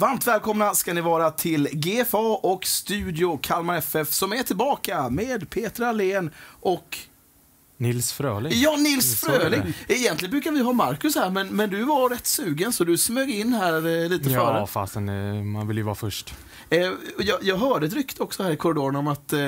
Varmt 0.00 0.26
välkomna 0.26 0.74
ska 0.74 0.94
ni 0.94 1.00
vara 1.00 1.30
till 1.30 1.68
GFA 1.72 2.18
och 2.18 2.64
Studio 2.64 3.38
Kalmar 3.42 3.76
FF 3.76 4.12
som 4.12 4.32
är 4.32 4.42
tillbaka 4.42 5.10
med 5.10 5.50
Petra 5.50 5.88
Allén 5.88 6.30
och 6.60 6.98
Nils 7.80 8.12
Fröling. 8.12 8.52
Ja, 8.54 8.76
Nils. 8.76 9.20
Fröling. 9.20 9.62
Egentligen 9.88 10.30
brukar 10.30 10.50
vi 10.50 10.60
ha 10.60 10.72
Marcus 10.72 11.14
här, 11.14 11.30
men, 11.30 11.48
men 11.48 11.70
du 11.70 11.84
var 11.84 12.08
rätt 12.10 12.26
sugen 12.26 12.72
så 12.72 12.84
du 12.84 12.98
smög 12.98 13.30
in 13.30 13.52
här 13.52 14.02
eh, 14.02 14.08
lite 14.08 14.30
Ja, 14.30 14.40
före. 14.54 14.66
fasen 14.66 15.08
eh, 15.08 15.42
man 15.42 15.68
vill 15.68 15.76
ju 15.76 15.82
vara 15.82 15.94
först. 15.94 16.34
Eh, 16.70 16.78
jag, 17.18 17.38
jag 17.42 17.56
hörde 17.56 17.86
ett 17.86 17.92
rykte 17.92 18.22
också 18.22 18.42
här 18.42 18.50
i 18.50 18.56
korridoren 18.56 18.96
om 18.96 19.06
att, 19.08 19.32
eh, 19.32 19.40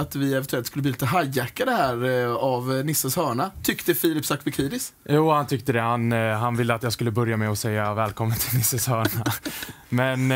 att 0.00 0.16
vi 0.16 0.32
eventuellt 0.34 0.66
skulle 0.66 0.82
bli 0.82 0.90
lite 0.90 1.06
hijackade 1.06 1.72
här 1.72 2.22
eh, 2.24 2.34
av 2.34 2.68
Nisses 2.84 3.16
hörna. 3.16 3.50
Tyckte 3.62 3.94
Filip 3.94 4.26
Sakbekidis. 4.26 4.92
Jo, 5.08 5.30
han 5.30 5.46
tyckte 5.46 5.72
det. 5.72 5.80
Han, 5.80 6.12
han 6.12 6.56
ville 6.56 6.74
att 6.74 6.82
jag 6.82 6.92
skulle 6.92 7.10
börja 7.10 7.36
med 7.36 7.50
att 7.50 7.58
säga 7.58 7.94
välkommen 7.94 8.36
till 8.38 8.58
Nisses 8.58 8.86
hörna. 8.86 9.24
Men 9.88 10.32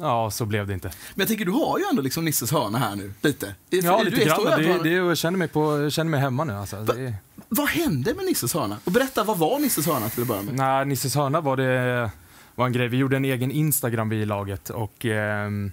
ja, 0.00 0.30
så 0.30 0.46
blev 0.46 0.66
det 0.66 0.74
inte. 0.74 0.88
Men 0.88 1.20
jag 1.20 1.28
tänker, 1.28 1.44
du 1.44 1.50
har 1.50 1.78
ju 1.78 1.84
ändå 1.90 2.02
liksom 2.02 2.24
Nisses 2.24 2.52
hörna 2.52 2.78
här 2.78 2.96
nu, 2.96 3.12
lite. 3.22 3.54
Ja, 3.70 3.98
Du 3.98 4.04
lite 4.04 4.22
är 4.22 4.26
grann. 4.26 4.62
Det, 4.62 4.82
det, 4.82 4.90
jag, 4.90 5.18
känner 5.18 5.38
mig 5.38 5.48
på, 5.48 5.80
jag 5.82 5.92
känner 5.92 6.10
mig 6.10 6.20
hemma 6.20 6.44
nu. 6.44 6.52
Alltså. 6.52 6.76
Det, 6.84 7.14
Vad 7.48 7.68
hände 7.68 8.14
med 8.14 8.24
Nisses 8.24 8.54
hörna? 8.54 8.76
Och 8.84 8.92
berätta, 8.92 9.24
vad 9.24 9.38
var 9.38 9.58
Nisses 9.58 9.86
hörna 9.86 10.08
till 10.08 10.22
att 10.22 10.28
börja 10.28 10.42
med? 10.42 10.54
nej, 10.54 10.84
Nisses 10.86 11.14
hörna 11.14 11.40
var 11.40 11.56
det 11.56 12.10
var 12.54 12.66
en 12.66 12.72
grej. 12.72 12.88
Vi 12.88 12.96
gjorde 12.96 13.16
en 13.16 13.24
egen 13.24 13.50
Instagram 13.50 14.08
vi 14.08 14.16
i 14.16 14.26
laget 14.26 14.70
och 14.70 15.04
ehm, 15.04 15.72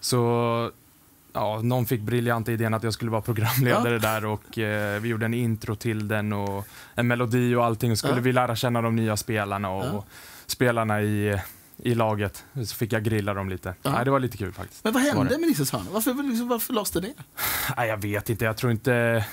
så 0.00 0.70
Ja, 1.32 1.60
någon 1.62 1.86
fick 1.86 2.00
briljanta 2.00 2.52
idén 2.52 2.74
att 2.74 2.82
jag 2.82 2.92
skulle 2.94 3.10
vara 3.10 3.22
programledare 3.22 3.98
där 3.98 4.24
och 4.24 4.58
eh, 4.58 5.00
vi 5.00 5.08
gjorde 5.08 5.24
en 5.26 5.34
intro 5.34 5.74
till 5.76 6.08
den 6.08 6.32
och 6.32 6.66
en 6.94 7.06
melodi 7.06 7.54
och 7.54 7.64
allting. 7.64 7.90
Och 7.92 7.98
skulle 7.98 8.14
Ja. 8.14 8.20
vi 8.20 8.32
lära 8.32 8.56
känna 8.56 8.82
de 8.82 8.96
nya 8.96 9.16
spelarna 9.16 9.70
och 9.70 9.84
Ja. 9.84 10.04
spelarna 10.46 11.02
i, 11.02 11.38
i 11.82 11.94
laget. 11.94 12.44
Så 12.66 12.74
fick 12.76 12.92
jag 12.92 13.04
grilla 13.04 13.34
dem 13.34 13.48
lite. 13.48 13.74
Ja. 13.82 13.92
Nej, 13.92 14.04
det 14.04 14.10
var 14.10 14.20
lite 14.20 14.36
kul 14.36 14.52
faktiskt. 14.52 14.84
Men 14.84 14.92
vad 14.92 15.02
hände 15.02 15.38
med 15.38 15.56
hörna? 15.72 15.86
Varför, 15.92 16.28
liksom, 16.28 16.48
varför 16.48 16.72
lades 16.72 16.90
det 16.90 17.00
ner? 17.00 17.12
Nej, 17.76 17.88
jag 17.88 17.96
vet 17.96 18.30
inte. 18.30 18.44
Jag 18.44 18.56
tror 18.56 18.72
inte... 18.72 19.24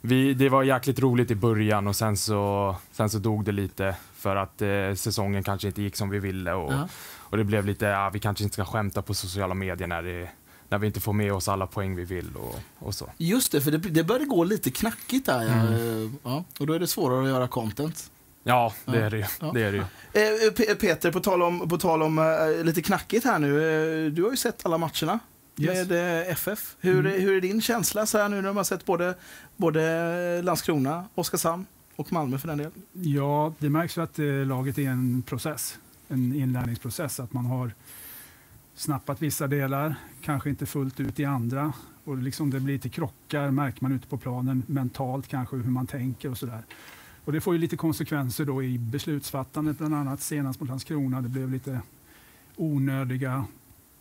Vi, 0.00 0.34
det 0.34 0.48
var 0.48 0.62
jäkligt 0.62 0.98
roligt 0.98 1.30
i 1.30 1.34
början 1.34 1.86
och 1.86 1.96
sen 1.96 2.16
så, 2.16 2.76
sen 2.92 3.10
så 3.10 3.18
dog 3.18 3.44
det 3.44 3.52
lite 3.52 3.96
för 4.16 4.36
att 4.36 4.62
eh, 4.62 4.94
säsongen 4.94 5.42
kanske 5.42 5.66
inte 5.68 5.82
gick 5.82 5.96
som 5.96 6.10
vi 6.10 6.18
ville. 6.18 6.52
Och, 6.52 6.72
Ja. 6.72 6.88
och 7.14 7.36
det 7.36 7.44
blev 7.44 7.66
lite, 7.66 7.84
ja, 7.86 8.10
vi 8.12 8.18
kanske 8.18 8.44
inte 8.44 8.54
ska 8.54 8.64
skämta 8.64 9.02
på 9.02 9.14
sociala 9.14 9.54
medier 9.54 9.88
när, 9.88 10.02
det, 10.02 10.28
när 10.68 10.78
vi 10.78 10.86
inte 10.86 11.00
får 11.00 11.12
med 11.12 11.32
oss 11.32 11.48
alla 11.48 11.66
poäng 11.66 11.96
vi 11.96 12.04
vill 12.04 12.36
och, 12.36 12.60
och 12.78 12.94
så. 12.94 13.10
Just 13.16 13.52
det, 13.52 13.60
för 13.60 13.70
det, 13.70 13.78
det 13.78 14.04
började 14.04 14.24
gå 14.24 14.44
lite 14.44 14.70
knackigt 14.70 15.26
där. 15.26 15.46
Mm. 15.46 16.04
Eh, 16.04 16.10
Ja, 16.22 16.44
och 16.60 16.66
då 16.66 16.72
är 16.72 16.78
det 16.78 16.86
svårare 16.86 17.22
att 17.22 17.28
göra 17.28 17.48
content. 17.48 18.10
Ja, 18.48 18.72
det 18.84 19.00
är 19.02 19.10
det 19.10 19.16
ju. 19.18 19.24
Ja. 19.40 19.50
Det 19.54 19.62
är 19.62 19.72
det 19.72 19.78
ju. 19.78 19.82
Eh, 20.46 20.52
P- 20.52 20.74
Peter, 20.74 21.12
på 21.12 21.20
tal 21.20 21.42
om, 21.42 21.68
på 21.68 21.78
tal 21.78 22.02
om 22.02 22.18
eh, 22.18 22.64
lite 22.64 22.82
knackigt 22.82 23.24
här 23.24 23.38
nu. 23.38 23.48
eh, 24.06 24.12
du 24.12 24.22
har 24.22 24.30
ju 24.30 24.36
sett 24.36 24.66
alla 24.66 24.78
matcherna 24.78 25.18
Yes. 25.58 25.88
med 25.88 26.28
FF. 26.30 26.76
Hur, 26.80 27.06
Mm. 27.06 27.20
hur 27.22 27.36
är 27.36 27.40
din 27.40 27.60
känsla 27.62 28.06
så 28.06 28.18
här 28.18 28.28
nu 28.28 28.36
när 28.36 28.42
man 28.42 28.56
har 28.56 28.64
sett 28.64 28.84
både, 28.84 29.14
både 29.56 30.42
Landskrona, 30.42 31.04
Oskarshamn 31.14 31.66
och 31.96 32.12
Malmö 32.12 32.38
för 32.38 32.48
den 32.48 32.58
delen? 32.58 32.72
Ja, 32.92 33.52
det 33.58 33.70
märks 33.70 33.98
ju 33.98 34.02
att 34.02 34.18
laget 34.46 34.78
är 34.78 34.88
en 34.88 35.22
process, 35.26 35.78
en 36.08 36.34
inlärningsprocess. 36.34 37.20
Att 37.20 37.32
man 37.32 37.46
har 37.46 37.72
snappat 38.74 39.22
vissa 39.22 39.46
delar, 39.46 39.94
kanske 40.22 40.48
inte 40.50 40.66
fullt 40.66 41.00
ut 41.00 41.20
i 41.20 41.24
andra. 41.24 41.72
Och 42.04 42.16
liksom 42.18 42.50
det 42.50 42.60
blir 42.60 42.74
lite 42.74 42.88
krockar, 42.88 43.50
märker 43.50 43.82
man 43.82 43.92
ute 43.92 44.06
på 44.06 44.18
planen, 44.18 44.62
mentalt 44.66 45.28
kanske, 45.28 45.56
hur 45.56 45.70
man 45.70 45.86
tänker 45.86 46.30
och 46.30 46.38
sådär. 46.38 46.62
Och 47.26 47.32
det 47.32 47.40
får 47.40 47.54
ju 47.54 47.60
lite 47.60 47.76
konsekvenser 47.76 48.44
då 48.44 48.62
i 48.62 48.78
beslutsfattandet, 48.78 49.78
bland 49.78 49.94
annat 49.94 50.20
senast 50.20 50.60
mot 50.60 50.68
Landskrona. 50.68 51.22
Det 51.22 51.28
blev 51.28 51.50
lite 51.50 51.80
onödiga 52.56 53.46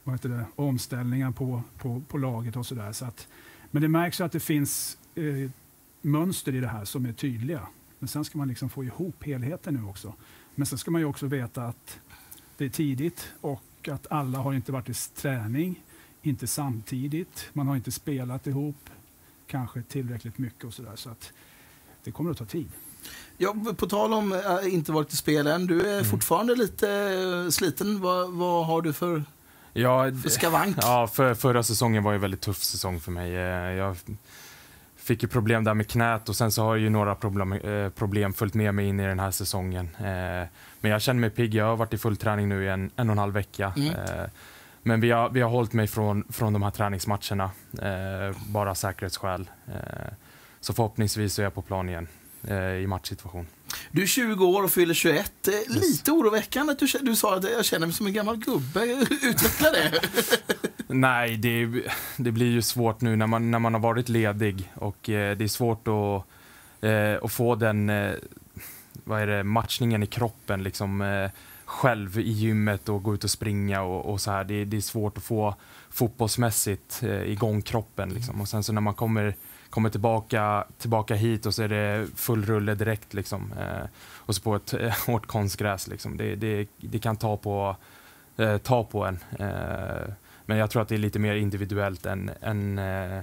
vad 0.03 0.15
heter 0.15 0.29
det, 0.29 0.45
omställningar 0.55 1.31
på, 1.31 1.63
på, 1.77 2.01
på 2.07 2.17
laget 2.17 2.55
och 2.55 2.65
sådär. 2.65 2.91
Så 2.91 3.05
att, 3.05 3.27
men 3.71 3.81
det 3.81 3.87
märks 3.87 4.21
att 4.21 4.31
det 4.31 4.39
finns 4.39 4.97
eh, 5.15 5.51
mönster 6.01 6.55
i 6.55 6.59
det 6.59 6.67
här 6.67 6.85
som 6.85 7.05
är 7.05 7.13
tydliga. 7.13 7.67
Men 7.99 8.07
sen 8.07 8.25
ska 8.25 8.37
man 8.37 8.47
liksom 8.47 8.69
få 8.69 8.83
ihop 8.83 9.23
helheten 9.23 9.73
nu 9.73 9.83
också. 9.83 10.13
Men 10.55 10.65
sen 10.65 10.77
ska 10.77 10.91
man 10.91 11.01
ju 11.01 11.05
också 11.05 11.25
veta 11.27 11.63
att 11.63 11.99
det 12.57 12.65
är 12.65 12.69
tidigt 12.69 13.33
och 13.41 13.89
att 13.91 14.11
alla 14.11 14.39
har 14.39 14.53
inte 14.53 14.71
varit 14.71 14.89
i 14.89 14.93
träning, 14.93 15.83
inte 16.21 16.47
samtidigt. 16.47 17.49
Man 17.53 17.67
har 17.67 17.75
inte 17.75 17.91
spelat 17.91 18.47
ihop 18.47 18.89
kanske 19.47 19.81
tillräckligt 19.81 20.37
mycket 20.37 20.63
och 20.63 20.73
sådär. 20.73 20.95
Så 20.95 21.09
att 21.09 21.33
det 22.03 22.11
kommer 22.11 22.31
att 22.31 22.37
ta 22.37 22.45
tid. 22.45 22.69
Ja, 23.37 23.55
på 23.77 23.87
tal 23.87 24.13
om 24.13 24.31
äh, 24.33 24.73
inte 24.73 24.91
varit 24.91 25.13
i 25.13 25.15
spel 25.15 25.47
än. 25.47 25.67
Du 25.67 25.81
är 25.89 25.93
Mm. 25.93 26.05
fortfarande 26.05 26.55
lite 26.55 26.89
eh, 27.45 27.49
sliten. 27.49 28.01
Vad, 28.01 28.29
vad 28.31 28.65
har 28.65 28.81
du 28.81 28.93
för, 28.93 29.23
Ja, 29.73 30.11
för 30.23 30.29
skavank? 30.29 30.77
Ja, 30.81 31.07
för, 31.07 31.33
förra 31.33 31.63
säsongen 31.63 32.03
var 32.03 32.11
ju 32.11 32.15
en 32.15 32.21
väldigt 32.21 32.41
tuff 32.41 32.63
säsong 32.63 32.99
för 32.99 33.11
mig. 33.11 33.35
Eh, 33.35 33.71
Jag 33.73 33.97
fick 34.95 35.23
ju 35.23 35.29
problem 35.29 35.63
där 35.63 35.73
med 35.73 35.87
knät 35.87 36.29
och 36.29 36.35
sen 36.35 36.51
så 36.51 36.63
har 36.63 36.75
ju 36.75 36.89
några 36.89 37.15
problem, 37.15 37.59
problem 37.95 38.33
följt 38.33 38.53
med 38.53 38.75
mig 38.75 38.85
in 38.87 38.99
i 38.99 39.05
den 39.07 39.19
här 39.19 39.31
säsongen. 39.31 39.89
Men 40.79 40.91
jag 40.91 41.01
känner 41.01 41.21
mig 41.21 41.29
pigg. 41.29 41.53
Jag 41.55 41.65
har 41.65 41.75
varit 41.75 41.93
i 41.93 41.97
full 41.97 42.17
träning 42.17 42.49
nu 42.49 42.63
i 42.65 42.67
en, 42.69 42.91
en 42.95 43.09
och 43.09 43.13
en 43.13 43.17
halv 43.17 43.33
vecka. 43.33 43.73
Mm. 43.77 43.93
Men 44.83 45.01
vi 45.01 45.11
har, 45.11 45.29
vi 45.29 45.41
har 45.41 45.49
hållit 45.49 45.73
mig 45.73 45.87
från, 45.87 46.23
från 46.29 46.53
de 46.53 46.63
här 46.63 46.71
träningsmatcherna, 46.71 47.49
bara 48.47 48.75
säkerhetsskäl. 48.75 49.49
Så 50.59 50.73
förhoppningsvis 50.73 51.39
är 51.39 51.43
jag 51.43 51.53
på 51.53 51.61
plan 51.61 51.89
igen 51.89 52.07
i 52.53 52.87
matchsituation. 52.87 53.47
Du 53.91 54.01
är 54.01 54.07
20 54.07 54.45
år 54.45 54.63
och 54.63 54.71
fyller 54.71 54.93
21. 54.93 55.47
Eh, 55.47 55.53
Lite 55.75 56.11
oroväckande 56.11 56.71
att 56.71 56.79
du, 56.79 56.87
du 57.01 57.15
sa 57.15 57.35
att 57.35 57.43
jag 57.43 57.65
känner 57.65 57.87
mig 57.87 57.93
som 57.93 58.07
en 58.07 58.13
gammal 58.13 58.37
gubbe. 58.37 58.83
Utveckla 59.23 59.71
det. 59.71 59.91
Nej, 60.87 61.37
det, 61.37 61.69
det 62.17 62.31
blir 62.31 62.51
ju 62.51 62.61
svårt 62.61 63.01
nu 63.01 63.15
när 63.15 63.27
man, 63.27 63.51
när 63.51 63.59
man 63.59 63.73
har 63.73 63.81
varit 63.81 64.09
ledig 64.09 64.71
och 64.75 65.09
eh, 65.09 65.37
det 65.37 65.43
är 65.43 65.47
svårt 65.47 65.87
att, 65.87 66.25
eh, 66.83 67.23
att 67.23 67.31
få 67.31 67.55
den 67.55 67.89
eh, 67.89 68.13
vad 69.03 69.21
är 69.21 69.27
det, 69.27 69.43
matchningen 69.43 70.03
i 70.03 70.07
kroppen 70.07 70.63
liksom, 70.63 71.01
eh, 71.01 71.29
själv 71.65 72.19
i 72.19 72.31
gymmet 72.31 72.89
och 72.89 73.03
gå 73.03 73.13
ut 73.13 73.23
och 73.23 73.29
springa 73.29 73.81
och, 73.81 74.13
och 74.13 74.21
så 74.21 74.31
här. 74.31 74.43
Det, 74.43 74.65
det 74.65 74.77
är 74.77 74.81
svårt 74.81 75.17
att 75.17 75.23
få 75.23 75.55
fotbollsmässigt 75.89 77.03
eh, 77.03 77.23
igång 77.23 77.61
kroppen. 77.61 78.09
Liksom. 78.09 78.41
Och 78.41 78.47
sen 78.47 78.63
så 78.63 78.73
när 78.73 78.81
man 78.81 78.93
kommer, 78.93 79.35
kommer 79.75 79.89
tillbaka, 79.89 80.65
tillbaka 80.77 81.15
hit 81.15 81.45
och 81.45 81.53
så 81.53 81.63
är 81.63 81.67
det 81.67 82.07
full 82.15 82.45
rulle 82.45 82.75
direkt. 82.75 83.13
Liksom. 83.13 83.53
Eh, 83.59 83.85
och 83.97 84.35
så 84.35 84.41
på 84.41 84.55
ett 84.55 84.73
eh, 84.73 84.93
hårt 85.07 85.25
konstgräs. 85.25 85.87
Liksom. 85.87 86.17
Det, 86.17 86.35
det, 86.35 86.67
det 86.77 86.99
kan 86.99 87.17
ta 87.17 87.37
på, 87.37 87.75
eh, 88.37 88.57
ta 88.57 88.83
på 88.83 89.05
en. 89.05 89.19
Eh, 89.39 90.13
men 90.45 90.57
jag 90.57 90.69
tror 90.69 90.81
att 90.81 90.87
det 90.87 90.95
är 90.95 90.99
lite 90.99 91.19
mer 91.19 91.35
individuellt 91.35 92.05
än... 92.05 92.31
än 92.41 92.79
eh, 92.79 93.17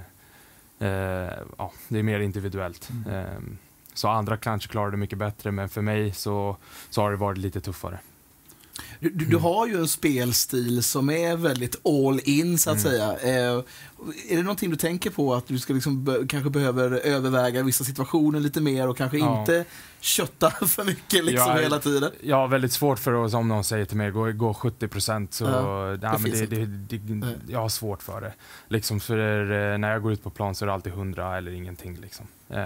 eh, 0.79 1.31
ja, 1.57 1.71
det 1.87 1.99
är 1.99 2.03
mer 2.03 2.19
individuellt. 2.19 2.89
Mm. 3.05 3.57
Så 3.93 4.07
andra 4.07 4.37
kanske 4.37 4.69
klarar 4.69 4.91
det 4.91 4.97
mycket 4.97 5.17
bättre, 5.17 5.51
men 5.51 5.69
för 5.69 5.81
mig 5.81 6.13
så, 6.13 6.57
så 6.89 7.01
har 7.01 7.11
det 7.11 7.17
varit 7.17 7.37
lite 7.37 7.61
tuffare. 7.61 7.99
Du, 8.99 9.09
du, 9.09 9.25
du 9.25 9.37
har 9.37 9.67
ju 9.67 9.77
en 9.77 9.87
spelstil 9.87 10.83
som 10.83 11.09
är 11.09 11.35
väldigt 11.35 11.85
all 11.87 12.19
in, 12.23 12.57
så 12.57 12.69
att 12.71 12.85
Mm. 12.85 12.91
säga. 12.91 13.11
Eh, 13.19 13.63
är 14.29 14.35
det 14.37 14.43
någonting 14.43 14.69
du 14.69 14.75
tänker 14.75 15.09
på, 15.09 15.33
att 15.35 15.47
du 15.47 15.59
ska 15.59 15.73
liksom 15.73 16.03
be, 16.03 16.25
kanske 16.29 16.49
behöver 16.49 16.91
överväga 16.91 17.63
vissa 17.63 17.83
situationer 17.83 18.39
lite 18.39 18.61
mer 18.61 18.87
och 18.89 18.97
kanske 18.97 19.17
Ja. 19.17 19.39
inte 19.39 19.65
kötta 19.99 20.49
för 20.67 20.83
mycket 20.83 21.25
liksom 21.25 21.51
Ja, 21.51 21.57
hela 21.61 21.79
tiden? 21.79 22.11
Jag 22.21 22.35
har 22.35 22.47
väldigt 22.47 22.71
svårt 22.73 22.99
för 22.99 23.25
att, 23.25 23.31
som 23.31 23.47
någon 23.47 23.63
säger 23.63 23.85
till 23.85 23.97
mig, 23.97 24.11
gå, 24.11 24.31
gå 24.31 24.53
70 24.53 24.87
procent. 24.87 25.33
Så, 25.33 25.43
Ja, 25.45 25.97
det 26.01 26.17
men 26.21 26.31
det, 26.31 26.45
det, 26.45 26.97
det, 26.97 27.27
jag 27.47 27.59
har 27.59 27.69
svårt 27.69 28.03
för 28.03 28.21
det. 28.21 28.33
Liksom 28.67 28.99
för 28.99 29.17
eh, 29.73 29.77
när 29.77 29.91
jag 29.91 30.01
går 30.01 30.11
ut 30.13 30.23
på 30.23 30.29
plan 30.29 30.55
så 30.55 30.65
är 30.65 30.67
det 30.67 30.73
alltid 30.73 30.93
100 30.93 31.37
eller 31.37 31.51
ingenting. 31.51 31.97
Liksom. 32.01 32.25
Eh, 32.49 32.57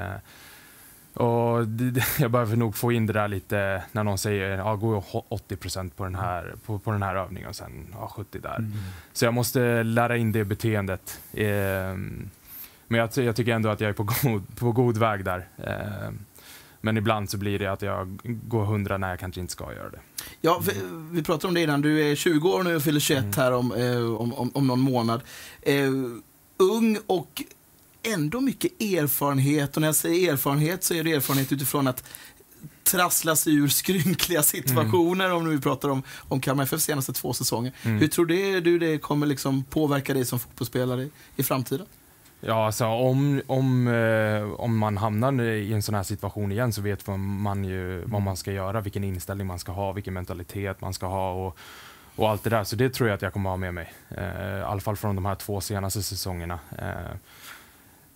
och 1.18 1.68
det, 1.68 2.04
jag 2.20 2.32
behöver 2.32 2.56
nog 2.56 2.76
få 2.76 2.92
in 2.92 3.06
det 3.06 3.14
där 3.14 3.28
lite 3.28 3.84
när 3.92 4.04
någon 4.04 4.18
säger 4.18 4.58
ja, 4.58 4.76
gå 4.76 5.04
80 5.30 5.56
procent 5.56 5.96
på, 5.98 6.04
den 6.04 6.16
här- 6.16 6.56
på, 6.66 6.80
på 6.80 6.92
den 6.92 7.04
här 7.04 7.16
övningen 7.16 7.50
och 7.50 7.56
sen 7.56 7.88
ja, 7.94 8.12
70 8.16 8.40
där. 8.40 8.56
Mm. 8.56 8.72
Så 9.14 9.26
jag 9.26 9.34
måste 9.34 9.84
lära 9.84 10.18
in 10.18 10.32
det 10.32 10.44
beteendet. 10.46 11.20
Ehm, 11.34 12.30
men 12.88 13.00
jag, 13.00 13.10
jag 13.16 13.36
tycker 13.36 13.52
ändå 13.54 13.70
att 13.70 13.82
jag 13.82 13.90
är 13.90 13.94
på 13.94 14.04
god, 14.24 14.56
på 14.58 14.72
god 14.72 14.98
väg 14.98 15.26
där. 15.26 15.48
Ehm, 15.58 16.20
men 16.82 16.98
ibland 16.98 17.30
så 17.30 17.38
blir 17.38 17.60
det 17.60 17.68
att 17.68 17.82
jag 17.82 18.20
går 18.24 18.64
100 18.64 18.98
när 18.98 19.10
jag 19.10 19.20
kanske 19.20 19.42
inte 19.42 19.54
ska 19.54 19.74
göra 19.74 19.90
det. 19.90 20.00
Ja, 20.42 20.62
vi, 20.66 20.72
vi 21.12 21.24
pratade 21.24 21.48
om 21.48 21.54
det 21.54 21.62
innan. 21.62 21.82
Du 21.82 22.12
är 22.12 22.16
20 22.16 22.50
år 22.50 22.64
nu 22.64 22.76
och 22.76 22.82
fyller 22.84 23.00
21 23.00 23.20
Mm. 23.24 23.34
här 23.38 23.52
om, 23.54 23.72
eh, 23.74 24.16
om, 24.22 24.34
om, 24.34 24.52
om 24.54 24.68
någon 24.68 24.80
månad. 24.80 25.22
Eh, 25.62 25.90
ung 26.58 26.98
och 27.08 27.44
ändå 28.04 28.42
mycket 28.42 28.82
erfarenhet. 28.82 29.76
Och 29.76 29.82
när 29.82 29.88
jag 29.88 29.96
säger 29.96 30.34
erfarenhet 30.34 30.84
så 30.84 30.94
är 30.94 31.04
det 31.04 31.12
erfarenhet 31.12 31.52
utifrån 31.52 31.88
att 31.88 32.04
trassla 32.84 33.36
sig 33.36 33.56
ur 33.56 33.68
skrynkliga 33.68 34.44
situationer, 34.44 35.34
om 35.34 35.50
vi 35.50 35.62
pratar 35.62 35.90
om, 35.90 36.04
om 36.28 36.42
Kalmar 36.42 36.64
FFs 36.64 36.84
senaste 36.84 37.14
två 37.14 37.34
säsonger. 37.34 37.72
Mm. 37.84 37.98
Hur 37.98 38.08
tror 38.08 38.26
det, 38.26 38.60
du 38.60 38.80
det 38.80 38.98
kommer 38.98 39.28
liksom 39.28 39.64
påverka 39.64 40.14
dig 40.14 40.26
som 40.26 40.40
fotbollsspelare 40.40 41.02
i, 41.02 41.12
i 41.36 41.44
framtiden? 41.44 41.86
Ja, 42.40 42.66
alltså 42.66 42.86
om, 42.86 43.42
om, 43.48 43.88
eh, 43.88 44.60
om 44.60 44.78
man 44.78 44.98
hamnar 44.98 45.42
i 45.42 45.74
en 45.74 45.84
sån 45.84 45.96
här 45.96 46.04
situation 46.04 46.52
igen 46.52 46.74
så 46.74 46.82
vet 46.82 47.08
man 47.18 47.64
ju 47.64 48.04
vad 48.06 48.22
man 48.22 48.38
ska 48.38 48.52
göra, 48.52 48.82
vilken 48.82 49.04
inställning 49.04 49.48
man 49.48 49.60
ska 49.60 49.72
ha, 49.72 49.92
vilken 49.92 50.14
mentalitet 50.14 50.82
man 50.82 50.94
ska 50.94 51.06
ha. 51.06 51.48
Och, 51.48 51.58
och 52.16 52.30
allt 52.30 52.44
det 52.44 52.50
där. 52.50 52.64
Så 52.64 52.76
det 52.76 52.90
tror 52.90 53.10
jag 53.10 53.16
att 53.16 53.22
jag 53.22 53.34
kommer 53.34 53.50
ha 53.50 53.58
med 53.58 53.74
mig. 53.74 53.94
Eh, 54.10 54.58
I 54.60 54.64
alla 54.64 54.82
fall 54.82 54.96
från 54.96 55.16
de 55.16 55.26
här 55.26 55.36
två 55.36 55.62
senaste 55.62 56.04
säsongerna. 56.04 56.60
Eh, 56.78 57.18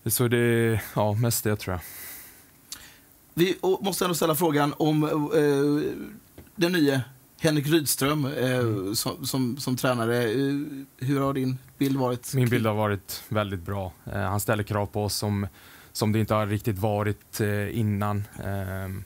så 0.06 0.28
det, 0.28 0.82
ja, 0.96 1.14
mest 1.14 1.44
det 1.44 1.56
tror 1.56 1.74
jag. 1.74 1.82
Vi 3.34 3.58
måste 3.62 4.06
ändå 4.06 4.16
ställa 4.16 4.36
frågan 4.36 4.74
om 4.78 5.04
eh, 5.04 5.94
den 6.56 6.72
nya 6.72 7.02
Henrik 7.42 7.68
Rydström 7.68 8.26
eh, 8.26 8.58
mm. 8.58 8.96
som, 8.96 9.26
som, 9.26 9.58
som, 9.58 9.76
tränare. 9.76 10.24
Eh, 10.24 10.56
hur 10.98 11.20
har 11.20 11.34
din 11.34 11.58
bild 11.78 11.98
varit? 11.98 12.34
Min 12.34 12.50
bild 12.50 12.66
har 12.66 12.74
varit 12.74 13.24
väldigt 13.30 13.62
bra. 13.62 13.92
Eh, 14.06 14.22
han 14.22 14.40
ställer 14.40 14.64
krav 14.64 14.86
på 14.86 15.04
oss 15.04 15.16
som, 15.16 15.48
som 15.92 16.12
det 16.12 16.20
inte 16.20 16.34
har 16.34 16.48
riktigt 16.48 16.78
varit 16.78 17.42
eh, 17.42 17.80
innan. 17.80 18.24
Ehm, 18.44 19.04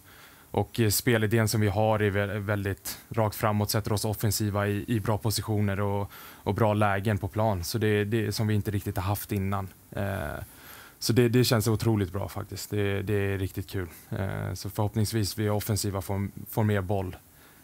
och 0.52 0.82
spelidén 0.90 1.48
som 1.48 1.62
vi 1.62 1.68
har 1.68 2.00
är 2.00 2.40
väldigt 2.40 2.98
rakt 3.10 3.36
framåt, 3.36 3.72
sätter 3.72 3.94
oss 3.94 4.06
offensiva 4.06 4.68
i, 4.68 4.86
i 4.88 5.00
bra 5.00 5.18
positioner 5.18 5.80
och, 5.80 6.12
och, 6.34 6.56
bra 6.56 6.74
lägen 6.74 7.18
på 7.18 7.28
plan. 7.28 7.64
Så 7.64 7.78
det 7.78 7.88
är 7.88 8.06
det 8.06 8.32
som 8.32 8.48
vi 8.48 8.54
inte 8.54 8.72
riktigt 8.72 8.98
har 8.98 9.04
haft 9.04 9.32
innan. 9.32 9.68
Eh, 10.96 11.00
så 11.00 11.14
det, 11.14 11.30
det, 11.30 11.44
känns 11.44 11.68
otroligt 11.68 12.14
bra 12.14 12.30
faktiskt. 12.30 12.70
Det, 12.70 13.02
det 13.02 13.14
är 13.14 13.38
riktigt 13.38 13.68
kul. 13.68 13.88
Eh, 14.10 14.54
så 14.54 14.70
förhoppningsvis 14.70 15.38
vi 15.38 15.50
offensiva 15.50 16.02
får, 16.02 16.28
får 16.50 16.64
mer 16.64 16.82
boll 16.82 17.16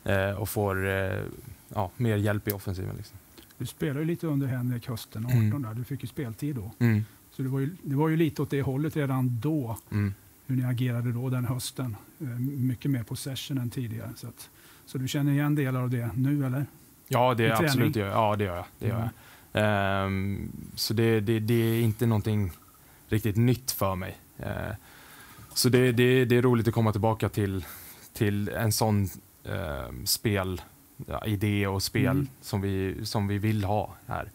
eh, 0.03 0.31
och 0.31 0.49
får 0.49 0.87
eh, 0.89 1.23
ja, 1.69 1.91
mer 1.97 2.17
hjälp 2.17 2.47
i 2.47 2.51
offensiven. 2.51 2.95
Liksom. 2.95 3.17
Du 3.57 3.65
spelade 3.65 3.99
ju 3.99 4.05
lite 4.05 4.27
under 4.27 4.47
Henrik 4.47 4.89
hösten 4.89 5.25
18 5.25 5.37
mm. 5.37 5.61
där. 5.61 5.73
Du 5.73 5.83
fick 5.83 6.01
ju 6.01 6.07
speltid 6.07 6.55
då. 6.55 6.71
Mm. 6.79 7.05
Så 7.31 7.41
det 7.41 7.49
var, 7.49 7.59
ju, 7.59 7.75
det 7.83 7.95
var 7.95 8.09
ju 8.09 8.17
lite 8.17 8.41
åt 8.41 8.49
det 8.49 8.61
hållet 8.61 8.95
redan 8.95 9.39
då. 9.39 9.77
Mm. 9.91 10.13
Hur 10.47 10.55
ni 10.55 10.63
agerade 10.63 11.11
då 11.11 11.29
den 11.29 11.45
hösten. 11.45 11.95
Mycket 12.57 12.91
mer 12.91 13.03
possession 13.03 13.57
än 13.57 13.69
tidigare. 13.69 14.09
Så, 14.15 14.27
att, 14.27 14.49
så 14.85 14.97
du 14.97 15.07
känner 15.07 15.31
igen 15.31 15.55
delar 15.55 15.81
av 15.81 15.89
det 15.89 16.09
nu 16.15 16.45
eller? 16.45 16.65
Ja, 17.07 17.33
det, 17.33 17.45
är 17.45 17.63
absolut, 17.63 17.95
ja, 17.95 18.35
det 18.35 18.43
gör 18.43 18.55
jag. 18.55 18.65
Det 18.79 18.87
gör 18.87 18.99
jag. 18.99 19.11
Um, 20.05 20.51
så 20.75 20.93
det, 20.93 21.19
det, 21.19 21.39
det, 21.39 21.53
är 21.53 21.81
inte 21.81 22.05
någonting 22.05 22.51
riktigt 23.11 23.35
nytt 23.35 23.71
för 23.71 23.95
mig. 23.95 24.17
Uh, 24.39 24.75
så 25.53 25.69
det, 25.69 25.91
det, 25.91 26.25
det 26.25 26.37
är 26.37 26.41
roligt 26.41 26.67
att 26.67 26.73
komma 26.73 26.91
tillbaka 26.91 27.29
till, 27.29 27.65
till 28.13 28.49
en 28.49 28.71
sån 28.71 29.03
uh, 29.49 30.03
spel 30.05 30.61
ja, 31.07 31.25
idé 31.25 31.67
och 31.67 31.83
spel 31.83 32.05
mm. 32.05 32.27
som, 32.41 32.61
vi, 32.61 33.05
som 33.05 33.27
vi 33.27 33.37
vill 33.37 33.63
ha 33.63 33.95
här. 34.07 34.31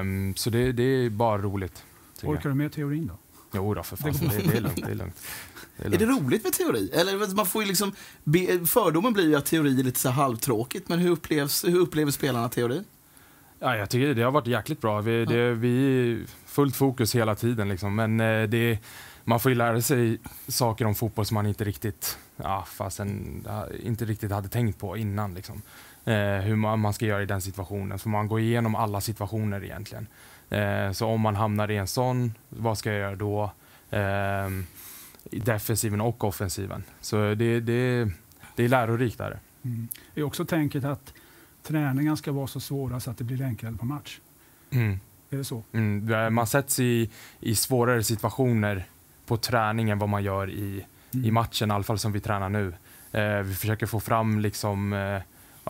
Um, 0.00 0.34
så 0.36 0.50
det, 0.50 0.72
det 0.72 0.82
är 0.82 1.10
bara 1.10 1.42
roligt. 1.42 1.84
Orkar 2.22 2.48
du 2.48 2.54
med 2.54 2.72
teorin 2.72 3.06
då? 3.06 3.18
Jo 3.54 3.74
då, 3.74 3.82
för 3.82 3.96
fan. 3.96 4.12
Det, 4.12 4.50
det, 4.50 4.56
är 4.56 4.60
lugnt. 4.60 4.76
Det 4.76 4.90
är, 4.90 4.94
lugnt. 4.94 5.16
Det 5.76 5.84
är, 5.84 5.90
lugnt. 5.90 6.02
är, 6.02 6.06
det 6.06 6.12
roligt 6.12 6.44
med 6.44 6.52
teori? 6.52 6.90
Eller 6.92 7.34
man 7.34 7.46
får 7.46 7.64
liksom, 7.64 7.92
fördomen 8.66 9.12
blir 9.12 9.28
ju 9.28 9.34
att 9.34 9.46
teori 9.46 9.80
är 9.80 9.84
lite 9.84 10.00
så 10.00 10.10
halvtråkigt, 10.10 10.88
men 10.88 10.98
hur, 10.98 11.10
upplevs, 11.10 11.64
hur 11.64 11.78
upplever 11.78 12.12
spelarna 12.12 12.48
teorin? 12.48 12.84
Ja, 13.62 13.76
jag 13.76 13.90
tycker 13.90 14.14
det 14.14 14.22
har 14.22 14.30
varit 14.30 14.46
jäkligt 14.46 14.80
bra. 14.80 15.00
Vi, 15.00 15.18
ja. 15.18 15.30
det, 15.30 15.54
vi 15.54 16.26
fullt 16.46 16.76
fokus 16.76 17.14
hela 17.14 17.34
tiden. 17.34 17.68
Liksom. 17.68 17.94
Men 17.94 18.20
eh, 18.20 18.48
det, 18.48 18.78
man 19.24 19.40
får 19.40 19.52
ju 19.52 19.58
lära 19.58 19.80
sig 19.80 20.18
saker 20.48 20.84
om 20.84 20.94
fotboll 20.94 21.26
som 21.26 21.34
man 21.34 21.46
inte 21.46 21.64
riktigt, 21.64 22.18
ja, 22.36 22.64
fastän, 22.68 23.44
inte 23.82 24.04
riktigt 24.04 24.30
hade 24.30 24.48
tänkt 24.48 24.78
på 24.78 24.96
innan. 24.96 25.34
Liksom. 25.34 25.62
Eh, 26.04 26.14
hur 26.14 26.56
man, 26.56 26.80
man, 26.80 26.92
ska 26.92 27.06
göra 27.06 27.22
i 27.22 27.26
den 27.26 27.40
situationen. 27.40 27.98
Så 27.98 28.08
man 28.08 28.28
går 28.28 28.40
igenom 28.40 28.74
alla 28.74 29.00
situationer 29.00 29.64
egentligen. 29.64 30.06
Eh, 30.50 30.92
så 30.92 31.06
om 31.06 31.20
man 31.20 31.36
hamnar 31.36 31.70
i 31.70 31.76
en 31.76 31.88
sån, 31.88 32.34
vad 32.48 32.78
ska 32.78 32.92
jag 32.92 33.00
göra 33.00 33.16
då? 33.16 33.52
Eh, 33.90 34.48
defensiven 35.30 36.00
och 36.00 36.24
offensiven. 36.24 36.84
Så 37.00 37.16
det, 37.34 37.60
det, 37.60 38.10
det 38.56 38.64
är 38.64 38.68
lärorikt. 38.68 39.18
Där. 39.18 39.38
Mm. 39.64 39.88
Det 40.14 40.20
är 40.20 40.24
också 40.24 40.44
tänket 40.44 40.84
att 40.84 41.12
träningen 41.62 42.16
ska 42.16 42.32
vara 42.32 42.46
så 42.46 42.60
svåra 42.60 43.00
så 43.00 43.10
att 43.10 43.18
det 43.18 43.24
blir 43.24 43.42
enklare 43.42 43.74
på 43.74 43.84
match. 43.84 44.20
Mm. 44.70 45.00
Är 45.30 45.36
det 45.36 45.44
så? 45.44 45.62
Mm. 45.72 46.34
Man 46.34 46.46
sätts 46.46 46.80
i, 46.80 47.10
i 47.40 47.54
svårare 47.54 48.02
situationer 48.02 48.84
på 49.26 49.36
träning 49.36 49.90
än 49.90 49.98
vad 49.98 50.08
man 50.08 50.24
gör 50.24 50.50
i, 50.50 50.84
mm. 51.14 51.26
i 51.26 51.30
matchen, 51.30 51.70
i 51.70 51.74
alla 51.74 51.84
fall 51.84 51.98
som 51.98 52.12
vi 52.12 52.20
tränar 52.20 52.48
nu. 52.48 52.74
Eh, 53.12 53.38
vi 53.38 53.54
försöker 53.54 53.86
få 53.86 54.00
fram 54.00 54.40
liksom, 54.40 54.92
eh, 54.92 55.20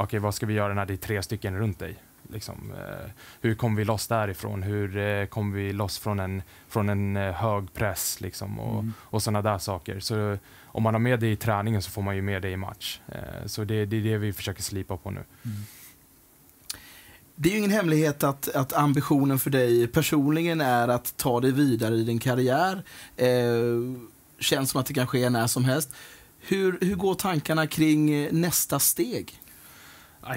okay, 0.03 0.21
vad 0.21 0.35
ska 0.35 0.47
vi 0.47 0.55
göra 0.55 0.75
när 0.75 0.87
det 0.87 0.93
är 0.93 0.97
tre 0.97 1.23
stycken 1.23 1.59
runt 1.59 1.79
dig. 1.79 1.97
Liksom, 2.33 2.73
eh, 2.73 3.11
hur 3.41 3.55
kommer 3.55 3.77
vi 3.77 3.85
loss 3.85 4.09
därifrån? 4.09 4.63
Hur 4.63 4.97
eh, 4.97 5.27
kommer 5.27 5.57
vi 5.57 5.73
loss 5.73 5.99
från 5.99 6.21
en, 6.21 6.43
från 6.69 6.89
en 6.89 7.17
eh, 7.17 7.33
hög 7.33 7.73
press? 7.73 8.21
Liksom, 8.21 8.61
och, 8.61 8.81
mm. 8.81 8.93
och 8.99 9.23
sådana 9.23 9.43
där 9.43 9.59
saker. 9.59 10.01
Så 10.01 10.39
om 10.65 10.83
man 10.83 10.95
har 10.95 10.99
med 10.99 11.21
det 11.21 11.31
i 11.31 11.37
träningen 11.37 11.83
så 11.83 11.91
får 11.91 12.03
man 12.03 12.17
ju 12.17 12.23
med 12.23 12.43
det 12.43 12.51
i 12.51 12.57
match. 12.57 13.01
så 13.47 13.65
det, 13.65 13.87
det 13.87 13.97
är 13.97 14.01
det 14.01 14.19
vi 14.19 14.33
försöker 14.33 14.63
slipa 14.63 14.97
på 14.97 15.11
nu. 15.11 15.25
Mm. 15.45 15.57
Det 17.43 17.49
är 17.49 17.53
ju 17.53 17.59
ingen 17.59 17.71
hemlighet 17.71 18.23
att, 18.23 18.49
att 18.49 18.73
ambitionen 18.73 19.39
för 19.39 19.51
dig 19.51 19.87
personligen 19.87 20.61
är 20.61 20.89
att 20.89 21.17
ta 21.17 21.41
dig 21.41 21.53
vidare 21.53 21.95
i 21.95 22.05
din 22.05 22.19
karriär. 22.19 22.83
Eh, 23.17 23.27
känns 24.39 24.71
som 24.71 24.81
att 24.81 24.87
det 24.87 24.95
kan 24.95 25.07
ske 25.07 25.31
när 25.31 25.47
som 25.47 25.65
helst. 25.65 25.91
Hur, 26.39 26.79
hur 26.81 26.95
går 26.95 27.15
tankarna 27.15 27.67
kring 27.67 28.29
nästa 28.41 28.79
steg? 28.79 29.41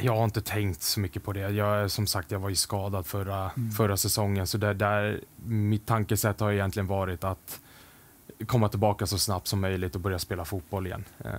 Jag 0.02 0.16
har 0.16 0.24
inte 0.24 0.42
tänkt 0.42 0.82
så 0.82 1.00
mycket 1.00 1.24
på 1.24 1.34
det. 1.34 1.40
Jag, 1.40 1.92
som 1.92 2.08
sagt, 2.08 2.32
jag 2.32 2.40
var 2.40 2.50
ju 2.50 2.56
skadad 2.56 3.06
förra, 3.06 3.52
mm. 3.58 3.72
förra 3.72 3.98
säsongen. 3.98 4.48
Så 4.48 4.58
där, 4.58 4.74
där, 4.74 5.22
mitt 5.46 5.86
tankesätt 5.86 6.40
har 6.40 6.52
egentligen 6.52 6.88
varit 6.88 7.24
att 7.24 7.60
komma 8.46 8.70
tillbaka 8.70 9.08
så 9.08 9.18
snabbt 9.18 9.48
som 9.48 9.62
möjligt 9.62 9.96
och 9.96 10.02
börja 10.02 10.20
spela 10.20 10.46
fotboll 10.46 10.88
igen. 10.88 11.04
Eh, 11.26 11.32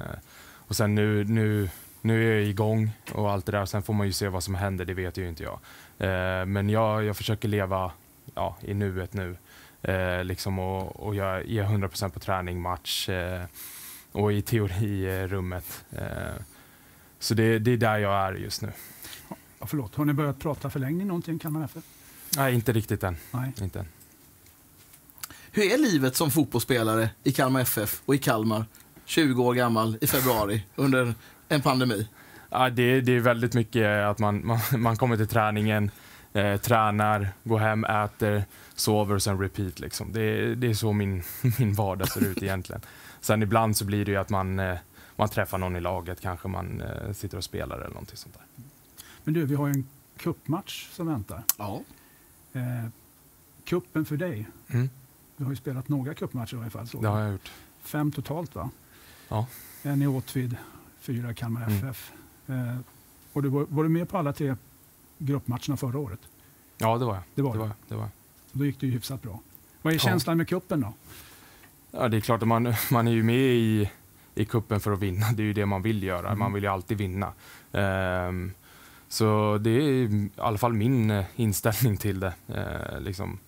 och 0.68 0.76
sen 0.76 0.94
nu, 0.94 1.24
nu, 1.24 1.70
nu 2.06 2.32
är 2.32 2.36
jag 2.36 2.48
igång 2.48 2.90
och 3.12 3.30
allt 3.30 3.46
det 3.46 3.52
där. 3.52 3.66
Sen 3.66 3.82
får 3.82 3.94
man 3.94 4.06
ju 4.06 4.12
se 4.12 4.28
vad 4.28 4.44
som 4.44 4.54
händer, 4.54 4.84
det 4.84 4.94
vet 4.94 5.18
ju 5.18 5.28
inte 5.28 5.42
jag. 5.42 5.58
Eh, 5.98 6.46
men 6.46 6.68
jag, 6.68 7.04
jag 7.04 7.16
försöker 7.16 7.48
leva 7.48 7.92
ja, 8.34 8.56
i 8.60 8.74
nuet 8.74 9.12
nu. 9.12 9.36
Eh, 9.82 10.24
liksom 10.24 10.58
och, 10.58 10.96
och 10.96 11.14
jag 11.14 11.46
ger 11.46 11.64
100% 11.64 12.08
på 12.08 12.20
träning, 12.20 12.60
match 12.60 13.08
eh, 13.08 13.42
och 14.12 14.32
i 14.32 14.42
teorirummet. 14.42 15.84
Eh, 15.90 16.42
så 17.18 17.34
det, 17.34 17.58
det 17.58 17.70
är 17.70 17.76
där 17.76 17.98
jag 17.98 18.14
är 18.14 18.32
just 18.32 18.62
nu. 18.62 18.72
Ja, 19.58 19.66
förlåt, 19.66 19.94
har 19.94 20.04
ni 20.04 20.12
börjat 20.12 20.38
prata 20.38 20.70
förlängning 20.70 21.06
någonting 21.06 21.38
Kalmar 21.38 21.64
FF? 21.64 21.84
Nej, 22.36 22.54
inte 22.54 22.72
riktigt 22.72 23.02
än. 23.02 23.16
Nej. 23.30 23.52
Inte 23.60 23.78
än. 23.78 23.88
Hur 25.50 25.72
är 25.72 25.78
livet 25.78 26.16
som 26.16 26.30
fotbollsspelare 26.30 27.10
i 27.22 27.32
Kalmar 27.32 27.60
FF 27.60 28.02
och 28.04 28.14
i 28.14 28.18
Kalmar, 28.18 28.64
20 29.04 29.42
år 29.42 29.54
gammal, 29.54 29.98
i 30.00 30.06
februari 30.06 30.64
under 30.74 31.14
en 31.48 31.62
pandemi? 31.62 32.08
Ja, 32.50 32.70
det, 32.70 33.00
det 33.00 33.12
är 33.12 33.20
väldigt 33.20 33.54
mycket 33.54 34.04
att 34.04 34.18
man, 34.18 34.46
man, 34.46 34.58
man 34.76 34.96
kommer 34.96 35.16
till 35.16 35.28
träningen, 35.28 35.90
eh, 36.32 36.56
tränar, 36.56 37.28
går 37.44 37.58
hem, 37.58 37.84
äter, 37.84 38.44
sover 38.74 39.14
och 39.14 39.22
sen 39.22 39.38
repeat. 39.38 39.80
Liksom. 39.80 40.12
Det, 40.12 40.54
det 40.54 40.66
är 40.66 40.74
så 40.74 40.92
min, 40.92 41.22
min 41.58 41.74
vardag 41.74 42.08
ser 42.08 42.24
ut 42.24 42.42
egentligen. 42.42 42.82
Sen 43.20 43.42
ibland 43.42 43.76
så 43.76 43.84
blir 43.84 44.04
det 44.04 44.10
ju 44.10 44.16
att 44.16 44.30
man 44.30 44.58
eh, 44.58 44.76
man 45.16 45.28
träffar 45.28 45.58
någon 45.58 45.76
i 45.76 45.80
laget, 45.80 46.20
kanske 46.20 46.48
man 46.48 46.80
eh, 46.80 47.12
sitter 47.12 47.36
och 47.36 47.44
spelar 47.44 47.76
eller 47.76 47.88
någonting 47.88 48.16
sånt 48.16 48.34
där. 48.34 48.64
Men 49.24 49.34
du, 49.34 49.46
vi 49.46 49.54
har 49.54 49.66
ju 49.66 49.72
en 49.72 49.88
kuppmatch 50.16 50.88
som 50.90 51.06
väntar. 51.06 51.42
Ja. 51.58 51.82
Eh, 52.52 52.88
kuppen 53.64 54.04
för 54.04 54.16
dig. 54.16 54.46
Mm. 54.68 54.90
Du 55.36 55.44
har 55.44 55.50
ju 55.50 55.56
spelat 55.56 55.88
några 55.88 56.14
kuppmatcher 56.14 56.54
i 56.56 56.60
alla 56.60 56.70
fall. 56.70 56.88
Så. 56.88 57.00
Det 57.00 57.08
har 57.08 57.20
jag 57.20 57.32
gjort. 57.32 57.52
Fem 57.80 58.12
totalt 58.12 58.54
va? 58.54 58.70
Ja. 59.28 59.46
En 59.82 60.02
i 60.02 60.06
Åtvid, 60.06 60.56
fyra 61.06 61.34
Kalmar 61.34 61.62
mm. 61.62 61.88
FF. 61.88 62.12
Eh, 62.46 62.76
och 63.32 63.42
du 63.42 63.48
var, 63.48 63.66
var, 63.68 63.82
du 63.82 63.88
med 63.88 64.08
på 64.08 64.18
alla 64.18 64.32
tre 64.32 64.56
gruppmatcherna 65.18 65.76
förra 65.76 65.98
året? 65.98 66.20
Ja, 66.78 66.98
det 66.98 67.04
var 67.04 67.14
jag. 67.14 67.22
Det 67.34 67.42
var, 67.42 67.52
det 67.52 67.58
var, 67.58 67.70
det 67.88 67.94
var. 67.94 68.08
Då 68.52 68.64
gick 68.64 68.80
det 68.80 68.86
ju 68.86 68.92
hyfsat 68.92 69.22
bra. 69.22 69.40
Vad 69.82 69.94
är 69.94 69.98
känslan 69.98 70.36
med 70.36 70.48
kuppen 70.48 70.80
då? 70.80 70.92
Ja, 71.90 72.08
det 72.08 72.16
är 72.16 72.20
klart 72.20 72.42
att 72.42 72.48
man, 72.48 72.74
man 72.90 73.08
är 73.08 73.12
ju 73.12 73.22
med 73.22 73.36
i 73.36 73.90
i 74.36 74.44
kuppen 74.44 74.80
för 74.80 74.92
att 74.92 74.98
vinna. 74.98 75.26
Det 75.32 75.42
är 75.42 75.44
ju 75.44 75.52
det 75.52 75.66
man 75.66 75.82
vill 75.82 76.02
göra. 76.02 76.26
Mm. 76.26 76.38
Man 76.38 76.52
vill 76.52 76.62
ju 76.62 76.68
alltid 76.68 76.98
vinna. 76.98 77.32
Um, 77.72 78.52
så 79.08 79.58
det 79.60 79.70
är 79.70 79.92
i 79.92 80.28
alla 80.36 80.58
fall 80.58 80.72
min 80.72 81.10
uh, 81.10 81.24
inställning 81.36 81.96
till 81.96 82.20
det. 82.20 82.32
Uh, 82.50 83.00
liksom. 83.00 83.38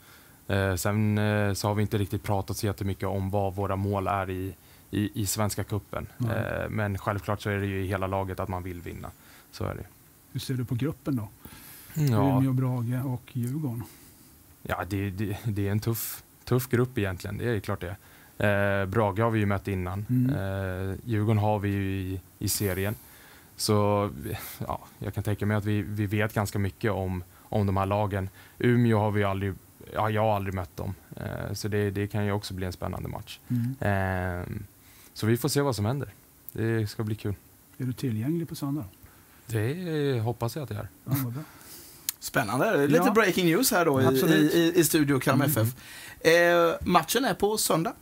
uh, 0.51 0.75
sen 0.75 1.21
så 1.57 1.69
har 1.69 1.75
vi 1.75 1.83
inte 1.83 1.99
riktigt 1.99 2.23
pratat 2.23 2.57
så 2.57 2.67
jättemycket 2.67 3.09
om 3.09 3.31
vad 3.31 3.55
våra 3.55 3.77
mål 3.77 4.07
är 4.07 4.31
i, 4.31 4.55
i, 4.91 5.23
i 5.23 5.27
Svenska 5.27 5.65
kuppen. 5.65 6.07
Mm. 6.21 6.73
men 6.73 6.99
självklart 6.99 7.41
så 7.41 7.51
är 7.51 7.59
det 7.59 7.67
ju 7.67 7.85
i 7.85 7.87
hela 7.87 8.07
laget 8.07 8.41
att 8.41 8.49
man 8.49 8.63
vill 8.63 8.81
vinna. 8.81 9.11
Så 9.51 9.65
är 9.65 9.75
det. 9.75 9.85
Hur 10.33 10.41
ser 10.41 10.55
du 10.55 10.65
på 10.65 10.75
gruppen 10.75 11.17
då? 11.17 11.29
Ja. 11.95 12.39
Umeå, 12.39 12.53
Brage 12.53 13.07
och 13.07 13.37
Djurgården. 13.37 13.83
Ja, 14.63 14.85
det, 14.89 15.11
det, 15.11 15.39
det 15.45 15.69
är 15.69 15.73
en 15.73 15.81
tuff, 15.81 16.23
tuff 16.45 16.69
grupp 16.69 16.99
egentligen. 16.99 17.39
Det 17.39 17.45
är 17.45 17.61
klart 17.61 17.81
det. 17.81 17.97
Eh, 18.47 18.87
Brage 18.87 19.19
har 19.19 19.31
vi 19.31 19.39
ju 19.39 19.47
mött 19.47 19.69
innan. 19.69 20.07
Mm. 20.11 20.31
Eh, 20.31 20.97
Djurgården 21.05 21.39
har 21.39 21.59
vi 21.59 21.69
ju 21.69 22.01
i, 22.01 22.21
i 22.39 22.49
serien. 22.49 22.95
Så 23.57 24.11
ja, 24.59 24.81
jag 24.99 25.15
kan 25.15 25.25
tänka 25.25 25.47
mig 25.47 25.57
att 25.57 25.65
vi, 25.65 25.83
vi 25.83 26.07
vet 26.07 26.35
ganska 26.35 26.59
mycket 26.59 26.93
om, 26.93 27.25
om 27.43 27.67
de 27.67 27.77
här 27.77 27.87
lagen. 27.87 28.29
Umeå 28.59 28.99
har 28.99 29.11
vi 29.11 29.25
aldrig, 29.25 29.55
ja, 29.93 30.11
jag 30.11 30.23
har 30.23 30.37
aldrig 30.37 30.55
mött 30.55 30.77
dem. 30.77 30.95
Eh, 31.17 31.53
så 31.53 31.69
det, 31.69 31.91
det 31.91 32.07
kan 32.07 32.25
ju 32.25 32.33
också 32.33 32.55
bli 32.55 32.67
en 32.67 32.73
spännande 32.73 33.09
match. 33.09 33.41
Mm. 33.49 33.77
Eh, 33.81 34.47
så 35.19 35.27
vi 35.27 35.37
får 35.37 35.49
se 35.49 35.61
vad 35.61 35.77
som 35.77 35.85
händer. 35.85 36.15
Det 36.53 36.91
ska 36.91 37.03
bli 37.03 37.15
kul. 37.15 37.35
Är 37.79 37.85
du 37.85 37.93
tillgänglig 37.93 38.49
på 38.49 38.55
söndag? 38.55 38.85
Det 39.47 40.21
hoppas 40.21 40.57
jag 40.57 40.63
att 40.63 40.69
det 40.69 40.75
är. 40.75 40.89
Ja, 41.05 41.11
bra. 41.13 41.43
Spännande. 42.21 42.87
Lite 42.87 43.03
Ja. 43.07 43.13
breaking 43.13 43.47
news 43.47 43.71
här 43.71 43.85
då 43.85 44.03
i, 44.03 44.07
Absolut. 44.07 44.55
i, 44.55 44.73
i 44.77 44.85
studio 44.85 45.19
Kalmar 45.21 45.45
Mm. 45.47 45.57
FF. 45.63 45.75
Eh, 46.27 46.87
matchen 46.89 47.25
är 47.25 47.35
på 47.35 47.59
söndag 47.59 47.93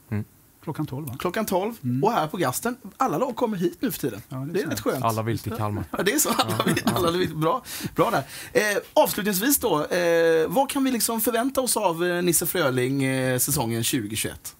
Klockan 0.65 0.87
12 0.87 1.07
va? 1.09 1.17
klockan 1.19 1.47
12 1.47 1.75
Mm. 1.85 2.05
och 2.05 2.13
här 2.13 2.27
på 2.27 2.37
Gasten. 2.37 2.77
Alla 2.97 3.19
lag 3.19 3.37
kommer 3.37 3.57
hit 3.57 3.77
nu 3.81 3.91
för 3.91 4.01
tiden. 4.01 4.23
Ja, 4.29 4.37
Det 4.37 4.59
är 4.61 4.65
så 4.65 4.71
rätt 4.71 4.79
här. 4.85 4.91
skönt. 4.93 5.05
Alla 5.05 5.23
vill 5.23 5.39
till 5.39 5.53
Kalmar. 5.53 5.85
Ja, 5.91 6.03
det 6.03 6.13
är 6.13 6.19
så. 6.19 6.31
Alla, 6.31 6.65
vill- 6.65 6.83
alla 6.85 7.11
vill, 7.11 7.37
bra, 7.37 7.63
bra 7.95 8.11
där. 8.11 8.23
Eh, 8.53 8.79
avslutningsvis 8.93 9.59
då, 9.59 9.85
eh, 9.85 10.49
vad 10.49 10.71
kan 10.71 10.85
vi 10.85 10.91
liksom 10.91 11.21
förvänta 11.21 11.61
oss 11.61 11.77
av 11.77 12.05
eh, 12.05 12.23
Nisse 12.23 12.47
Fröling 12.47 13.05
eh, 13.05 13.39
säsongen 13.39 13.83
2021? 13.85 14.56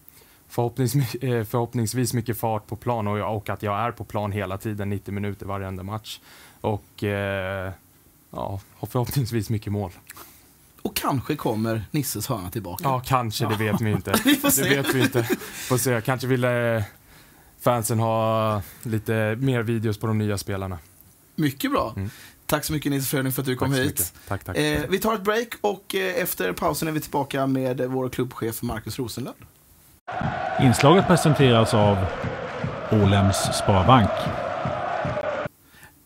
Förhoppningsvis, 0.57 1.15
eh, 1.15 1.45
förhoppningsvis 1.45 2.13
mycket 2.13 2.39
fart 2.39 2.67
på 2.67 2.77
plan 2.77 3.07
och, 3.07 3.19
jag, 3.19 3.37
och 3.37 3.49
att 3.49 3.63
jag 3.63 3.79
är 3.81 3.93
på 3.93 4.05
plan 4.05 4.33
hela 4.33 4.59
tiden, 4.59 4.91
90 4.91 5.15
minuter 5.15 5.47
varenda 5.47 5.83
match. 5.83 6.21
Och 6.61 7.05
eh, 7.05 7.73
ja, 8.31 8.61
förhoppningsvis 8.91 9.51
mycket 9.51 9.73
mål. 9.73 9.91
Och 10.83 10.97
kanske 10.97 11.37
kommer 11.37 11.85
Nisses 11.91 12.27
hörna 12.27 12.51
tillbaka. 12.51 12.85
Ja, 12.85 13.03
kanske, 13.07 13.47
det 13.47 13.57
vet 13.57 13.81
vi 13.81 13.91
inte. 13.91 14.21
Vi 14.25 14.35
får 14.35 14.51
se. 14.51 14.63
Det 14.63 14.77
vet 14.77 14.95
vi 14.95 15.01
inte. 15.01 15.23
Får 15.69 15.79
se. 15.79 16.01
Kanske 16.01 16.27
ville 16.27 16.85
fansen 17.61 17.99
ha 17.99 18.63
lite 18.83 19.37
mer 19.41 19.63
videos 19.63 19.99
på 19.99 20.07
de 20.07 20.19
nya 20.19 20.39
spelarna. 20.39 20.79
Mycket 21.35 21.71
bra. 21.71 21.93
Mm. 21.97 22.11
Tack 22.47 22.65
så 22.65 22.73
mycket 22.73 22.93
Nisse 22.93 23.09
Fröling 23.09 23.33
för 23.33 23.43
att 23.43 23.47
du 23.47 23.57
kom 23.57 23.71
Tack 23.71 23.81
hit. 23.81 24.15
Tack, 24.29 24.45
tack. 24.45 24.57
Eh, 24.57 24.83
vi 24.89 24.99
tar 24.99 25.15
ett 25.15 25.25
break 25.25 25.49
och 25.61 25.95
eh, 25.95 26.23
efter 26.23 26.53
pausen 26.53 26.89
är 26.89 26.93
vi 26.93 27.01
tillbaka 27.01 27.47
med 27.47 27.81
eh, 27.81 27.87
vår 27.87 28.09
klubbchef 28.09 28.63
Marcus 28.63 28.99
Rosenlund. 28.99 29.37
Inslaget 30.61 31.07
presenteras 31.07 31.75
av 31.75 31.97
Ålems 32.93 33.37
Sparbank. 33.37 34.11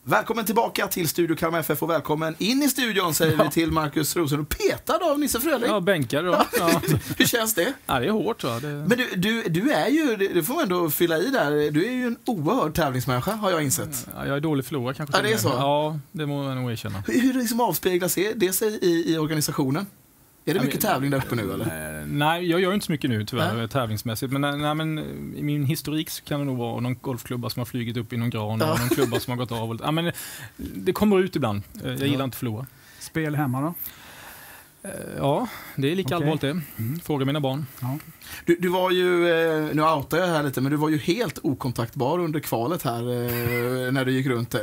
Välkommen 0.04 0.44
tillbaka 0.44 0.86
till 0.86 1.08
Studio 1.08 1.36
Kalmar 1.36 1.58
FF 1.58 1.82
och 1.82 1.90
välkommen 1.90 2.34
in 2.38 2.62
i 2.62 2.68
studion 2.68 3.14
säger 3.14 3.44
vi 3.44 3.50
till 3.50 3.72
Marcus 3.72 4.16
Rosenlund. 4.16 4.48
Petad 4.48 4.98
av 5.10 5.18
Nisse 5.18 5.40
Fröling. 5.40 5.70
Ja, 5.70 5.80
bänkar 5.80 6.22
då. 6.22 6.44
Ja. 6.58 6.80
Hur 7.18 7.24
känns 7.26 7.54
det? 7.54 7.72
ja, 7.86 8.00
det 8.00 8.06
är 8.06 8.10
hårt. 8.10 8.44
Va? 8.44 8.60
Det... 8.60 8.66
Men 8.68 8.98
du, 8.98 9.08
du, 9.16 9.42
du 9.42 9.72
är 9.72 9.88
ju, 9.88 10.16
det 10.16 10.42
får 10.42 10.54
man 10.54 10.62
ändå 10.62 10.90
fylla 10.90 11.18
i 11.18 11.30
där, 11.30 11.70
du 11.70 11.86
är 11.86 11.92
ju 11.92 12.06
en 12.06 12.16
oerhörd 12.26 12.74
tävlingsmänniska 12.74 13.32
har 13.32 13.50
jag 13.50 13.62
insett. 13.62 14.06
Ja, 14.16 14.26
jag 14.26 14.36
är 14.36 14.40
dålig 14.40 14.64
förlorare 14.64 14.94
kanske. 14.94 15.16
Ja, 15.16 15.22
det 15.22 15.32
är 15.32 15.38
så? 15.38 15.48
Ja, 15.48 15.98
det 16.12 16.26
må 16.26 16.44
jag 16.44 16.56
nog 16.56 16.72
erkänna. 16.72 17.02
Hur, 17.06 17.20
hur 17.20 17.34
liksom 17.34 17.60
avspeglas 17.60 18.14
det 18.14 18.32
det 18.32 18.52
sig 18.52 18.78
i, 18.82 19.14
i 19.14 19.18
organisationen? 19.18 19.86
Är 20.44 20.54
det 20.54 20.60
mycket 20.60 20.80
tävling 20.80 21.10
där 21.10 21.18
uppe 21.18 21.34
nu 21.36 21.52
eller? 21.52 22.00
Eh, 22.00 22.06
nej, 22.06 22.50
jag 22.50 22.60
gör 22.60 22.74
inte 22.74 22.86
så 22.86 22.92
mycket 22.92 23.10
nu 23.10 23.24
tyvärr 23.24 23.54
Nej. 23.54 23.68
tävlingsmässigt. 23.68 24.32
Men, 24.32 24.44
eh, 24.44 24.56
nej, 24.56 24.74
men 24.74 24.98
eh, 24.98 25.04
i 25.38 25.42
min 25.42 25.64
historik 25.64 26.10
så 26.10 26.24
kan 26.24 26.40
det 26.40 26.46
nog 26.46 26.58
vara 26.58 26.80
någon 26.80 26.94
golfklubba 27.00 27.50
som 27.50 27.60
har 27.60 27.64
flugit 27.66 27.96
upp 27.96 28.12
i 28.12 28.16
någon 28.16 28.30
gran 28.30 28.58
Ja. 28.60 28.72
och 28.72 28.78
någon 28.80 28.88
klubba 28.88 29.20
som 29.20 29.30
har 29.30 29.38
gått 29.38 29.52
av. 29.52 29.70
Och, 29.70 29.80
ja, 29.82 29.90
men, 29.90 30.12
det 30.56 30.92
kommer 30.92 31.18
ut 31.20 31.36
ibland. 31.36 31.62
Jag 31.82 31.92
gillar 31.92 32.06
Ja. 32.06 32.12
inte 32.12 32.24
att 32.24 32.34
förlora. 32.34 32.66
Spel 32.98 33.34
hemma 33.34 33.60
då? 33.60 33.74
Ja, 35.18 35.48
det 35.76 35.92
är 35.92 35.96
lika 35.96 36.06
Okej. 36.16 36.16
allvarligt 36.16 36.40
det. 36.40 36.82
Mm. 36.82 37.00
Fråga 37.00 37.24
mina 37.24 37.40
barn. 37.40 37.66
Ja. 37.80 37.98
Du, 38.46 38.56
du 38.60 38.68
var 38.68 38.90
ju, 38.90 39.04
nu 39.74 39.82
outar 39.82 40.18
jag 40.18 40.26
här 40.26 40.42
lite, 40.42 40.60
men 40.60 40.70
du 40.72 40.76
var 40.78 40.88
ju 40.88 40.98
helt 40.98 41.38
okontaktbar 41.42 42.18
under 42.18 42.40
kvalet 42.40 42.82
här 42.82 43.02
när 43.90 44.04
du 44.04 44.12
gick 44.12 44.26
runt 44.26 44.54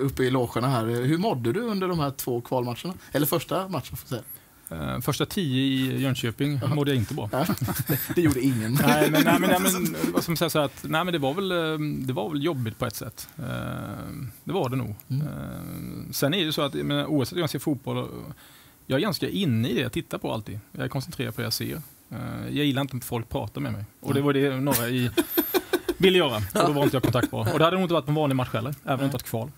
uppe 0.00 0.22
i 0.24 0.30
logerna 0.30 0.68
här. 0.68 0.84
Hur 0.86 1.18
mådde 1.18 1.52
du 1.52 1.60
under 1.60 1.88
de 1.88 1.98
här 1.98 2.10
två 2.10 2.40
kvalmatcherna? 2.40 2.94
Eller 3.12 3.26
första 3.26 3.68
matchen 3.68 3.96
får 3.96 3.98
jag 4.04 4.08
säga. 4.08 4.22
Eh, 4.70 5.00
Första 5.00 5.26
tio 5.26 5.62
i 5.62 6.00
Jönköping 6.02 6.60
mådde 6.74 6.90
jag 6.90 6.98
inte 6.98 7.14
bra. 7.14 7.28
Ja, 7.32 7.46
det, 7.88 7.98
det 8.14 8.20
gjorde 8.20 8.40
ingen. 8.40 8.78
nej, 8.86 9.10
men, 9.10 9.24
nej, 9.24 9.38
men, 9.40 9.50
nej, 9.50 9.60
men 9.60 9.96
vad 10.12 10.22
ska 10.22 10.32
man 10.32 10.36
säga 10.36 10.50
så 10.50 10.58
att, 10.58 10.84
nej, 10.88 11.04
men 11.04 11.12
det 11.12 11.18
var 11.18 11.34
väl, 11.34 11.52
eh, 11.52 11.78
det 12.06 12.12
var 12.12 12.30
väl 12.30 12.44
jobbigt 12.44 12.78
på 12.78 12.86
ett 12.86 12.96
sätt. 12.96 13.28
Eh, 13.38 13.44
Det 14.44 14.52
var 14.52 14.68
det 14.68 14.76
nog. 14.76 14.94
Mm. 15.08 15.26
Sen 16.12 16.34
är 16.34 16.44
det 16.46 16.52
så 16.52 16.62
att, 16.62 16.74
menar, 16.74 17.06
oavsett 17.06 17.36
hur 17.36 17.40
jag 17.40 17.50
ser 17.50 17.58
fotboll, 17.58 18.08
jag 18.86 18.96
är 18.96 19.00
ganska 19.02 19.28
inne 19.28 19.68
i 19.68 19.74
det 19.74 19.80
jag 19.80 19.92
tittar 19.92 20.18
på 20.18 20.32
alltid. 20.32 20.60
Jag 20.72 20.84
är 20.84 20.88
koncentrerad 20.88 21.34
på 21.34 21.40
det 21.40 21.44
jag 21.46 21.52
ser. 21.52 21.82
Jag 22.44 22.64
gillar 22.64 22.82
inte 22.82 22.96
att 22.96 23.04
folk 23.04 23.28
pratar 23.28 23.60
med 23.60 23.72
mig. 23.72 23.84
Och 24.00 24.14
det 24.14 24.20
var 24.20 24.32
det 24.32 24.60
några 24.60 24.88
i 24.88 25.10
ville 25.98 26.18
göra. 26.18 26.36
Och 26.36 26.42
då 26.66 26.72
var 26.72 26.82
inte 26.84 26.96
jag 26.96 27.02
kontaktbar. 27.02 27.52
Och 27.52 27.58
det 27.58 27.64
hade 27.64 27.76
nog 27.76 27.84
inte 27.84 27.94
varit 27.94 28.04
på 28.04 28.10
en 28.10 28.14
vanlig 28.14 28.36
match 28.36 28.48
heller, 28.52 28.74
även 28.84 28.96
Nej. 28.96 29.04
inte 29.04 29.16
ett 29.16 29.22
kval. 29.22 29.50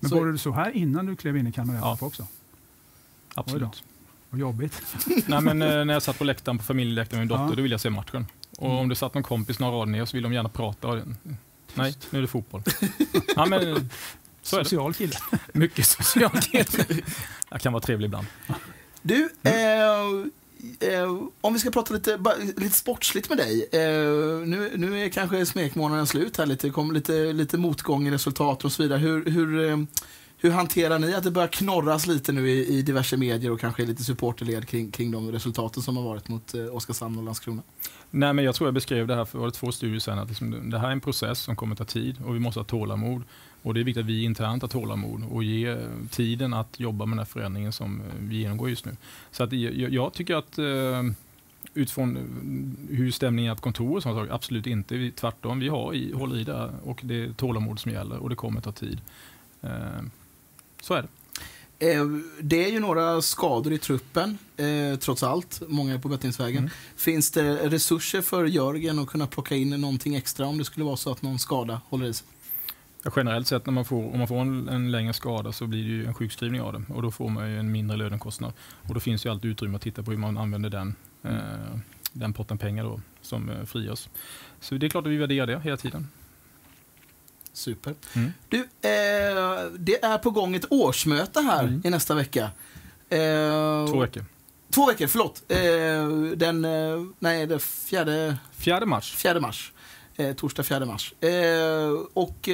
Men 0.00 0.10
Så- 0.10 0.18
var 0.20 0.26
det 0.26 0.38
så 0.38 0.52
här 0.52 0.70
innan 0.76 1.06
du 1.06 1.16
klev 1.16 1.36
in 1.36 1.46
i 1.46 1.52
Kalmar 1.52 1.74
Ja. 1.74 1.98
Också? 2.00 2.26
Absolut. 3.34 3.82
Vad 4.30 4.40
jobbigt. 4.40 4.82
Nej, 5.26 5.40
men, 5.40 5.62
eh, 5.62 5.84
när 5.84 5.92
jag 5.94 6.02
satt 6.02 6.18
på 6.18 6.24
läktaren 6.24 6.58
på 6.58 6.64
familjeläktaren 6.64 7.18
med 7.18 7.28
min 7.28 7.28
dotter, 7.38 7.52
Ja. 7.52 7.56
då 7.56 7.62
ville 7.62 7.72
jag 7.72 7.80
se 7.80 7.90
matchen. 7.90 8.26
Och 8.58 8.70
om 8.78 8.88
det 8.88 8.94
satt 8.96 9.14
någon 9.14 9.22
kompis 9.22 9.58
några 9.58 9.76
rader 9.76 9.92
ner 9.92 10.04
så 10.04 10.16
ville 10.16 10.28
de 10.28 10.32
gärna 10.34 10.48
prata. 10.48 11.00
Nej, 11.74 11.94
nu 12.10 12.18
är 12.18 12.22
det 12.22 12.28
fotboll. 12.28 12.62
ja, 13.36 13.46
men, 13.46 13.60
så 14.42 14.56
är 14.56 14.60
det. 14.60 14.64
Social 14.68 14.94
kille. 14.94 15.16
Mycket 15.52 15.86
socialt. 15.86 16.48
Jag 17.50 17.60
kan 17.60 17.72
vara 17.72 17.82
trevlig 17.82 18.06
ibland. 18.06 18.26
Du, 19.02 19.28
eh, 19.42 19.52
eh, 20.92 21.16
om 21.40 21.52
vi 21.52 21.58
ska 21.58 21.70
prata 21.70 21.94
lite, 21.94 22.18
bara, 22.18 22.34
lite 22.56 22.76
sportsligt 22.76 23.28
med 23.28 23.38
dig. 23.38 23.68
Eh, 23.72 23.80
nu, 24.46 24.72
nu 24.76 25.04
är 25.04 25.08
kanske 25.08 25.46
smekmånaden 25.46 26.06
slut 26.06 26.36
här 26.36 26.46
lite, 26.46 26.66
det 26.66 26.70
kommer 26.72 26.94
lite, 26.94 27.32
lite 27.32 27.58
motgång 27.58 28.08
i 28.08 28.10
resultat 28.10 28.64
och 28.64 28.72
så 28.72 28.82
vidare. 28.82 28.98
Hur, 28.98 29.24
hur, 29.30 29.70
eh, 29.70 29.78
hur 30.40 30.50
hanterar 30.50 30.98
ni 30.98 31.14
att 31.14 31.24
det 31.24 31.30
börjar 31.30 31.48
knorras 31.48 32.06
lite 32.06 32.32
nu 32.32 32.50
i, 32.50 32.78
i 32.78 32.82
diverse 32.82 33.16
medier 33.16 33.50
och 33.50 33.60
kanske 33.60 33.86
lite 33.86 34.04
supporterled 34.04 34.68
kring, 34.68 34.90
kring 34.90 35.10
de 35.10 35.32
resultaten 35.32 35.82
som 35.82 35.96
har 35.96 36.04
varit 36.04 36.28
mot 36.28 36.54
eh, 36.54 36.76
Oskarshamn 36.76 37.18
och 37.18 37.24
Landskrona? 37.24 37.62
Nej, 38.10 38.32
men 38.32 38.44
jag 38.44 38.54
tror 38.54 38.66
jag 38.66 38.74
beskrev 38.74 39.06
det 39.06 39.14
här 39.14 39.24
för 39.24 39.38
var 39.38 39.46
det 39.46 39.52
två 39.52 39.72
studier 39.72 40.00
sedan. 40.00 40.18
Att 40.18 40.28
liksom, 40.28 40.70
det 40.70 40.78
här 40.78 40.88
är 40.88 40.92
en 40.92 41.00
process 41.00 41.38
som 41.38 41.56
kommer 41.56 41.76
ta 41.76 41.84
tid 41.84 42.16
och 42.26 42.34
vi 42.34 42.38
måste 42.38 42.60
ha 42.60 42.64
tålamod. 42.64 43.22
Och 43.62 43.74
det 43.74 43.80
är 43.80 43.84
viktigt 43.84 44.02
att 44.02 44.08
vi 44.08 44.24
internt 44.24 44.62
har 44.62 44.68
tålamod 44.68 45.24
och 45.30 45.44
ge 45.44 45.76
tiden 46.10 46.54
att 46.54 46.80
jobba 46.80 47.06
med 47.06 47.12
den 47.12 47.18
här 47.18 47.32
förändringen 47.32 47.72
som 47.72 48.00
eh, 48.00 48.06
vi 48.18 48.36
genomgår 48.36 48.70
just 48.70 48.84
nu. 48.84 48.96
Så 49.30 49.42
att 49.42 49.52
jag, 49.52 49.92
jag 49.92 50.12
tycker 50.12 50.36
att 50.36 50.58
eh, 50.58 51.02
utifrån 51.74 52.16
eh, 52.16 52.96
hur 52.96 53.10
stämningen 53.10 53.52
är 53.52 53.56
på 53.56 53.62
kontoret, 53.62 53.96
och 53.96 54.02
sånt, 54.02 54.16
saker, 54.16 54.34
absolut 54.34 54.66
inte. 54.66 54.94
Vi, 54.96 55.10
tvärtom, 55.10 55.60
vi 55.60 55.68
har 55.68 55.94
i, 55.94 56.12
håller 56.12 56.38
i 56.38 56.44
det 56.44 56.56
här 56.56 56.70
och 56.84 57.00
det 57.02 57.24
är 57.24 57.32
tålamod 57.32 57.80
som 57.80 57.92
gäller 57.92 58.18
och 58.18 58.28
det 58.28 58.36
kommer 58.36 58.60
ta 58.60 58.72
tid. 58.72 59.00
Eh, 59.62 60.02
så 60.80 60.94
är 60.94 61.02
det. 61.02 61.08
Eh, 61.82 62.06
det 62.40 62.64
är 62.64 62.70
ju 62.70 62.80
några 62.80 63.22
skador 63.22 63.72
i 63.72 63.78
truppen, 63.78 64.38
eh, 64.56 64.98
trots 64.98 65.22
allt. 65.22 65.62
Många 65.68 65.94
är 65.94 65.98
på 65.98 66.08
bättringsvägen. 66.08 66.58
Mm. 66.58 66.70
Finns 66.96 67.30
det 67.30 67.70
resurser 67.70 68.20
för 68.20 68.44
Jörgen 68.44 68.98
att 68.98 69.08
kunna 69.08 69.26
plocka 69.26 69.56
in 69.56 69.70
någonting 69.70 70.14
extra 70.14 70.46
om 70.46 70.58
det 70.58 70.64
skulle 70.64 70.86
vara 70.86 70.96
så 70.96 71.12
att 71.12 71.22
någon 71.22 71.38
skada 71.38 71.80
håller 71.88 72.06
i 72.06 72.14
sig? 72.14 72.26
Ja, 73.02 73.10
generellt 73.16 73.46
sett 73.46 73.66
när 73.66 73.72
man 73.72 73.84
får, 73.84 74.12
om 74.12 74.18
man 74.18 74.28
får 74.28 74.40
en, 74.40 74.68
en 74.68 74.90
längre 74.90 75.12
skada 75.12 75.52
så 75.52 75.66
blir 75.66 75.82
det 75.82 75.88
ju 75.88 76.06
en 76.06 76.14
sjukskrivning 76.14 76.60
av 76.60 76.72
det 76.72 76.82
och 76.94 77.02
då 77.02 77.10
får 77.10 77.28
man 77.28 77.50
ju 77.50 77.58
en 77.58 77.72
mindre 77.72 77.96
lönekostnad. 77.96 78.52
Och 78.88 78.94
då 78.94 79.00
finns 79.00 79.26
ju 79.26 79.30
alltid 79.30 79.50
utrymme 79.50 79.76
att 79.76 79.82
titta 79.82 80.02
på 80.02 80.10
hur 80.10 80.18
man 80.18 80.38
använder 80.38 80.70
den, 80.70 80.94
eh, 81.22 81.78
den 82.12 82.32
potten 82.32 82.58
pengar 82.58 82.84
då, 82.84 83.00
som 83.22 83.50
eh, 83.50 83.64
frigörs. 83.64 84.08
Så 84.60 84.74
det 84.74 84.86
är 84.86 84.90
klart 84.90 85.06
att 85.06 85.12
vi 85.12 85.16
värderar 85.16 85.46
det 85.46 85.60
hela 85.60 85.76
tiden. 85.76 86.08
Super. 87.52 87.94
Mm. 88.16 88.32
Du, 88.48 88.58
eh, 88.58 88.64
det 89.78 90.04
är 90.04 90.18
på 90.18 90.30
gång 90.30 90.54
ett 90.54 90.64
årsmöte 90.70 91.40
här 91.40 91.62
Mm. 91.64 91.82
i 91.84 91.90
nästa 91.90 92.14
vecka. 92.14 92.50
Eh, 93.08 93.18
Två 93.90 93.98
veckor. 94.00 94.24
Två 94.74 94.86
veckor, 94.86 95.06
förlåt. 95.06 95.42
Eh, 95.48 96.36
den, 96.36 96.64
eh, 96.64 97.04
nej, 97.18 97.46
det 97.46 97.58
fjärde, 97.62 98.36
Fjärde 98.52 98.86
mars. 98.86 99.14
fjärde 99.14 99.40
mars. 99.40 99.72
Eh, 100.16 100.32
torsdag 100.34 100.62
4 100.62 100.86
mars. 100.86 101.14
Eh, 101.20 101.30
och 102.14 102.48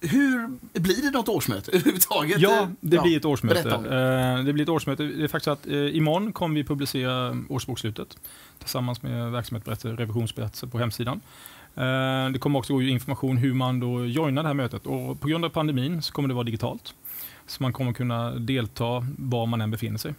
hur, 0.00 0.48
blir 0.80 1.02
det 1.02 1.10
något 1.10 1.28
årsmöte 1.28 1.70
överhuvudtaget? 1.72 2.40
Ja, 2.40 2.68
det 2.80 2.96
ja. 2.96 3.02
blir 3.02 3.16
ett 3.16 3.24
årsmöte. 3.24 3.68
Eh, 3.70 4.44
det 4.44 4.52
blir 4.52 4.62
ett 4.62 4.68
årsmöte. 4.68 5.02
Det 5.02 5.24
är 5.24 5.28
faktiskt 5.28 5.48
att 5.48 5.66
eh, 5.66 5.96
imorgon 5.96 6.32
kommer 6.32 6.54
vi 6.54 6.64
publicera 6.64 7.36
årsbokslutet 7.48 8.18
tillsammans 8.58 9.02
med 9.02 9.32
verksamhetsberättelse, 9.32 10.02
revisionsberättelse 10.02 10.66
på 10.66 10.78
hemsidan. 10.78 11.20
Eh, 11.74 12.32
det 12.32 12.38
kommer 12.38 12.58
också 12.58 12.72
gå 12.72 12.82
information 12.82 13.36
hur 13.36 13.54
man 13.54 13.80
då 13.80 14.06
joinar 14.06 14.42
det 14.42 14.48
här 14.48 14.54
mötet 14.54 14.86
och 14.86 15.20
på 15.20 15.28
grund 15.28 15.44
av 15.44 15.48
pandemin 15.48 16.02
så 16.02 16.12
kommer 16.12 16.28
det 16.28 16.34
vara 16.34 16.44
digitalt. 16.44 16.94
Så 17.46 17.62
man 17.62 17.72
kommer 17.72 17.92
kunna 17.92 18.30
delta 18.30 19.06
var 19.18 19.46
man 19.46 19.60
än 19.60 19.70
befinner 19.70 19.98
sig. 19.98 20.14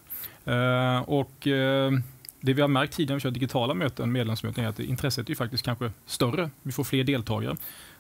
Eh, 0.46 1.00
och 1.02 1.48
eh, 1.48 1.92
det 2.40 2.54
vi 2.54 2.62
har 2.62 2.68
märkt 2.68 2.94
tidigare 2.94 3.14
när 3.14 3.16
vi 3.16 3.22
kör 3.22 3.32
digitala 3.32 3.74
möten, 3.74 4.12
medlemsmöten, 4.12 4.64
är 4.64 4.68
att 4.68 4.80
intresset 4.80 5.30
är 5.30 5.36
faktiskt 5.36 5.66
kanske 5.66 5.92
större. 6.06 6.50
Vi 6.62 6.72
får 6.72 6.84
fler 6.84 7.04
deltagare. 7.04 7.56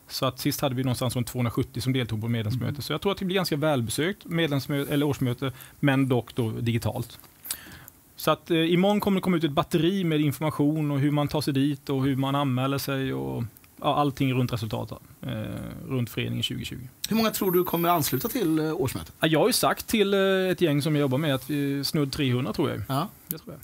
Så 0.07 0.25
att 0.25 0.39
sist 0.39 0.61
hade 0.61 0.75
vi 0.75 0.83
någonstans 0.83 1.15
runt 1.15 1.27
270 1.27 1.81
som 1.81 1.93
deltog 1.93 2.21
på 2.21 2.27
medlemsmöte. 2.27 2.81
Så 2.81 2.93
jag 2.93 3.01
tror 3.01 3.11
att 3.11 3.17
det 3.17 3.25
blir 3.25 3.35
ganska 3.35 3.55
välbesökt 3.55 4.25
medlemsmöte, 4.25 4.93
eller 4.93 5.05
årsmöte, 5.05 5.51
men 5.79 6.09
dock 6.09 6.31
digitalt. 6.59 7.19
Så 8.15 8.31
att 8.31 8.51
eh, 8.51 8.73
imorgon 8.73 8.99
kommer 8.99 9.17
det 9.17 9.21
komma 9.21 9.37
ut 9.37 9.43
ett 9.43 9.51
batteri 9.51 10.03
med 10.03 10.21
information 10.21 10.91
och 10.91 10.99
hur 10.99 11.11
man 11.11 11.27
tar 11.27 11.41
sig 11.41 11.53
dit 11.53 11.89
och 11.89 12.03
hur 12.03 12.15
man 12.15 12.35
anmäler 12.35 12.77
sig 12.77 13.13
och 13.13 13.43
ja, 13.81 13.95
allting 13.95 14.33
runt 14.33 14.53
resultatet, 14.53 14.97
eh, 15.21 15.29
runt 15.87 16.09
föreningen 16.09 16.43
2020. 16.43 16.77
Hur 17.09 17.15
många 17.15 17.29
tror 17.29 17.51
du 17.51 17.63
kommer 17.63 17.89
ansluta 17.89 18.27
till 18.27 18.59
eh, 18.59 18.81
årsmötet? 18.81 19.13
Ja, 19.19 19.27
Jag 19.27 19.39
har 19.39 19.47
ju 19.47 19.53
sagt 19.53 19.87
till 19.87 20.13
eh, 20.13 20.19
ett 20.51 20.61
gäng 20.61 20.81
som 20.81 20.95
jag 20.95 21.01
jobbar 21.01 21.17
med 21.17 21.35
att 21.35 21.49
vi 21.49 21.83
snudd 21.83 22.11
300 22.11 22.53
tror 22.53 22.69
jag. 22.69 22.81
Ja. 22.87 23.07
Det 23.27 23.37
tror 23.37 23.53
jag. 23.53 23.59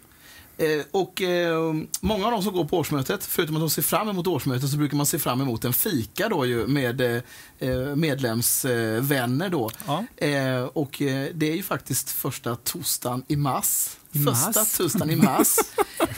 Eh, 0.62 0.86
och 0.91 1.22
eh, 1.22 1.74
många 2.01 2.25
av 2.25 2.32
de 2.32 2.44
som 2.44 2.53
går 2.53 2.65
på 2.65 2.77
årsmötet, 2.77 3.25
förutom 3.25 3.56
att 3.56 3.62
de 3.62 3.70
ser 3.70 3.82
fram 3.82 4.10
emot 4.10 4.27
årsmötet, 4.27 4.70
så 4.70 4.77
brukar 4.77 4.98
man 4.98 5.06
se 5.06 5.20
fram 5.20 5.41
emot 5.41 5.65
en 5.65 5.74
fika 5.74 6.29
då 6.29 6.46
ju 6.46 6.68
med 6.68 7.01
eh, 7.01 7.22
eh, 7.60 7.96
medlemsvänner 7.96 9.50
då. 9.50 9.70
Ja. 9.88 10.06
Eh, 10.18 10.63
och 10.63 10.96
det 11.34 11.51
är 11.51 11.56
ju 11.56 11.63
faktiskt 11.63 12.10
första 12.12 12.56
torsdagen 12.56 13.24
i 13.27 13.36
mars. 13.36 13.98
Första 14.13 14.65
torsdagen 14.83 15.09
i 15.09 15.15
mars. 15.15 15.55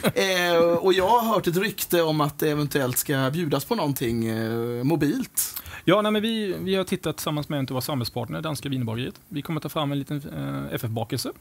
eh, 0.16 0.58
och 0.58 0.94
jag 0.94 1.10
har 1.10 1.34
hört 1.34 1.48
ett 1.48 1.58
rykte 1.58 2.02
om 2.02 2.22
att 2.22 2.40
det 2.40 2.50
eventuellt 2.50 2.98
ska 2.98 3.30
bjudas 3.34 3.66
på 3.66 3.76
någonting 3.76 4.26
eh, 4.26 4.84
mobilt. 4.84 5.62
Ja, 5.86 6.02
nej, 6.02 6.12
men 6.12 6.22
vi, 6.22 6.56
vi 6.60 6.76
har 6.76 6.84
tittat 6.84 7.18
tillsammans 7.18 7.50
med 7.50 7.60
en 7.60 7.66
av 7.66 7.70
våra 7.70 7.82
samarbetspartner, 7.82 8.42
Danska 8.42 8.70
Wienerbageriet. 8.70 9.16
Vi 9.28 9.42
kommer 9.42 9.62
ta 9.62 9.70
fram 9.70 9.92
en 9.92 10.00
liten 10.00 10.18
eh, 10.18 10.76
FF-bakelse 10.76 11.32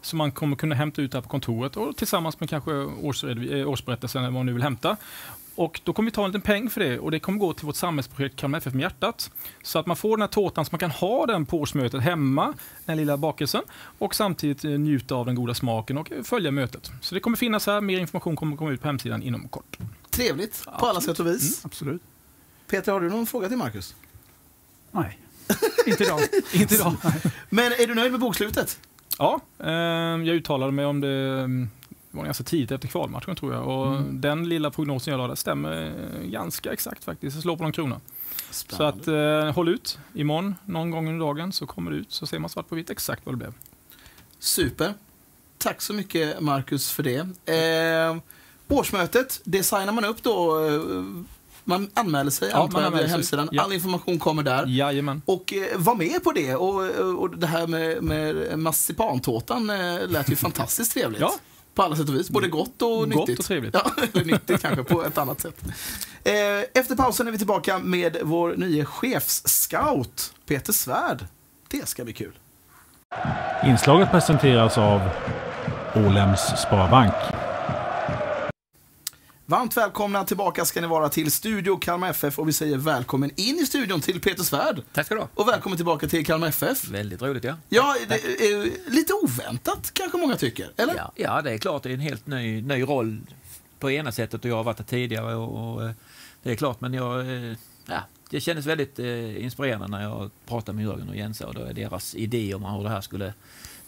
som 0.00 0.16
man 0.18 0.32
kommer 0.32 0.56
kunna 0.56 0.74
hämta 0.74 1.02
ut 1.02 1.14
här 1.14 1.20
på 1.20 1.28
kontoret 1.28 1.76
och 1.76 1.96
tillsammans 1.96 2.40
med 2.40 2.50
kanske 2.50 2.72
eh, 2.72 3.68
årsberättelsen 3.68 4.22
eller 4.22 4.32
vad 4.32 4.38
man 4.38 4.46
nu 4.46 4.52
vill 4.52 4.62
hämta. 4.62 4.96
Och 5.56 5.80
då 5.84 5.92
kommer 5.92 6.10
vi 6.10 6.14
ta 6.14 6.24
en 6.24 6.28
liten 6.28 6.40
peng 6.40 6.70
för 6.70 6.80
det 6.80 6.98
och 6.98 7.10
det 7.10 7.20
kommer 7.20 7.38
gå 7.38 7.52
till 7.52 7.66
vårt 7.66 7.76
samhällsprojekt 7.76 8.36
Kalmar 8.36 8.58
FF 8.58 8.74
med 8.74 8.82
hjärtat. 8.82 9.30
Så 9.62 9.78
att 9.78 9.86
man 9.86 9.96
får 9.96 10.16
den 10.16 10.20
här 10.20 10.28
tårtan 10.28 10.64
så 10.64 10.68
man 10.72 10.78
kan 10.78 10.90
ha 10.90 11.26
den 11.26 11.46
på 11.46 11.60
årsmötet 11.60 12.02
hemma, 12.02 12.54
den 12.84 12.96
lilla 12.96 13.16
bakelsen, 13.16 13.62
och 13.98 14.14
samtidigt 14.14 14.64
eh, 14.64 14.70
njuta 14.70 15.14
av 15.14 15.26
den 15.26 15.34
goda 15.34 15.54
smaken 15.54 15.98
och 15.98 16.12
eh, 16.12 16.22
följa 16.22 16.50
mötet. 16.50 16.90
Så 17.00 17.14
det 17.14 17.20
kommer 17.20 17.36
finnas 17.36 17.66
här, 17.66 17.80
mer 17.80 18.00
information 18.00 18.36
kommer 18.36 18.56
komma 18.56 18.70
ut 18.70 18.80
på 18.80 18.88
hemsidan 18.88 19.22
inom 19.22 19.48
kort. 19.48 19.78
Trevligt 20.10 20.64
på 20.78 20.86
alla 20.86 21.00
sätt 21.00 21.20
och 21.20 21.26
vis. 21.26 21.64
Absolut. 21.64 22.02
Peter, 22.70 22.92
har 22.92 23.00
du 23.00 23.10
någon 23.10 23.26
fråga 23.26 23.48
till 23.48 23.56
Marcus? 23.56 23.94
Nej, 24.90 25.18
inte 25.86 26.04
idag. 26.04 26.20
inte 26.52 26.74
idag. 26.74 26.94
Men 27.48 27.72
är 27.72 27.86
du 27.86 27.94
nöjd 27.94 28.12
med 28.12 28.20
bokslutet? 28.20 28.78
Ja, 29.18 29.40
eh, 29.58 29.70
jag 29.70 30.28
uttalade 30.28 30.72
mig 30.72 30.84
om 30.84 31.00
det 31.00 31.08
mm, 31.08 31.68
det 31.75 31.75
var 32.16 32.24
ganska 32.24 32.44
tidigt 32.44 32.70
efter 32.70 32.88
kvalmatchen 32.88 33.36
tror 33.36 33.52
jag. 33.54 33.68
Och 33.68 34.02
Den 34.02 34.48
lilla 34.48 34.70
prognosen 34.70 35.10
jag 35.10 35.18
la 35.18 35.26
där 35.28 35.34
stämmer 35.34 35.86
eh, 36.22 36.28
ganska 36.28 36.72
exakt 36.72 37.04
faktiskt. 37.04 37.34
Jag 37.36 37.42
slår 37.42 37.56
på 37.56 37.62
någon 37.62 37.72
krona. 37.72 38.00
Så 38.50 38.82
att 38.84 39.08
eh, 39.08 39.50
håll 39.54 39.68
ut. 39.68 39.98
Imorgon, 40.14 40.54
någon 40.64 40.90
gång 40.90 41.08
under 41.08 41.26
dagen, 41.26 41.52
så 41.52 41.66
kommer 41.66 41.90
det 41.90 41.96
ut. 41.96 42.12
Så 42.12 42.26
ser 42.26 42.38
man 42.38 42.50
svart 42.50 42.68
på 42.68 42.74
vitt 42.74 42.90
exakt 42.90 43.26
vad 43.26 43.32
det 43.34 43.36
blev. 43.36 43.52
Super. 44.38 44.94
Tack 45.58 45.82
så 45.82 45.92
mycket 45.94 46.40
Marcus 46.40 46.90
för 46.90 47.02
det. 47.02 47.18
Eh, 47.52 48.16
årsmötet, 48.68 49.40
det 49.44 49.62
signar 49.62 49.92
man 49.92 50.04
upp 50.04 50.22
då. 50.22 50.66
eh, 50.66 50.80
Man 51.64 51.90
anmäler 51.94 52.30
sig 52.30 52.50
Ja, 52.52 52.62
antar 52.62 52.82
jag, 52.82 52.90
via 52.90 53.06
hemsidan. 53.06 53.48
Ja. 53.52 53.62
All 53.62 53.72
information 53.72 54.18
kommer 54.18 54.42
där. 54.42 54.66
Jajamän. 54.66 55.22
Och 55.24 55.52
eh, 55.52 55.78
var 55.78 55.94
med 55.94 56.24
på 56.24 56.32
det. 56.32 56.54
Och, 56.54 56.90
och 57.20 57.38
det 57.38 57.46
här 57.46 57.66
med, 57.66 58.02
med 58.02 58.58
marsipantårtan 58.58 59.70
eh, 59.70 60.08
lät 60.08 60.30
ju 60.30 60.36
fantastiskt 60.46 60.92
trevligt. 60.92 61.20
Ja. 61.20 61.34
På 61.76 61.82
alla 61.82 61.96
sätt 61.96 62.08
och 62.08 62.14
vis. 62.14 62.30
Både 62.30 62.48
gott 62.48 62.82
och 62.82 62.88
Gott 62.88 63.08
nyttigt. 63.08 63.38
och 63.38 63.44
trevligt. 63.44 63.74
Ja, 63.74 63.90
eller 64.12 64.24
nyttigt 64.24 64.62
kanske 64.62 64.84
på 64.84 65.04
ett 65.04 65.18
annat 65.18 65.40
sätt. 65.40 65.62
Eh, 66.24 66.32
efter 66.74 66.96
pausen 66.96 67.26
är 67.26 67.32
vi 67.32 67.38
tillbaka 67.38 67.78
med 67.78 68.16
vår 68.22 68.54
nya 68.56 68.84
chefsscout 68.84 70.32
Peter 70.46 70.72
Svärd. 70.72 71.26
Det 71.68 71.88
ska 71.88 72.04
bli 72.04 72.12
kul. 72.12 72.32
Inslaget 73.64 74.10
presenteras 74.10 74.78
av 74.78 75.00
Ålems 75.94 76.40
Sparbank. 76.40 77.14
Varmt 79.48 79.76
välkomna 79.76 80.24
tillbaka 80.24 80.64
ska 80.64 80.80
ni 80.80 80.86
vara 80.86 81.08
till 81.08 81.32
Studio 81.32 81.76
Kalmar 81.76 82.10
FF 82.10 82.38
och 82.38 82.48
vi 82.48 82.52
säger 82.52 82.76
välkommen 82.76 83.30
in 83.36 83.58
i 83.58 83.66
studion 83.66 84.00
till 84.00 84.20
Peter 84.20 84.42
Svärd. 84.42 84.82
Tack 84.92 85.06
ska 85.06 85.14
du 85.14 85.20
ha. 85.20 85.28
Och 85.34 85.48
välkommen 85.48 85.76
tillbaka 85.76 86.08
till 86.08 86.26
Kalmar 86.26 86.48
FF. 86.48 86.88
Väldigt 86.88 87.22
roligt 87.22 87.44
ja. 87.44 87.54
Ja, 87.68 87.96
det 88.08 88.14
är 88.14 88.90
lite 88.90 89.12
oväntat 89.12 89.90
kanske 89.94 90.18
många 90.18 90.36
tycker, 90.36 90.70
eller? 90.76 90.94
ja. 90.94 91.12
Ja, 91.14 91.42
det 91.42 91.52
är 91.52 91.58
klart 91.58 91.82
det 91.82 91.90
är 91.90 91.94
en 91.94 92.00
helt 92.00 92.26
ny, 92.26 92.62
ny 92.62 92.82
roll 92.82 93.20
på 93.78 93.90
ena 93.90 94.12
sättet 94.12 94.44
och 94.44 94.50
jag 94.50 94.56
har 94.56 94.64
varit 94.64 94.76
där 94.76 94.84
tidigare 94.84 95.34
och, 95.34 95.74
och 95.74 95.84
eh, 95.84 95.90
det 96.42 96.50
är 96.50 96.56
klart 96.56 96.80
men 96.80 96.94
jag, 96.94 97.20
eh, 97.20 97.56
ja, 97.86 98.00
det 98.30 98.40
kändes 98.40 98.66
väldigt 98.66 98.98
eh, 98.98 99.44
inspirerande 99.44 99.88
när 99.88 100.02
jag 100.02 100.30
pratade 100.46 100.76
med 100.76 100.84
Jörgen 100.84 101.08
och 101.08 101.16
Jensa 101.16 101.46
och 101.46 101.54
deras 101.54 102.14
idé 102.14 102.54
om 102.54 102.64
hur 102.64 102.82
det 102.82 102.90
här 102.90 103.00
skulle 103.00 103.34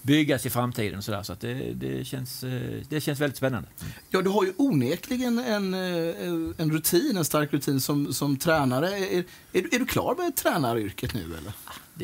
byggas 0.03 0.47
i 0.47 0.51
framtiden 0.51 0.99
och 0.99 1.05
sådär 1.05 1.23
så 1.23 1.35
det, 1.41 1.55
det, 1.75 2.05
känns, 2.05 2.45
eh, 2.45 2.61
det 2.89 3.01
känns 3.01 3.21
väldigt 3.21 3.37
spännande. 3.37 3.69
Ja, 4.11 4.23
du 4.23 4.31
har 4.31 4.45
ju 4.45 4.53
onekligen 4.57 5.39
en, 5.39 5.75
eh, 5.75 6.15
en 6.59 6.71
rutin, 6.73 7.17
en 7.17 7.25
stark 7.25 7.53
rutin 7.53 7.81
som, 7.81 8.13
som 8.15 8.37
tränare. 8.37 8.89
Är, 8.99 9.19
är, 9.53 9.63
du- 9.63 9.69
är 9.73 9.79
du 9.79 9.87
klar 9.87 10.15
med 10.25 10.37
tränaryrket 10.37 11.15
nu 11.15 11.21
eller? 11.25 11.53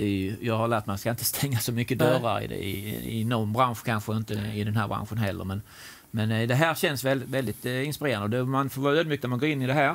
Ju, 0.07 0.37
jag 0.41 0.59
har 0.59 0.69
lärt 0.69 0.77
mig 0.77 0.79
att 0.79 0.87
man 0.87 0.99
ska 0.99 1.11
inte 1.11 1.25
stänga 1.25 1.59
så 1.59 1.73
mycket 1.73 1.99
dörrar 1.99 2.43
i, 2.43 2.47
det, 2.47 2.55
i, 2.65 3.21
i 3.21 3.25
någon 3.25 3.53
bransch, 3.53 3.85
kanske 3.85 4.17
inte 4.17 4.35
i 4.35 4.65
den 4.65 4.77
här 4.77 4.89
branschen 4.89 5.19
heller. 5.19 5.45
Men, 5.45 5.63
men 6.11 6.31
eh, 6.31 6.49
det 6.49 6.55
här 6.55 6.75
känns 6.75 7.05
väldigt, 7.05 7.29
väldigt 7.29 7.65
inspirerande. 7.65 8.41
Och 8.41 8.49
man 8.49 8.71
får 8.71 8.83
vara 8.83 8.97
ödmjuk 8.97 9.23
när 9.23 9.29
man 9.31 9.39
går 9.39 9.49
in 9.49 9.63
i 9.63 9.67
det 9.67 9.73
här. 9.73 9.95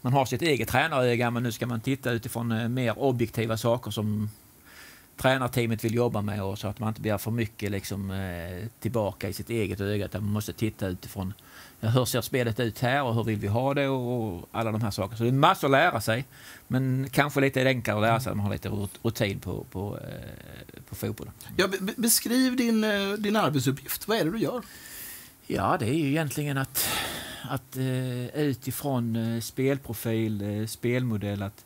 Man 0.00 0.12
har 0.12 0.26
sitt 0.26 0.42
eget 0.42 0.68
tränaröga, 0.68 1.30
men 1.30 1.42
nu 1.42 1.52
ska 1.52 1.66
man 1.66 1.80
titta 1.80 2.10
utifrån 2.12 2.74
mer 2.74 2.98
objektiva 2.98 3.56
saker 3.56 3.90
som 3.90 4.30
tränarteamet 5.18 5.84
vill 5.84 5.94
jobba 5.94 6.22
med 6.22 6.42
och 6.42 6.58
så 6.58 6.68
att 6.68 6.78
man 6.78 6.88
inte 6.88 7.00
blir 7.00 7.18
för 7.18 7.30
mycket 7.30 7.70
liksom, 7.70 8.10
eh, 8.10 8.66
tillbaka 8.80 9.28
i 9.28 9.32
sitt 9.32 9.50
eget 9.50 9.80
öga. 9.80 10.04
Utan 10.04 10.22
man 10.24 10.32
måste 10.32 10.52
titta 10.52 10.86
utifrån 10.86 11.34
ja, 11.80 11.88
hur 11.88 12.04
ser 12.04 12.20
spelet 12.20 12.60
ut 12.60 12.78
här 12.78 13.02
och 13.02 13.14
hur 13.14 13.24
vill 13.24 13.38
vi 13.38 13.46
ha 13.48 13.74
det 13.74 13.88
och, 13.88 14.48
alla 14.52 14.72
de 14.72 14.80
här 14.82 14.90
sakerna. 14.90 15.16
Så 15.16 15.22
det 15.22 15.30
är 15.30 15.32
massor 15.32 15.66
att 15.68 15.70
lära 15.72 16.00
sig. 16.00 16.24
Men 16.68 17.08
kanske 17.12 17.40
lite 17.40 17.62
enklare 17.62 17.96
att 17.96 18.02
lära 18.02 18.20
sig 18.20 18.30
när 18.30 18.34
man 18.36 18.46
har 18.46 18.52
lite 18.52 18.68
rut- 18.68 18.98
rutin 19.02 19.40
på, 19.40 19.64
på, 19.70 19.98
eh, 19.98 20.80
på 20.88 20.94
fotbollen. 20.94 21.32
Ja, 21.56 21.68
be, 21.68 21.76
be- 21.80 21.94
beskriv 21.96 22.56
din, 22.56 22.84
eh, 22.84 23.12
din 23.12 23.36
arbetsuppgift. 23.36 24.08
Vad 24.08 24.18
är 24.18 24.24
det 24.24 24.30
du 24.30 24.38
gör? 24.38 24.62
Ja, 25.46 25.76
det 25.80 25.86
är 25.88 25.94
ju 25.94 26.08
egentligen 26.08 26.58
att, 26.58 26.88
att 27.48 27.76
utifrån 28.34 29.16
spelprofil, 29.42 30.64
spelmodell, 30.68 31.42
att 31.42 31.64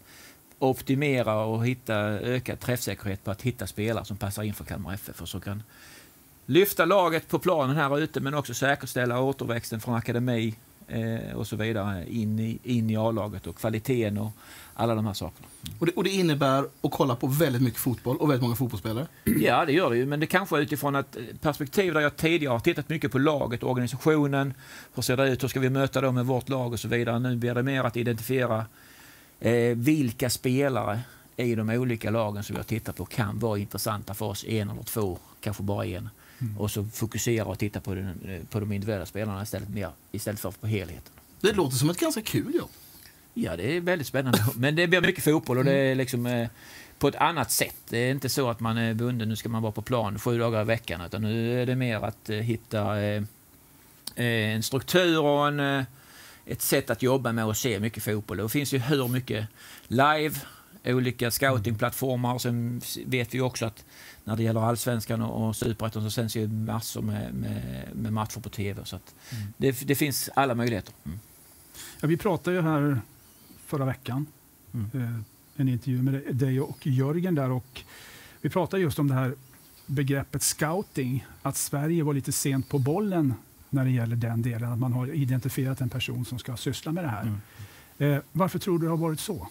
optimera 0.62 1.44
och 1.44 1.66
hitta 1.66 1.96
ökad 2.04 2.60
träffsäkerhet 2.60 3.24
på 3.24 3.30
att 3.30 3.42
hitta 3.42 3.66
spelare 3.66 4.04
som 4.04 4.16
passar 4.16 4.42
in 4.42 4.54
för 4.54 4.64
Kalmar 4.64 4.94
FF 4.94 5.22
och 5.22 5.28
så 5.28 5.40
kan 5.40 5.62
lyfta 6.46 6.84
laget 6.84 7.28
på 7.28 7.38
planen 7.38 7.76
här 7.76 7.98
ute 7.98 8.20
men 8.20 8.34
också 8.34 8.54
säkerställa 8.54 9.20
återväxten 9.20 9.80
från 9.80 9.94
akademi 9.94 10.54
eh, 10.88 11.34
och 11.34 11.46
så 11.46 11.56
vidare 11.56 12.04
in 12.08 12.38
i, 12.38 12.58
in 12.62 12.90
i 12.90 12.96
A-laget 12.96 13.46
och 13.46 13.56
kvaliteten 13.56 14.18
och 14.18 14.32
alla 14.74 14.94
de 14.94 15.06
här 15.06 15.12
sakerna. 15.12 15.48
Och 15.78 15.86
det, 15.86 15.92
och 15.92 16.04
det 16.04 16.10
innebär 16.10 16.64
att 16.82 16.90
kolla 16.90 17.16
på 17.16 17.26
väldigt 17.26 17.62
mycket 17.62 17.80
fotboll 17.80 18.16
och 18.16 18.30
väldigt 18.30 18.42
många 18.42 18.56
fotbollsspelare. 18.56 19.06
Ja, 19.24 19.64
det 19.64 19.72
gör 19.72 19.90
det 19.90 19.96
ju, 19.96 20.06
men 20.06 20.20
det 20.20 20.26
kanske 20.26 20.56
är 20.56 20.60
utifrån 20.60 20.94
ett 20.94 21.16
perspektiv 21.40 21.94
där 21.94 22.00
jag 22.00 22.16
tidigare 22.16 22.52
har 22.52 22.60
tittat 22.60 22.88
mycket 22.88 23.12
på 23.12 23.18
laget, 23.18 23.62
organisationen, 23.62 24.54
hur 24.94 25.02
ser 25.02 25.16
det 25.16 25.28
ut, 25.28 25.42
hur 25.42 25.48
ska 25.48 25.60
vi 25.60 25.70
möta 25.70 26.00
dem 26.00 26.14
med 26.14 26.26
vårt 26.26 26.48
lag 26.48 26.72
och 26.72 26.80
så 26.80 26.88
vidare. 26.88 27.18
Nu 27.18 27.36
blir 27.36 27.54
det 27.54 27.62
mer 27.62 27.84
att 27.84 27.96
identifiera 27.96 28.66
eh, 29.42 29.76
vilka 29.76 30.30
spelare 30.30 31.00
i 31.36 31.54
de 31.54 31.70
olika 31.70 32.10
lagen 32.10 32.44
som 32.44 32.56
jag 32.56 32.66
tittar 32.66 32.92
på 32.92 33.04
kan 33.04 33.38
vara 33.38 33.58
intressanta 33.58 34.14
för 34.14 34.26
oss, 34.26 34.44
en 34.44 34.70
eller 34.70 34.82
två, 34.82 35.18
kanske 35.40 35.62
bara 35.62 35.86
en. 35.86 36.08
Och 36.58 36.70
så 36.70 36.84
fokusera 36.84 37.44
och 37.44 37.58
titta 37.58 37.80
på, 37.80 37.94
den, 37.94 38.20
eh, 38.28 38.46
på 38.50 38.60
de 38.60 38.72
individuella 38.72 39.06
spelarna 39.06 39.42
istället, 39.42 39.68
mer, 39.68 39.90
istället 40.12 40.40
för 40.40 40.50
på 40.50 40.66
helheten. 40.66 41.12
Det 41.40 41.52
låter 41.52 41.76
som 41.76 41.90
ett 41.90 42.00
ganska 42.00 42.22
kul 42.22 42.54
jobb. 42.54 42.70
Ja, 43.34 43.56
det 43.56 43.76
är 43.76 43.80
väldigt 43.80 44.06
spännande. 44.06 44.38
Men 44.56 44.76
det 44.76 44.86
blir 44.86 45.00
mycket 45.00 45.24
fotboll 45.24 45.58
och 45.58 45.64
det 45.64 45.74
är 45.74 45.94
liksom 45.94 46.26
eh, 46.26 46.48
på 46.98 47.08
ett 47.08 47.16
annat 47.16 47.50
sätt. 47.50 47.76
Det 47.88 47.98
är 47.98 48.10
inte 48.10 48.28
så 48.28 48.50
att 48.50 48.60
man 48.60 48.78
är 48.78 48.94
bunden, 48.94 49.28
nu 49.28 49.36
ska 49.36 49.48
man 49.48 49.62
vara 49.62 49.72
på 49.72 49.82
plan 49.82 50.18
sju 50.18 50.38
dagar 50.38 50.62
i 50.62 50.64
veckan, 50.64 51.00
utan 51.00 51.22
nu 51.22 51.62
är 51.62 51.66
det 51.66 51.76
mer 51.76 52.04
att 52.04 52.30
eh, 52.30 52.36
hitta 52.36 53.00
eh, 53.02 53.22
en 54.14 54.62
struktur 54.62 55.20
och 55.20 55.48
en, 55.48 55.84
ett 56.46 56.62
sätt 56.62 56.90
att 56.90 57.02
jobba 57.02 57.32
med 57.32 57.44
och 57.44 57.56
se 57.56 57.80
mycket 57.80 58.02
fotboll. 58.02 58.36
Det 58.36 58.48
finns 58.48 58.74
ju 58.74 58.78
hur 58.78 59.08
mycket 59.08 59.48
live, 59.88 60.34
olika 60.84 61.30
scoutingplattformar. 61.30 62.38
Sen 62.38 62.80
vet 63.06 63.34
vi 63.34 63.40
också 63.40 63.66
att 63.66 63.84
när 64.24 64.36
det 64.36 64.42
gäller 64.42 64.60
allsvenskan 64.60 65.22
och, 65.22 65.48
och 65.48 65.56
superettan 65.56 66.02
så 66.02 66.10
sänds 66.10 66.36
ju 66.36 66.48
massor 66.48 67.02
med, 67.02 67.34
med, 67.34 67.88
med 67.94 68.12
matcher 68.12 68.40
på 68.40 68.48
tv. 68.48 68.84
Så 68.84 68.96
att 68.96 69.14
det, 69.56 69.80
det 69.86 69.94
finns 69.94 70.30
alla 70.34 70.54
möjligheter. 70.54 70.94
Mm. 71.04 71.18
Ja, 72.00 72.08
vi 72.08 72.16
pratade 72.16 72.56
ju 72.56 72.62
här 72.62 73.00
förra 73.66 73.84
veckan, 73.84 74.26
Mm. 74.74 74.90
eh, 74.94 75.20
en 75.56 75.68
intervju 75.68 76.02
med 76.02 76.36
dig 76.36 76.60
och 76.60 76.86
Jörgen 76.86 77.34
där 77.34 77.50
och 77.50 77.82
vi 78.40 78.50
pratade 78.50 78.82
just 78.82 78.98
om 78.98 79.08
det 79.08 79.14
här 79.14 79.34
begreppet 79.86 80.42
scouting, 80.42 81.26
att 81.42 81.56
Sverige 81.56 82.02
var 82.02 82.14
lite 82.14 82.32
sent 82.32 82.68
på 82.68 82.78
bollen 82.78 83.34
när 83.72 83.84
det 83.84 83.90
gäller 83.90 84.16
den 84.16 84.42
delen, 84.42 84.72
att 84.72 84.78
man 84.78 84.92
har 84.92 85.06
identifierat 85.06 85.80
en 85.80 85.88
person 85.88 86.24
som 86.24 86.38
ska 86.38 86.56
syssla 86.56 86.92
med 86.92 87.04
det 87.04 87.08
här. 87.08 87.22
Mm. 87.22 87.40
Eh, 87.98 88.22
varför 88.32 88.58
tror 88.58 88.78
du 88.78 88.84
det 88.84 88.90
har 88.90 88.96
varit 88.96 89.20
så? 89.20 89.48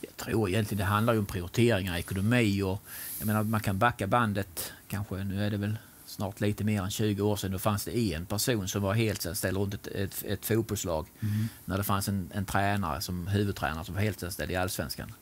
Jag 0.00 0.16
tror 0.16 0.48
egentligen 0.48 0.78
det 0.78 0.84
handlar 0.84 1.18
om 1.18 1.26
prioriteringar, 1.26 1.96
ekonomi 1.96 2.62
och 2.62 2.82
jag 3.18 3.26
menar 3.26 3.42
man 3.42 3.60
kan 3.60 3.78
backa 3.78 4.06
bandet 4.06 4.72
kanske, 4.88 5.24
nu 5.24 5.44
är 5.44 5.50
det 5.50 5.56
väl 5.56 5.76
snart 6.06 6.40
lite 6.40 6.64
mer 6.64 6.82
än 6.82 6.90
20 6.90 7.22
år 7.22 7.36
sedan, 7.36 7.52
då 7.52 7.58
fanns 7.58 7.84
det 7.84 8.14
en 8.14 8.26
person 8.26 8.68
som 8.68 8.82
var 8.82 8.94
helt 8.94 9.36
ställd 9.36 9.56
runt 9.56 9.74
ett, 9.74 9.86
ett, 9.86 10.24
ett 10.26 10.46
fotbollslag. 10.46 11.06
När 11.64 11.78
det 11.78 11.84
fanns 11.84 12.08
en, 12.08 12.30
en 12.34 12.44
tränare 12.44 13.00
som 13.00 13.26
huvudtränare 13.26 13.84
som 13.84 13.94
var 13.94 14.02
helt 14.02 14.32
ställd 14.32 14.50
i 14.50 14.56
allsvenskan. 14.56 15.12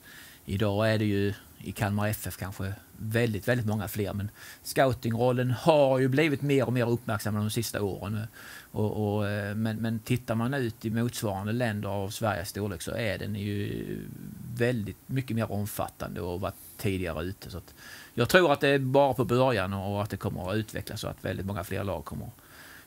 idag 0.45 0.93
är 0.93 0.99
det 0.99 1.05
ju 1.05 1.35
i 1.59 1.73
Kalmar 1.73 2.09
FF 2.09 2.37
kanske 2.37 2.73
väldigt, 2.97 3.49
väldigt 3.49 3.67
många 3.67 3.89
fler. 3.89 4.13
Men 4.13 4.31
scoutingrollen 4.63 5.51
har 5.51 5.99
ju 5.99 6.09
blivit 6.09 6.43
mer 6.43 6.67
och 6.67 6.73
mer 6.73 6.89
uppmärksammad 6.89 7.43
de 7.43 7.51
sista 7.51 7.83
åren. 7.83 8.27
Och, 8.71 9.17
och, 9.17 9.29
eh, 9.29 9.55
men, 9.55 9.77
men 9.77 9.99
tittar 9.99 10.35
man 10.35 10.55
ut 10.55 10.85
i 10.85 10.91
motsvarande 10.91 11.53
länder 11.53 11.89
av 11.89 12.11
Sveriges 12.11 12.49
storlek 12.49 12.83
så 12.83 12.91
är 12.91 13.19
den 13.19 13.35
ju 13.35 13.99
väldigt 14.55 14.97
mycket 15.07 15.37
mer 15.37 15.53
omfattande 15.53 16.21
och 16.21 16.41
varit 16.41 16.55
tidigare 16.77 17.25
ute. 17.25 17.51
Så 17.51 17.61
jag 18.15 18.29
tror 18.29 18.53
att 18.53 18.61
det 18.61 18.69
är 18.69 18.79
bara 18.79 19.15
på 19.15 19.25
början 19.25 19.73
och 19.73 20.03
att 20.03 20.11
det 20.11 20.17
kommer 20.17 20.51
att 20.51 20.57
utvecklas 20.57 21.05
och 21.05 21.11
att 21.11 21.25
väldigt 21.25 21.47
många 21.47 21.65
fler 21.65 21.85
lag 21.85 22.05
kommer 22.05 22.27
att 22.27 22.33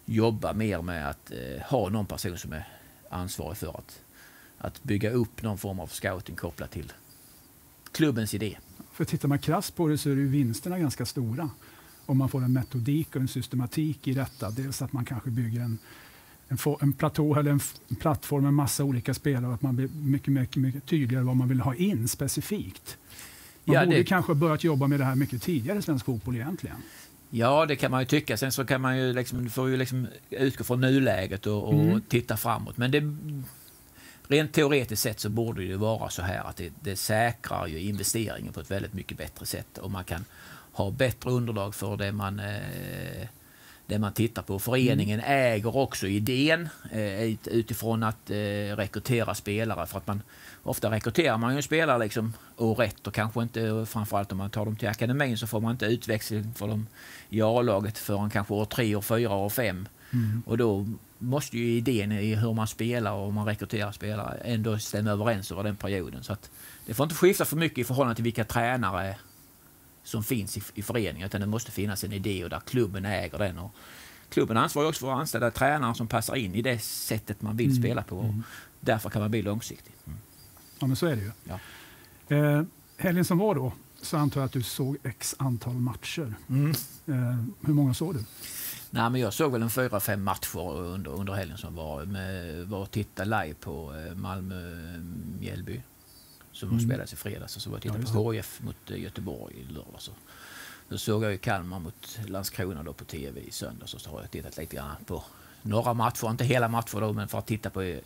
jobba 0.06 0.54
mer 0.54 0.82
med 0.82 1.10
att 1.10 1.32
eh, 1.32 1.62
ha 1.62 1.90
någon 1.90 2.06
person 2.06 2.38
som 2.38 2.54
är 2.54 2.68
ansvarig 3.10 3.58
för 3.58 3.78
att, 3.78 4.02
att 4.58 4.84
bygga 4.84 5.12
upp 5.12 5.42
någon 5.42 5.58
form 5.58 5.80
av 5.80 5.88
scouting 5.88 6.36
kopplat 6.36 6.72
till 6.72 6.92
klubbens 7.92 8.34
idé. 8.34 8.58
För 8.94 9.06
tittar 9.06 9.28
man 9.28 9.40
krasst 9.40 9.76
på 9.76 9.88
det 9.88 9.98
så 9.98 10.10
är 10.10 10.16
ju 10.16 10.28
vinsterna 10.28 10.80
ganska 10.80 11.06
stora. 11.06 11.50
Om 12.06 12.18
man 12.18 12.30
får 12.30 12.44
en 12.44 12.54
metodik 12.54 13.16
och 13.16 13.22
en 13.22 13.28
systematik 13.28 14.08
i 14.08 14.14
detta. 14.14 14.52
Dels 14.52 14.82
att 14.82 14.94
man 14.94 15.06
kanske 15.06 15.30
bygger 15.30 15.62
en, 15.62 15.78
en, 16.48 16.58
en 16.82 16.94
platå 16.94 17.36
eller 17.36 17.52
en, 17.52 17.60
en 17.88 17.96
plattform 17.96 18.44
med 18.44 18.54
massa 18.54 18.84
olika 18.84 19.14
spelare 19.14 19.48
och 19.48 19.54
att 19.54 19.62
man 19.62 19.76
blir 19.76 19.88
mycket, 19.88 20.34
mycket, 20.34 20.56
mycket 20.56 20.86
tydligare 20.86 21.24
vad 21.24 21.36
man 21.36 21.50
vill 21.50 21.60
ha 21.60 21.76
in 21.76 22.08
specifikt. 22.08 22.98
Man 23.64 23.76
ja, 23.76 23.86
borde 23.86 23.98
det... 23.98 24.04
kanske 24.04 24.34
börjat 24.34 24.64
jobba 24.64 24.88
med 24.88 25.00
det 25.00 25.06
här 25.06 25.16
mycket 25.16 25.42
tidigare 25.42 25.80
i 25.80 25.82
svensk 25.82 26.06
fotboll 26.06 26.36
egentligen. 26.36 26.78
Ja, 27.30 27.66
det 27.66 27.76
kan 27.76 27.92
man 27.92 28.00
ju 28.00 28.06
tycka. 28.06 28.38
Sen 28.38 28.52
så 28.52 28.66
kan 28.66 28.82
man 28.82 28.98
ju 28.98 29.14
liksom, 29.14 29.50
får 29.50 29.70
ju 29.70 29.78
liksom 29.78 30.08
utgå 30.30 30.64
från 30.64 30.82
nuläget 30.82 31.46
och, 31.46 31.68
och 31.68 31.84
mm. 31.84 32.02
titta 32.08 32.38
framåt. 32.38 32.78
Men 32.78 32.92
det, 32.92 33.02
rent 34.30 34.54
teoretiskt 34.54 35.02
sett 35.02 35.20
så 35.20 35.30
borde 35.30 35.66
det 35.66 35.78
vara 35.78 36.10
så 36.10 36.22
här 36.22 36.44
att 36.44 36.58
det, 36.58 36.74
det 36.80 36.96
säkrar 36.96 37.68
ju 37.68 37.80
investeringen 37.80 38.54
på 38.54 38.60
ett 38.60 38.72
väldigt 38.72 38.94
mycket 38.94 39.18
bättre 39.18 39.46
sätt 39.46 39.78
och 39.78 39.92
man 39.92 40.04
kan 40.04 40.26
ha 40.72 40.92
bättre 40.92 41.32
underlag 41.32 41.76
för 41.76 41.98
det 41.98 42.12
man, 42.12 42.40
eh, 42.40 43.28
det 43.86 44.00
man 44.00 44.14
tittar 44.14 44.42
på. 44.42 44.60
Föreningen 44.60 45.20
mm. 45.20 45.54
äger 45.54 45.78
också 45.78 46.08
idén 46.08 46.70
eh, 46.92 47.24
utifrån 47.46 48.04
att 48.04 48.30
eh, 48.30 48.36
rekrytera 48.76 49.36
spelare 49.36 49.86
för 49.86 49.98
att 49.98 50.08
man 50.08 50.22
ofta 50.64 50.92
rekryterar 50.92 51.38
man 51.38 51.56
ju 51.56 51.62
spelare 51.62 52.00
liksom 52.00 52.34
år 52.58 52.84
ett 52.84 53.08
och 53.08 53.14
kanske 53.14 53.42
inte, 53.42 53.86
framförallt 53.90 54.32
om 54.32 54.38
man 54.38 54.50
tar 54.50 54.66
dem 54.66 54.76
till 54.76 54.90
akademin 54.90 55.38
så 55.38 55.48
får 55.48 55.62
man 55.62 55.72
inte 55.72 55.86
utväxling 55.86 56.54
för 56.54 56.68
dem 56.68 56.88
i 57.30 57.42
A-laget 57.42 57.98
förrän 57.98 58.30
kanske 58.30 58.54
år 58.54 58.66
tre, 58.66 58.96
år 58.96 59.02
fyra, 59.02 59.34
år 59.34 59.50
fem. 59.50 59.88
Mm. 60.12 60.44
Och 60.46 60.58
då 60.58 60.86
måste 61.20 61.58
ju 61.58 61.66
idén 61.66 62.12
i 62.12 62.36
hur 62.36 62.54
man 62.54 62.68
spelar 62.68 63.12
och 63.12 63.34
man 63.34 63.46
rekryterar 63.46 63.92
spelare 63.92 64.38
ändå 64.38 64.78
stämma 64.80 65.10
överens 65.10 65.52
över 65.52 65.64
den 65.64 65.76
perioden. 65.76 66.24
Så 66.24 66.34
att 66.34 66.50
det 66.86 66.94
får 66.94 67.04
inte 67.04 67.16
skifta 67.16 67.46
för 67.46 67.56
mycket 67.56 67.78
i 67.78 67.84
förhållande 67.84 68.16
till 68.16 68.24
vilka 68.24 68.46
tränare 68.46 69.16
som 70.04 70.24
finns 70.24 70.58
i, 70.58 70.62
i 70.74 70.82
föreningen 70.82 71.26
utan 71.26 71.42
det 71.42 71.48
måste 71.48 71.72
finnas 71.72 72.04
en 72.04 72.14
idé 72.14 72.44
och 72.44 72.50
där 72.50 72.60
klubben 72.60 73.06
äger 73.06 73.38
den. 73.38 73.60
Och 73.60 73.72
klubben 74.30 74.58
ansvarar 74.58 74.88
också 74.88 75.00
för 75.00 75.14
att 75.14 75.20
anställa 75.20 75.52
tränare 75.52 75.96
som 75.96 76.08
passar 76.08 76.36
in 76.36 76.56
i 76.56 76.62
det 76.62 76.80
sättet 76.80 77.42
man 77.42 77.58
vill 77.58 77.70
mm. 77.70 77.82
spela 77.84 78.04
på. 78.04 78.20
Mm. 78.20 78.44
Därför 78.80 79.10
kan 79.10 79.22
man 79.22 79.32
bli 79.32 79.42
långsiktig. 79.42 79.94
Mm. 80.08 80.20
Ja, 80.80 80.88
men 80.88 80.96
så 80.96 81.06
är 81.06 81.16
det 81.16 81.22
ju. 81.22 81.32
Ja. 81.44 81.60
Eh, 82.36 82.64
helgen 82.98 83.26
som 83.26 83.38
var 83.38 83.56
då 83.56 83.74
så 84.02 84.18
antar 84.18 84.42
jag 84.42 84.46
att 84.46 84.52
du 84.52 84.64
såg 84.64 84.98
x 85.04 85.36
antal 85.40 85.74
matcher. 85.74 86.34
Mm. 86.50 86.70
Eh, 87.08 87.16
hur 87.62 87.74
många 87.74 87.94
såg 87.94 88.16
du? 88.16 88.24
Nej, 88.92 89.10
men 89.10 89.22
jag 89.22 89.34
såg 89.34 89.52
väl 89.52 89.62
en 89.62 89.70
fyra, 89.70 90.00
fem 90.00 90.24
matcher 90.24 90.72
under, 90.78 91.12
under 91.12 91.34
helgen 91.34 91.58
som 91.58 91.76
var. 91.76 92.06
Med, 92.06 92.68
var 92.68 92.80
och 92.80 92.92
tittade 92.92 93.44
live 93.44 93.54
på 93.54 93.94
eh, 93.96 94.16
Malmö-Mjällby 94.16 95.82
som 96.52 96.70
mm. 96.70 96.82
spelades 96.82 97.14
i 97.14 97.16
fredags. 97.16 97.56
Och 97.56 97.62
så 97.62 97.70
var 97.70 97.78
jag 97.78 97.82
tittade 97.82 98.04
ja, 98.08 98.14
på 98.14 98.32
HIF 98.32 98.62
mot 98.62 98.92
eh, 98.92 99.02
Göteborg 99.02 99.56
i 99.56 99.74
lördags. 99.74 100.12
Då 100.90 100.98
såg 100.98 101.24
jag 101.24 101.32
ju 101.32 101.38
Kalmar 101.38 101.80
mot 101.80 102.20
Landskrona 102.28 102.84
då 102.84 102.94
på 102.94 103.06
tv 103.06 103.42
i 103.42 103.52
söndags. 103.52 103.94
Och 103.94 104.02
så 104.02 104.10
har 104.10 104.22
jag 104.22 104.32
tittat 104.32 104.58
lite 104.58 104.76
grann 104.76 104.96
på 105.06 105.24
några 105.62 105.94
matcher, 105.94 106.30
inte 106.30 106.44
hela 106.44 106.68
matcher 106.68 107.02
då, 107.02 107.14
men 107.14 107.28
för 107.28 107.38
att 107.38 107.48
titta 107.48 107.70
på 107.70 107.82
eh, 107.82 108.00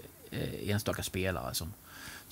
enstaka 0.70 1.04
spelare 1.04 1.54
som, 1.54 1.74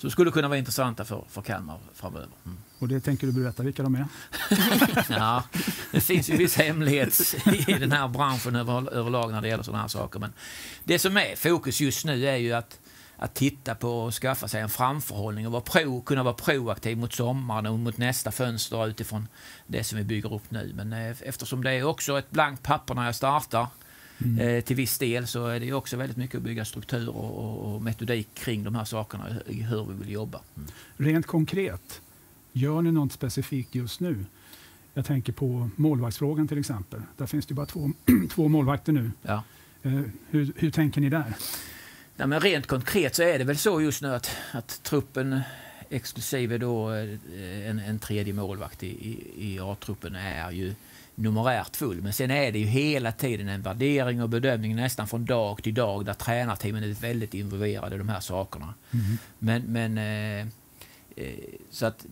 som 0.02 0.10
skulle 0.10 0.30
kunna 0.30 0.48
vara 0.48 0.58
intressanta 0.58 1.04
för, 1.04 1.24
för 1.28 1.42
Kalmar 1.42 1.78
framöver. 1.94 2.28
Mm. 2.44 2.58
Och 2.78 2.88
det 2.88 3.00
tänker 3.00 3.26
du 3.26 3.32
berätta 3.32 3.62
vilka 3.62 3.82
de 3.82 3.94
är? 3.94 4.06
ja, 5.08 5.44
det 5.90 6.00
finns 6.00 6.30
ju 6.30 6.36
viss 6.36 6.56
hemlighet 6.56 7.34
i 7.66 7.72
den 7.72 7.92
här 7.92 8.08
branschen 8.08 8.56
över, 8.56 8.94
överlag 8.94 9.32
när 9.32 9.40
det 9.40 9.48
gäller 9.48 9.62
sådana 9.62 9.80
här 9.80 9.88
saker. 9.88 10.18
Men 10.18 10.32
det 10.84 10.98
som 10.98 11.16
är 11.16 11.36
fokus 11.36 11.80
just 11.80 12.04
nu 12.04 12.26
är 12.26 12.36
ju 12.36 12.52
att, 12.52 12.78
att 13.16 13.34
titta 13.34 13.74
på 13.74 13.88
och 13.88 14.14
skaffa 14.14 14.48
sig 14.48 14.60
en 14.60 14.68
framförhållning 14.68 15.46
och 15.46 15.52
vara 15.52 15.62
pro, 15.62 16.02
kunna 16.02 16.22
vara 16.22 16.34
proaktiv 16.34 16.98
mot 16.98 17.12
sommaren 17.12 17.66
och 17.66 17.78
mot 17.78 17.98
nästa 17.98 18.30
fönster 18.30 18.86
utifrån 18.86 19.28
det 19.66 19.84
som 19.84 19.98
vi 19.98 20.04
bygger 20.04 20.34
upp 20.34 20.50
nu. 20.50 20.72
Men 20.74 20.92
eh, 20.92 21.16
eftersom 21.20 21.64
det 21.64 21.70
är 21.70 21.84
också 21.84 22.18
ett 22.18 22.30
blankt 22.30 22.62
papper 22.62 22.94
när 22.94 23.04
jag 23.04 23.14
startar 23.14 23.66
Mm. 24.18 24.38
Eh, 24.38 24.64
till 24.64 24.76
viss 24.76 24.98
del 24.98 25.26
så 25.26 25.46
är 25.46 25.60
det 25.60 25.72
också 25.72 25.96
väldigt 25.96 26.16
mycket 26.16 26.36
att 26.36 26.42
bygga 26.42 26.64
struktur 26.64 27.08
och, 27.08 27.74
och 27.74 27.82
metodik 27.82 28.28
kring 28.34 28.64
de 28.64 28.74
här 28.74 28.84
sakerna, 28.84 29.24
hur 29.46 29.84
vi 29.84 29.94
vill 29.94 30.10
jobba. 30.10 30.40
Mm. 30.56 30.68
Rent 30.96 31.26
konkret, 31.26 32.00
gör 32.52 32.82
ni 32.82 32.92
något 32.92 33.12
specifikt 33.12 33.74
just 33.74 34.00
nu? 34.00 34.24
Jag 34.94 35.04
tänker 35.04 35.32
på 35.32 35.70
målvaktsfrågan 35.76 36.48
till 36.48 36.58
exempel. 36.58 37.02
Där 37.16 37.26
finns 37.26 37.46
det 37.46 37.54
bara 37.54 37.66
två, 37.66 37.90
två 38.30 38.48
målvakter 38.48 38.92
nu. 38.92 39.10
Ja. 39.22 39.42
Eh, 39.82 40.00
hur, 40.30 40.52
hur 40.56 40.70
tänker 40.70 41.00
ni 41.00 41.08
där? 41.08 41.34
Ja, 42.16 42.26
men 42.26 42.40
rent 42.40 42.66
konkret 42.66 43.14
så 43.14 43.22
är 43.22 43.38
det 43.38 43.44
väl 43.44 43.58
så 43.58 43.80
just 43.80 44.02
nu 44.02 44.14
att, 44.14 44.30
att 44.52 44.82
truppen 44.82 45.40
exklusive 45.90 46.58
då 46.58 46.92
eh, 46.92 47.68
en, 47.68 47.78
en 47.78 47.98
tredje 47.98 48.32
målvakt 48.32 48.82
i, 48.82 48.86
i, 48.86 49.32
i 49.36 49.60
A-truppen 49.60 50.14
är 50.14 50.50
ju 50.50 50.74
numerärt 51.22 51.76
full. 51.76 52.02
Men 52.02 52.12
sen 52.12 52.30
är 52.30 52.52
det 52.52 52.58
ju 52.58 52.66
hela 52.66 53.12
tiden 53.12 53.48
en 53.48 53.62
värdering 53.62 54.22
och 54.22 54.28
bedömning 54.28 54.76
nästan 54.76 55.08
från 55.08 55.24
dag 55.24 55.62
till 55.62 55.74
dag 55.74 56.04
där 56.04 56.14
tränarteamen 56.14 56.84
är 56.84 56.94
väldigt 56.94 57.34
involverade 57.34 57.94
i 57.94 57.98
de 57.98 58.08
här 58.08 58.20
sakerna. 58.20 58.74
Mm. 58.90 59.18
Men, 59.38 59.62
men 59.62 59.98
eh, 59.98 60.46
eh, 61.16 61.34
så 61.70 61.86
att 61.86 62.06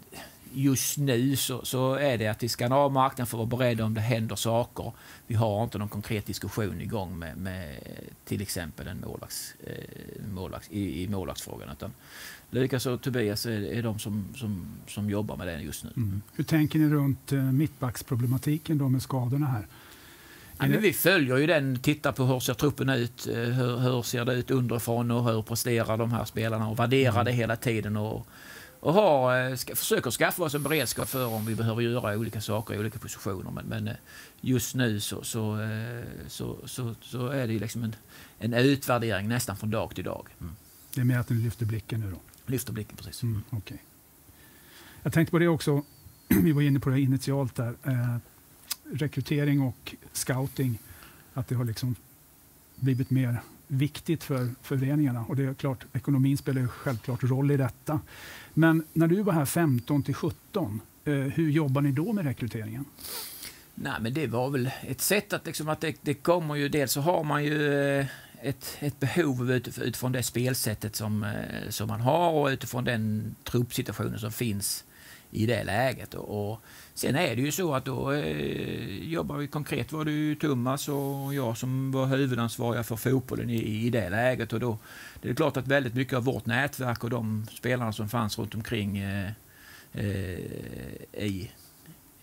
just 0.53 0.99
nu 0.99 1.37
så, 1.37 1.64
så, 1.64 1.94
är 1.94 2.18
det 2.18 2.27
att 2.27 2.42
vi 2.42 2.49
ska 2.49 2.68
ha 2.68 2.88
marknaden 2.88 3.27
för 3.27 3.42
att 3.42 3.51
vara 3.51 3.59
beredda 3.59 3.85
om 3.85 3.94
det 3.94 4.01
händer 4.01 4.37
saker. 4.37 4.92
Vi 5.27 5.35
har 5.35 5.62
inte 5.64 5.79
någon 5.79 5.88
konkret 5.88 6.27
diskussion 6.27 6.81
igång 6.81 7.18
med, 7.18 7.37
med 7.37 7.77
till 8.25 8.42
exempel 8.42 8.88
en 8.88 9.01
målvakts, 9.01 9.55
eh, 9.66 10.23
målvakts, 10.35 10.68
i, 10.70 11.03
i 11.03 11.09
målvaktsfrågan. 11.09 11.68
Utan 11.73 11.92
Likaså 12.51 12.97
Tobias 12.97 13.47
är, 13.47 13.63
är 13.63 13.83
de 13.83 13.99
som, 13.99 14.25
som, 14.37 14.67
som 14.87 15.11
jobbar 15.11 15.37
med 15.37 15.47
det 15.47 15.61
just 15.61 15.85
nu. 15.85 15.91
Mm. 15.97 16.23
Hur 16.33 16.45
tänker 16.45 16.79
ni 16.79 16.89
runt 16.89 17.33
eh, 17.33 17.39
mittbacksproblematiken 17.39 18.79
då 18.79 18.89
med 18.89 19.03
skadorna 19.03 19.47
här? 19.47 19.67
Ja, 20.59 20.67
men 20.67 20.81
vi 20.81 20.93
följer 20.93 21.37
ju 21.37 21.47
den, 21.47 21.79
tittar 21.79 22.13
på 22.13 22.25
hur 22.25 22.41
ser 22.41 22.55
truppen 22.55 22.89
ut, 22.89 23.27
eh, 23.27 23.35
hur, 23.35 23.79
hur 23.79 24.03
ser 24.03 24.25
det 24.25 24.35
ut 24.35 24.51
underifrån 24.51 25.11
och 25.11 25.25
hur 25.25 25.43
presterar 25.43 25.97
de 25.97 26.13
här 26.13 26.25
spelarna 26.25 26.69
och 26.69 26.79
värderar 26.79 27.13
mm. 27.13 27.25
det 27.25 27.33
hela 27.33 27.57
tiden. 27.57 27.97
Och, 27.97 28.27
och 28.81 28.93
har, 28.93 29.51
eh, 29.51 29.57
ska, 29.57 29.77
försöker 29.77 30.11
skaffa 30.11 30.43
oss 30.43 30.55
en 30.55 30.63
beredskap 30.63 31.09
för 31.09 31.27
om 31.27 31.47
vi 31.47 31.55
behöver 31.55 31.83
göra 31.83 32.19
olika 32.19 32.41
saker 32.41 32.75
i 32.75 32.79
olika 32.79 32.99
positioner. 32.99 33.51
Men, 33.51 33.67
men 33.67 33.91
just 34.41 34.75
nu 34.75 35.01
så, 35.01 35.23
så, 35.23 35.69
så, 36.29 36.59
så, 36.65 36.95
så 37.03 37.29
är 37.29 37.49
det 37.49 37.59
liksom 37.59 37.85
en, 37.85 37.95
en 38.39 38.55
utvärdering 38.55 39.29
nästan 39.29 39.57
från 39.57 39.71
dag 39.71 39.95
till 39.95 40.05
dag. 40.05 40.29
Mm. 40.41 40.53
Det 40.95 41.01
är 41.01 41.05
mer 41.05 41.19
att 41.19 41.31
ni 41.31 41.37
lyfter 41.37 41.67
blicken 41.67 42.01
nu 42.01 42.11
då? 42.11 42.19
Lyfter 42.51 42.73
blicken, 42.73 42.97
precis. 42.97 43.23
Mm, 43.23 43.43
okay. 43.51 43.79
Jag 45.03 45.13
tänkte 45.13 45.31
på 45.31 45.39
det 45.39 45.49
också, 45.49 45.83
vi 46.29 46.53
var 46.53 46.63
inne 46.63 46.81
på 46.81 46.91
det 46.91 47.01
initialt 47.01 47.55
där. 47.55 47.75
Eh, 47.83 48.17
rekrytering 48.93 49.61
och 49.61 49.95
scouting, 50.13 50.79
att 51.35 51.49
det 51.49 51.55
har 51.55 51.65
liksom 51.65 51.95
blivit 52.77 53.11
mer 53.11 53.41
viktigt 53.67 54.25
för 54.25 54.49
föreningarna. 54.63 55.25
Och 55.29 55.37
det 55.37 55.45
är 55.45 55.55
klart, 55.55 55.85
ekonomin 55.93 56.39
spelar 56.39 56.67
självklart 56.67 57.23
roll 57.23 57.51
i 57.51 57.57
detta. 57.57 58.01
Men 58.55 58.85
när 58.93 59.07
du 59.07 59.23
var 59.23 59.33
här 59.33 59.45
15 59.45 60.03
till 60.03 60.15
17, 60.15 60.81
eh, 61.05 61.15
hur 61.15 61.51
jobbar 61.51 61.81
ni 61.81 61.93
då 61.93 62.13
med 62.13 62.25
rekryteringen? 62.25 62.85
Nej, 63.75 63.93
men 64.01 64.15
det 64.15 64.27
var 64.27 64.51
väl 64.51 64.71
ett 64.83 65.01
sätt 65.01 65.33
att, 65.33 65.47
liksom, 65.47 65.69
att 65.69 65.81
det, 65.81 65.97
det 66.01 66.15
kommer 66.15 66.55
ju, 66.55 66.69
dels 66.69 66.93
så 66.93 67.01
har 67.01 67.25
man 67.25 67.45
ju 67.45 67.75
eh, 67.99 68.07
ett, 68.42 68.76
ett 68.81 69.00
behov 69.00 69.50
utifrån 69.50 70.12
det 70.12 70.22
spelsättet 70.22 70.96
som, 70.96 71.24
eh, 71.24 71.68
som 71.68 71.88
man 71.88 72.00
har 72.00 72.31
och 72.31 72.46
utifrån 72.46 72.85
den 72.85 73.35
truppsituationen 73.44 74.18
som 74.18 74.33
finns 74.33 74.85
i 75.31 75.46
det 75.46 75.64
läget. 75.64 76.14
Och, 76.14 76.62
sen 76.94 77.16
är 77.16 77.37
det 77.37 77.42
ju 77.42 77.53
så 77.53 77.74
att 77.74 77.85
då 77.85 78.12
eh, 78.12 79.09
jobbar 79.09 79.37
vi 79.37 79.46
konkret 79.46 79.92
var 79.92 80.05
det 80.05 80.11
ju 80.11 80.35
Thomas 80.35 80.88
och 80.88 81.35
jag 81.35 81.57
som 81.57 81.92
var 81.92 82.07
huvudansvariga 82.07 82.83
för 82.83 82.96
fotbollen 82.96 83.50
i, 83.50 83.87
i 83.87 83.90
det 83.90 84.11
läget. 84.11 84.53
Och 84.53 84.61
då, 84.61 84.79
det 85.22 85.31
är 85.31 85.35
klart 85.35 85.57
att 85.57 85.66
väldigt 85.66 85.94
mycket 85.94 86.14
av 86.14 86.24
vårt 86.24 86.46
nätverk 86.46 87.05
och 87.05 87.11
de 87.11 87.46
spelarna 87.53 87.92
som 87.92 88.09
fanns 88.09 88.38
runt 88.38 88.55
omkring 88.55 88.98
eh, 88.98 89.31
eh, 89.92 90.40
i, 91.12 91.50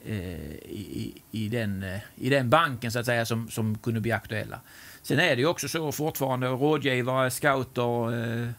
eh, 0.05 0.51
i, 0.65 1.21
i, 1.31 1.49
den, 1.49 1.83
eh, 1.83 1.99
i 2.15 2.29
den 2.29 2.49
banken 2.49 2.91
så 2.91 2.99
att 2.99 3.05
säga 3.05 3.25
som, 3.25 3.49
som 3.49 3.77
kunde 3.77 3.99
bli 3.99 4.11
aktuella. 4.11 4.59
Sen 5.07 5.19
är 5.19 5.35
det 5.35 5.41
ju 5.41 5.47
också 5.47 5.67
så 5.67 5.91
fortfarande, 5.91 6.47
rådgivare, 6.47 7.31
scouter 7.31 8.13
eh, 8.13 8.49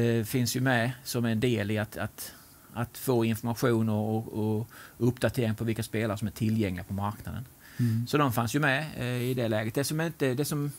eh, 0.00 0.24
finns 0.24 0.56
ju 0.56 0.60
med 0.60 0.92
som 1.04 1.24
en 1.24 1.40
del 1.40 1.70
i 1.70 1.78
att, 1.78 1.96
att, 1.96 2.34
att 2.72 2.98
få 2.98 3.24
information 3.24 3.88
och, 3.88 4.28
och, 4.38 4.68
uppdatering 4.98 5.54
på 5.54 5.64
vilka 5.64 5.82
spelare 5.82 6.18
som 6.18 6.28
är 6.28 6.32
tillgängliga 6.32 6.84
på 6.84 6.94
marknaden. 6.94 7.44
Mm. 7.78 8.06
Så 8.06 8.18
de 8.18 8.32
fanns 8.32 8.54
ju 8.54 8.60
med 8.60 8.86
eh, 8.96 9.22
i 9.22 9.34
det 9.34 9.48
läget. 9.48 9.74
Det 9.74 9.84
som, 9.84 10.00
inte, 10.00 10.34
det, 10.34 10.44
som, 10.44 10.72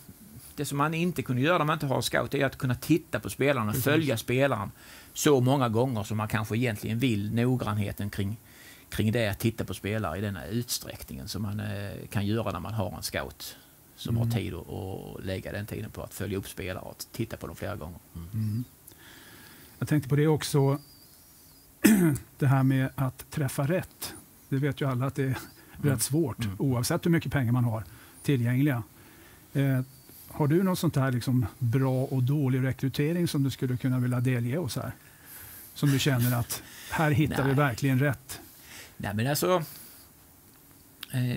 det 0.56 0.66
som 0.66 0.78
man 0.78 0.94
inte 0.94 1.22
kunde 1.22 1.42
göra 1.42 1.58
när 1.58 1.66
man 1.66 1.76
inte 1.76 1.86
har 1.86 2.02
scout 2.02 2.34
är 2.34 2.46
att 2.46 2.58
kunna 2.58 2.76
titta 2.76 3.20
på 3.20 3.30
spelaren 3.30 3.68
och 3.68 3.74
Precis. 3.74 3.84
följa 3.84 4.18
spelaren 4.18 4.72
så 5.14 5.42
många 5.42 5.70
gånger 5.70 6.04
som 6.04 6.18
man 6.18 6.28
kanske 6.28 6.58
egentligen 6.58 7.00
vill. 7.00 7.34
Noggrannheten 7.34 8.10
kring, 8.10 8.38
kring 8.90 9.12
det, 9.12 9.28
att 9.28 9.40
titta 9.40 9.66
på 9.66 9.74
spelare 9.74 10.18
i 10.18 10.22
den 10.22 10.36
här 10.36 10.48
utsträckningen 10.48 11.28
som 11.28 11.42
man 11.42 11.60
eh, 11.60 12.08
kan 12.10 12.26
göra 12.26 12.52
när 12.52 12.60
man 12.60 12.74
har 12.74 12.96
en 12.98 13.04
scout 13.04 13.58
som 13.96 14.16
Mm. 14.18 14.28
har 14.28 14.38
tid 14.38 14.54
att 14.54 15.26
lägga 15.26 15.52
den 15.52 15.66
tiden 15.66 15.92
på 15.92 16.02
att 16.04 16.14
följa 16.14 16.38
upp 16.38 16.48
spelare 16.50 16.84
och 16.84 17.06
titta 17.12 17.38
på 17.38 17.48
dem 17.48 17.56
flera 17.56 17.76
gånger. 17.76 18.00
Mm. 18.16 18.28
Mm. 18.34 18.64
Jag 19.80 19.88
tänkte 19.88 20.10
på 20.10 20.16
det 20.16 20.28
också, 20.28 20.80
det 22.40 22.48
här 22.48 22.64
med 22.64 22.90
att 22.96 23.32
träffa 23.32 23.68
rätt. 23.68 24.14
Det 24.50 24.58
vet 24.58 24.82
ju 24.82 24.90
alla 24.90 25.06
att 25.06 25.16
det 25.16 25.24
är 25.24 25.38
rätt 25.82 26.02
svårt, 26.02 26.40
Mm. 26.46 26.56
oavsett 26.60 27.06
hur 27.06 27.12
mycket 27.12 27.32
pengar 27.32 27.52
man 27.52 27.64
har 27.64 27.84
tillgängliga. 28.24 28.84
Eh, 29.54 29.82
har 30.28 30.48
du 30.48 30.64
något 30.64 30.80
sånt 30.80 30.96
här 30.96 31.12
liksom 31.12 31.46
bra 31.60 32.04
och 32.04 32.24
dålig 32.24 32.64
rekrytering 32.64 33.28
som 33.28 33.44
du 33.44 33.50
skulle 33.50 33.78
kunna 33.78 34.00
vilja 34.00 34.20
delge 34.20 34.58
oss 34.58 34.76
här? 34.76 34.92
Som 35.74 35.90
du 35.90 36.00
känner 36.00 36.40
att 36.40 36.64
här 36.92 37.12
hittar 37.12 37.42
vi 37.44 37.48
Nej. 37.48 37.56
verkligen 37.56 38.00
rätt. 38.00 38.42
Nej, 38.98 39.14
men 39.16 39.28
alltså, 39.28 39.64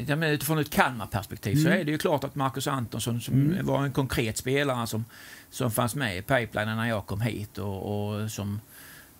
ja, 0.06 0.16
men 0.16 0.22
utifrån 0.30 0.58
ett 0.58 0.70
Kalmar-perspektiv 0.70 1.54
så 1.56 1.66
Mm. 1.68 1.80
är 1.80 1.84
det 1.84 1.90
ju 1.90 1.98
klart 1.98 2.24
att 2.24 2.34
Marcus 2.34 2.66
Antonsson 2.66 3.20
som 3.20 3.34
Mm. 3.34 3.66
var 3.66 3.84
en 3.84 3.92
konkret 3.92 4.36
spelare 4.36 4.86
som, 4.86 5.04
som 5.50 5.70
fanns 5.70 5.94
med 5.94 6.16
i 6.18 6.22
pipelinen 6.22 6.76
när 6.76 6.88
jag 6.88 7.06
kom 7.06 7.20
hit 7.20 7.58
och, 7.58 8.10
och 8.22 8.30
som, 8.30 8.60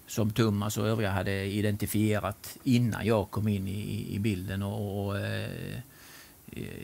som 0.06 0.30
Thomas 0.30 0.78
och 0.78 0.86
övriga 0.88 1.10
hade 1.10 1.44
identifierat 1.44 2.56
innan 2.64 3.06
jag 3.06 3.30
kom 3.30 3.48
in 3.48 3.68
i, 3.68 4.14
i 4.14 4.18
bilden. 4.18 4.62
Och, 4.62 5.06
och 5.06 5.18
eh, 5.18 5.80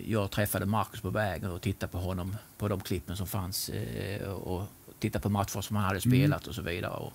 jag 0.07 0.31
träffade 0.31 0.67
Marcus 0.67 1.01
på 1.01 1.11
vägen 1.11 1.51
och 1.51 1.61
tittade 1.63 1.93
på 1.93 1.99
honom 1.99 2.37
på 2.59 2.69
de 2.69 2.81
klippen 2.81 3.17
som 3.17 3.27
fanns 3.27 3.69
eh, 3.69 4.29
och 4.29 4.65
tittade 4.99 5.23
på 5.23 5.29
matcher 5.29 5.61
som 5.61 5.77
han 5.77 5.85
hade 5.85 6.01
Mm. 6.05 6.19
spelat 6.19 6.47
och 6.47 6.55
så 6.55 6.63
vidare. 6.63 6.93
Och 6.93 7.13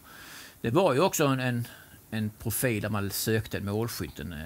det 0.61 0.69
var 0.69 0.93
ju 0.93 0.99
också 0.99 1.25
en, 1.25 1.39
en, 1.39 1.67
en 2.11 2.29
profil 2.29 2.81
där 2.81 2.89
man 2.89 3.09
sökte 3.11 3.57
en 3.57 3.65
målskytt, 3.65 4.19
en, 4.19 4.33
eh, 4.33 4.39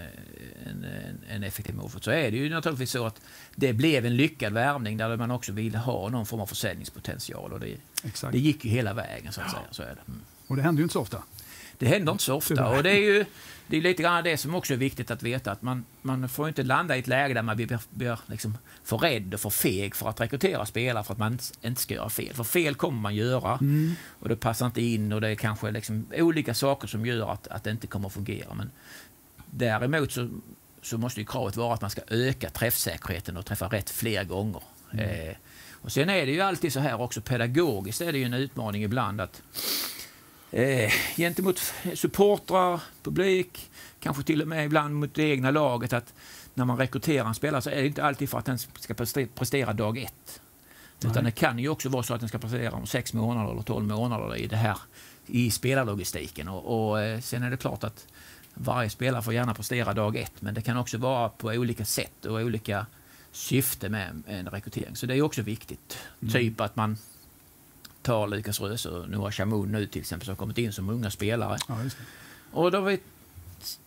en, 0.66 0.84
en, 0.84 1.20
en 1.30 1.44
effektiv 1.44 1.76
målskytt. 1.76 2.04
Så 2.04 2.12
är 2.12 2.32
det 2.32 2.38
ju 2.38 2.50
naturligtvis 2.50 2.92
så 2.92 3.06
att 3.06 3.22
det 3.56 3.74
blev 3.74 4.06
en 4.06 4.16
lyckad 4.16 4.54
värvning 4.54 4.98
där 4.98 5.18
man 5.18 5.32
också 5.32 5.52
ville 5.52 5.78
ha 5.78 6.10
någon 6.10 6.26
form 6.26 6.40
av 6.40 6.46
försäljningspotential 6.46 7.54
och 7.54 7.60
det, 7.60 7.78
det 8.32 8.40
gick 8.40 8.66
ju 8.66 8.72
hela 8.72 8.94
vägen 8.94 9.34
så 9.34 9.42
att 9.42 9.52
säga. 9.52 9.64
Så 9.72 9.84
är 9.84 9.88
det. 9.96 10.02
Mm. 10.08 10.22
Och 10.48 10.56
det 10.56 10.62
händer 10.62 10.80
ju 10.80 10.84
inte 10.84 10.94
så 10.94 11.02
ofta. 11.02 11.24
Det 11.82 11.88
händer 11.88 12.12
inte 12.12 12.24
så 12.24 12.36
ofta 12.36 12.68
och 12.70 12.84
det 12.84 12.92
är 12.92 13.00
ju 13.00 13.26
det 13.68 13.78
är 13.78 13.82
lite 13.82 14.04
grann 14.04 14.24
det 14.24 14.38
som 14.38 14.56
också 14.56 14.74
är 14.74 14.78
viktigt 14.78 15.12
att 15.12 15.24
veta 15.24 15.52
att 15.52 15.62
man, 15.62 15.86
man 16.02 16.30
får 16.30 16.48
inte 16.48 16.64
landa 16.64 16.96
i 16.96 17.00
ett 17.00 17.08
läge 17.08 17.34
där 17.34 17.42
man 17.42 17.56
blir, 17.56 17.80
blir 17.90 18.20
liksom 18.26 18.58
för 18.84 18.98
rädd 18.98 19.34
och 19.34 19.40
för 19.40 19.50
feg 19.50 19.96
för 19.96 20.10
att 20.10 20.22
rekrytera 20.22 20.66
spelare 20.66 21.04
för 21.04 21.14
att 21.14 21.20
man 21.20 21.40
inte- 21.64 21.82
ska 21.82 21.94
göra 21.94 22.10
fel. 22.10 22.34
För 22.34 22.44
fel 22.44 22.76
kommer 22.76 23.02
man 23.02 23.16
göra 23.16 23.58
Mm. 23.62 23.96
och 24.20 24.30
det 24.30 24.36
passar 24.36 24.66
inte 24.66 24.82
in 24.82 25.14
och 25.14 25.22
det 25.22 25.30
är 25.30 25.36
kanske 25.36 25.72
liksom 25.72 26.06
olika 26.14 26.54
saker 26.54 26.88
som 26.88 27.06
gör 27.06 27.32
att, 27.34 27.48
att 27.48 27.64
det 27.64 27.72
inte 27.72 27.88
kommer 27.88 28.08
att 28.08 28.14
fungera. 28.14 28.54
Men 28.54 28.72
däremot 29.46 30.12
så, 30.12 30.30
så 30.82 30.98
måste 30.98 31.20
ju 31.20 31.26
kravet 31.26 31.56
vara 31.56 31.74
att 31.74 31.82
man 31.82 31.90
ska 31.90 32.02
öka 32.08 32.50
träffsäkerheten 32.50 33.38
och 33.38 33.46
träffa 33.46 33.68
rätt 33.68 33.90
fler 33.90 34.24
gånger. 34.24 34.62
Eh, 34.94 35.36
och 35.82 35.92
sen 35.92 36.10
är 36.10 36.26
det 36.26 36.32
ju 36.32 36.42
alltid 36.42 36.74
så 36.74 36.80
här 36.80 37.02
också 37.02 37.22
pedagogiskt 37.22 38.02
är 38.02 38.12
det 38.12 38.18
ju 38.18 38.24
en 38.26 38.34
utmaning 38.34 38.84
ibland 38.84 39.22
att 39.22 39.42
eh, 40.52 40.92
gentemot 41.18 41.74
supportrar, 41.96 42.82
publik, 43.04 43.72
kanske 44.00 44.24
till 44.24 44.42
och 44.42 44.48
med 44.48 44.66
ibland 44.66 44.96
mot 44.96 45.14
det 45.14 45.24
egna 45.24 45.52
laget 45.52 45.94
att 45.94 46.14
när 46.54 46.66
man 46.66 46.78
rekryterar 46.78 47.28
en 47.28 47.36
spelare 47.36 47.62
så 47.62 47.70
är 47.70 47.76
det 47.76 47.88
inte 47.88 48.04
alltid 48.04 48.30
för 48.30 48.38
att 48.38 48.46
den 48.46 48.58
ska 48.58 48.94
preste- 48.94 49.28
prestera 49.36 49.74
dag 49.74 49.98
ett. 49.98 50.42
Utan 51.00 51.24
Nej. 51.24 51.24
det 51.24 51.32
kan 51.32 51.60
ju 51.60 51.70
också 51.70 51.90
vara 51.90 52.04
så 52.04 52.14
att 52.14 52.20
den 52.20 52.30
ska 52.30 52.38
prestera 52.38 52.72
om 52.72 52.88
sex 52.88 53.14
månader 53.14 53.52
eller 53.52 53.62
tolv 53.62 53.88
månader 53.88 54.36
i 54.36 54.48
det 54.48 54.56
här 54.56 54.78
i 55.28 55.52
spelarlogistiken. 55.52 56.48
Och, 56.48 56.90
och 56.90 57.02
eh, 57.02 57.20
sen 57.20 57.44
är 57.44 57.50
det 57.50 57.58
klart 57.58 57.84
att 57.84 58.08
varje 58.54 58.90
spelare 58.90 59.22
får 59.22 59.34
gärna 59.34 59.54
prestera 59.54 59.94
dag 59.94 60.16
ett, 60.18 60.42
men 60.42 60.54
det 60.54 60.62
kan 60.62 60.78
också 60.78 60.98
vara 60.98 61.30
på 61.30 61.48
olika 61.48 61.86
sätt 61.86 62.26
och 62.26 62.34
olika 62.34 62.86
syfte 63.32 63.90
med 63.90 64.24
en 64.28 64.50
rekrytering. 64.50 64.96
Så 64.96 65.06
det 65.06 65.16
är 65.16 65.22
också 65.22 65.42
viktigt. 65.42 65.98
Mm. 66.22 66.34
Typ 66.34 66.62
att 66.62 66.76
man 66.76 66.98
tar 68.02 68.28
Lukas 68.28 68.62
Röse 68.62 68.90
och 68.90 69.10
Noah 69.10 69.32
Chamoun 69.32 69.72
nu 69.72 69.88
till 69.88 70.02
exempel 70.02 70.26
som 70.26 70.32
har 70.32 70.38
kommit 70.38 70.58
in 70.58 70.74
som 70.74 70.90
unga 70.90 71.12
spelare. 71.12 71.58
Ja. 71.68 71.76
Och 72.52 72.72
då 72.72 72.82
vi, 72.82 73.00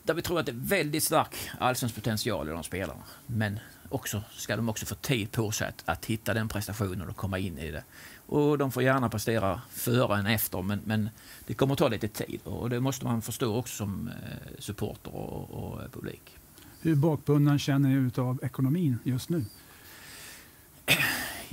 där 0.02 0.14
vi 0.14 0.22
tror 0.22 0.40
att 0.40 0.46
det 0.46 0.52
är 0.52 0.66
väldigt 0.66 1.04
stark 1.04 1.36
allsvensk 1.58 1.94
potential 1.94 2.48
i 2.48 2.50
de 2.50 2.62
spelarna. 2.62 3.02
Men 3.26 3.58
också 3.88 4.22
ska 4.32 4.56
de 4.56 4.68
också 4.68 4.86
få 4.86 4.94
tid 4.94 5.32
på 5.32 5.50
sig 5.50 5.68
att, 5.68 5.82
att 5.84 6.04
hitta 6.04 6.34
den 6.34 6.48
prestationen 6.48 7.08
och 7.08 7.16
komma 7.16 7.38
in 7.38 7.58
i 7.58 7.70
det. 7.70 7.84
Och 8.26 8.58
de 8.58 8.72
får 8.72 8.82
gärna 8.82 9.08
prestera 9.08 9.60
före 9.70 10.18
än 10.18 10.26
efter, 10.26 10.62
men, 10.62 10.80
men 10.84 11.10
det 11.46 11.54
kommer 11.54 11.72
att 11.72 11.78
ta 11.78 11.88
lite 11.88 12.08
tid. 12.08 12.40
Och 12.44 12.70
det 12.70 12.80
måste 12.80 13.04
man 13.04 13.22
förstå 13.22 13.56
också 13.56 13.76
som 13.76 14.08
eh, 14.08 14.58
supporter 14.58 15.14
och, 15.14 15.50
och 15.50 15.92
publik. 15.92 16.36
Hur 16.80 16.94
bakbunden 16.94 17.58
känner 17.58 17.88
ni 17.88 17.94
utav 17.94 18.38
ekonomin 18.42 18.98
just 19.04 19.28
nu? 19.28 19.44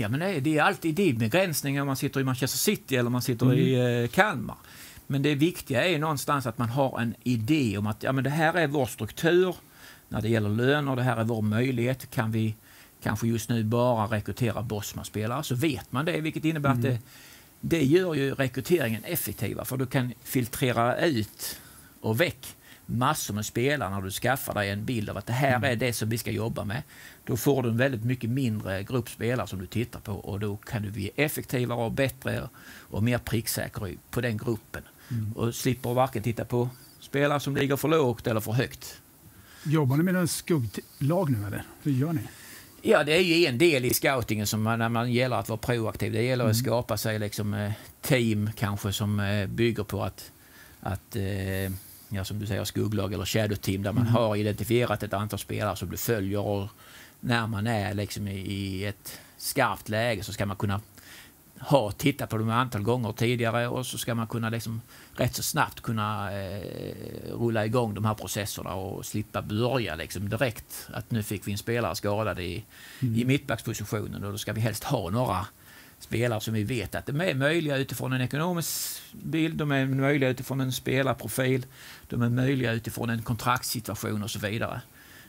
Ja, 0.01 0.09
men 0.09 0.19
det 0.19 0.25
är, 0.25 0.41
det 0.41 0.57
är 0.57 0.63
alltid 0.63 0.95
de 0.95 1.13
begränsningar. 1.13 1.81
Om 1.81 1.87
man 1.87 1.95
sitter 1.95 2.19
i 2.19 2.23
Manchester 2.23 2.57
City 2.57 2.95
eller 2.95 3.09
man 3.09 3.21
sitter 3.21 3.53
i 3.53 4.01
eh, 4.03 4.09
Kalmar. 4.09 4.55
Men 5.07 5.21
det 5.21 5.35
viktiga 5.35 5.87
är 5.87 5.99
någonstans 5.99 6.45
att 6.45 6.57
man 6.57 6.69
har 6.69 6.99
en 6.99 7.15
idé 7.23 7.77
om 7.77 7.87
att 7.87 8.03
ja, 8.03 8.11
men 8.11 8.23
det 8.23 8.29
här 8.29 8.53
är 8.53 8.67
vår 8.67 8.85
struktur 8.85 9.55
när 10.09 10.21
det 10.21 10.29
gäller 10.29 10.49
löner, 10.49 10.95
det 10.95 11.03
här 11.03 11.17
är 11.17 11.23
vår 11.23 11.41
möjlighet. 11.41 12.11
Kan 12.11 12.31
vi 12.31 12.55
kanske 13.03 13.27
just 13.27 13.49
nu 13.49 13.63
bara 13.63 14.05
rekrytera 14.05 14.61
Bosma-spelare? 14.61 15.43
Så 15.43 15.55
vet 15.55 15.91
man 15.91 16.05
det, 16.05 16.21
vilket 16.21 16.45
innebär 16.45 16.69
att 16.69 16.81
det, 16.81 16.99
det 17.61 17.83
gör 17.83 18.13
ju 18.13 18.33
rekryteringen 18.33 19.03
effektivare 19.03 19.65
för 19.65 19.77
du 19.77 19.85
kan 19.85 20.13
filtrera 20.23 21.05
ut 21.05 21.59
och 22.01 22.21
väck 22.21 22.55
massor 22.91 23.33
med 23.33 23.45
spelare 23.45 23.89
när 23.89 24.01
du 24.01 24.11
skaffar 24.11 24.53
dig 24.53 24.69
en 24.69 24.85
bild 24.85 25.09
av 25.09 25.17
att 25.17 25.25
det 25.25 25.33
här 25.33 25.65
är 25.65 25.75
det 25.75 25.93
som 25.93 26.09
vi 26.09 26.17
ska 26.17 26.31
jobba 26.31 26.63
med. 26.63 26.83
Då 27.25 27.37
får 27.37 27.63
du 27.63 27.69
en 27.69 27.77
väldigt 27.77 28.03
mycket 28.03 28.29
mindre 28.29 28.83
grupp 28.83 29.09
spelare 29.09 29.47
som 29.47 29.59
du 29.59 29.67
tittar 29.67 29.99
på 29.99 30.13
och 30.13 30.39
då 30.39 30.57
kan 30.57 30.81
du 30.81 30.91
bli 30.91 31.11
effektivare 31.15 31.79
och 31.79 31.91
bättre 31.91 32.49
och 32.89 33.03
mer 33.03 33.17
pricksäker 33.17 33.95
på 34.09 34.21
den 34.21 34.37
gruppen. 34.37 34.83
Mm. 35.11 35.33
Och 35.33 35.55
slipper 35.55 35.93
varken 35.93 36.23
titta 36.23 36.45
på 36.45 36.69
spelare 36.99 37.39
som 37.39 37.55
ligger 37.55 37.75
för 37.75 37.87
lågt 37.87 38.27
eller 38.27 38.41
för 38.41 38.51
högt. 38.51 39.01
Jobbar 39.63 39.97
ni 39.97 40.03
med 40.03 40.15
en 40.15 40.27
skugglag 40.27 41.29
nu 41.29 41.47
eller? 41.47 41.63
Hur 41.83 41.91
gör 41.91 42.13
ni? 42.13 42.21
Ja, 42.81 43.03
det 43.03 43.13
är 43.13 43.21
ju 43.21 43.45
en 43.45 43.57
del 43.57 43.85
i 43.85 43.93
scoutingen 43.93 44.47
som 44.47 44.61
man, 44.61 44.79
när 44.79 44.89
man 44.89 45.11
gäller 45.11 45.35
att 45.35 45.49
vara 45.49 45.57
proaktiv. 45.57 46.13
Det 46.13 46.21
gäller 46.23 46.45
att 46.45 46.57
skapa 46.57 46.97
sig 46.97 47.19
liksom 47.19 47.53
eh, 47.53 47.71
team 48.01 48.49
kanske 48.55 48.93
som 48.93 49.19
eh, 49.19 49.47
bygger 49.47 49.83
på 49.83 50.03
att, 50.03 50.31
att 50.79 51.15
eh, 51.15 51.71
ja, 52.11 52.25
som 52.25 52.39
du 52.39 52.45
säger, 52.47 52.63
skugglag 52.63 53.13
eller 53.13 53.25
shadow 53.25 53.55
team 53.55 53.83
där 53.83 53.91
man 53.91 54.03
Mm. 54.03 54.13
har 54.13 54.35
identifierat 54.35 55.03
ett 55.03 55.13
antal 55.13 55.39
spelare 55.39 55.75
som 55.75 55.89
du 55.89 55.97
följer 55.97 56.39
och 56.39 56.67
när 57.19 57.47
man 57.47 57.67
är 57.67 57.93
liksom 57.93 58.27
i, 58.27 58.85
ett 58.85 59.19
skarpt 59.37 59.89
läge 59.89 60.23
så 60.23 60.33
ska 60.33 60.45
man 60.45 60.57
kunna 60.57 60.81
ha 61.59 61.91
tittat 61.91 62.29
på 62.29 62.37
dem 62.37 62.49
ett 62.49 62.53
antal 62.53 62.81
gånger 62.81 63.11
tidigare 63.11 63.67
och 63.67 63.85
så 63.85 63.97
ska 63.97 64.15
man 64.15 64.27
kunna 64.27 64.49
liksom 64.49 64.81
rätt 65.15 65.35
så 65.35 65.43
snabbt 65.43 65.81
kunna 65.81 66.31
eh, 66.41 66.61
rulla 67.33 67.65
igång 67.65 67.93
de 67.93 68.05
här 68.05 68.13
processerna 68.13 68.73
och 68.73 69.05
slippa 69.05 69.41
börja 69.41 69.95
liksom 69.95 70.29
direkt 70.29 70.87
att 70.93 71.11
nu 71.11 71.23
fick 71.23 71.47
vi 71.47 71.51
en 71.51 71.57
spelare 71.57 71.95
skadad 71.95 72.39
i, 72.39 72.63
Mm. 73.01 73.15
i 73.15 73.25
mittbackspositionen 73.25 74.23
och 74.23 74.31
då 74.31 74.37
ska 74.37 74.53
vi 74.53 74.61
helst 74.61 74.83
ha 74.83 75.09
några 75.09 75.45
spelare 76.03 76.41
som 76.41 76.53
vi 76.53 76.63
vet 76.63 76.95
att 76.95 77.05
de 77.05 77.21
är 77.21 77.33
möjliga 77.35 77.77
utifrån 77.77 78.13
en 78.13 78.21
ekonomisk 78.21 79.01
bild, 79.11 79.55
de 79.55 79.71
är 79.71 79.85
möjliga 79.85 80.29
utifrån 80.29 80.61
en 80.61 80.71
spelarprofil, 80.71 81.65
de 82.09 82.21
är 82.21 82.29
möjliga 82.29 82.71
utifrån 82.71 83.09
en 83.09 83.21
kontraktssituation 83.21 84.23
och 84.23 84.31
så 84.31 84.39
vidare. 84.39 84.81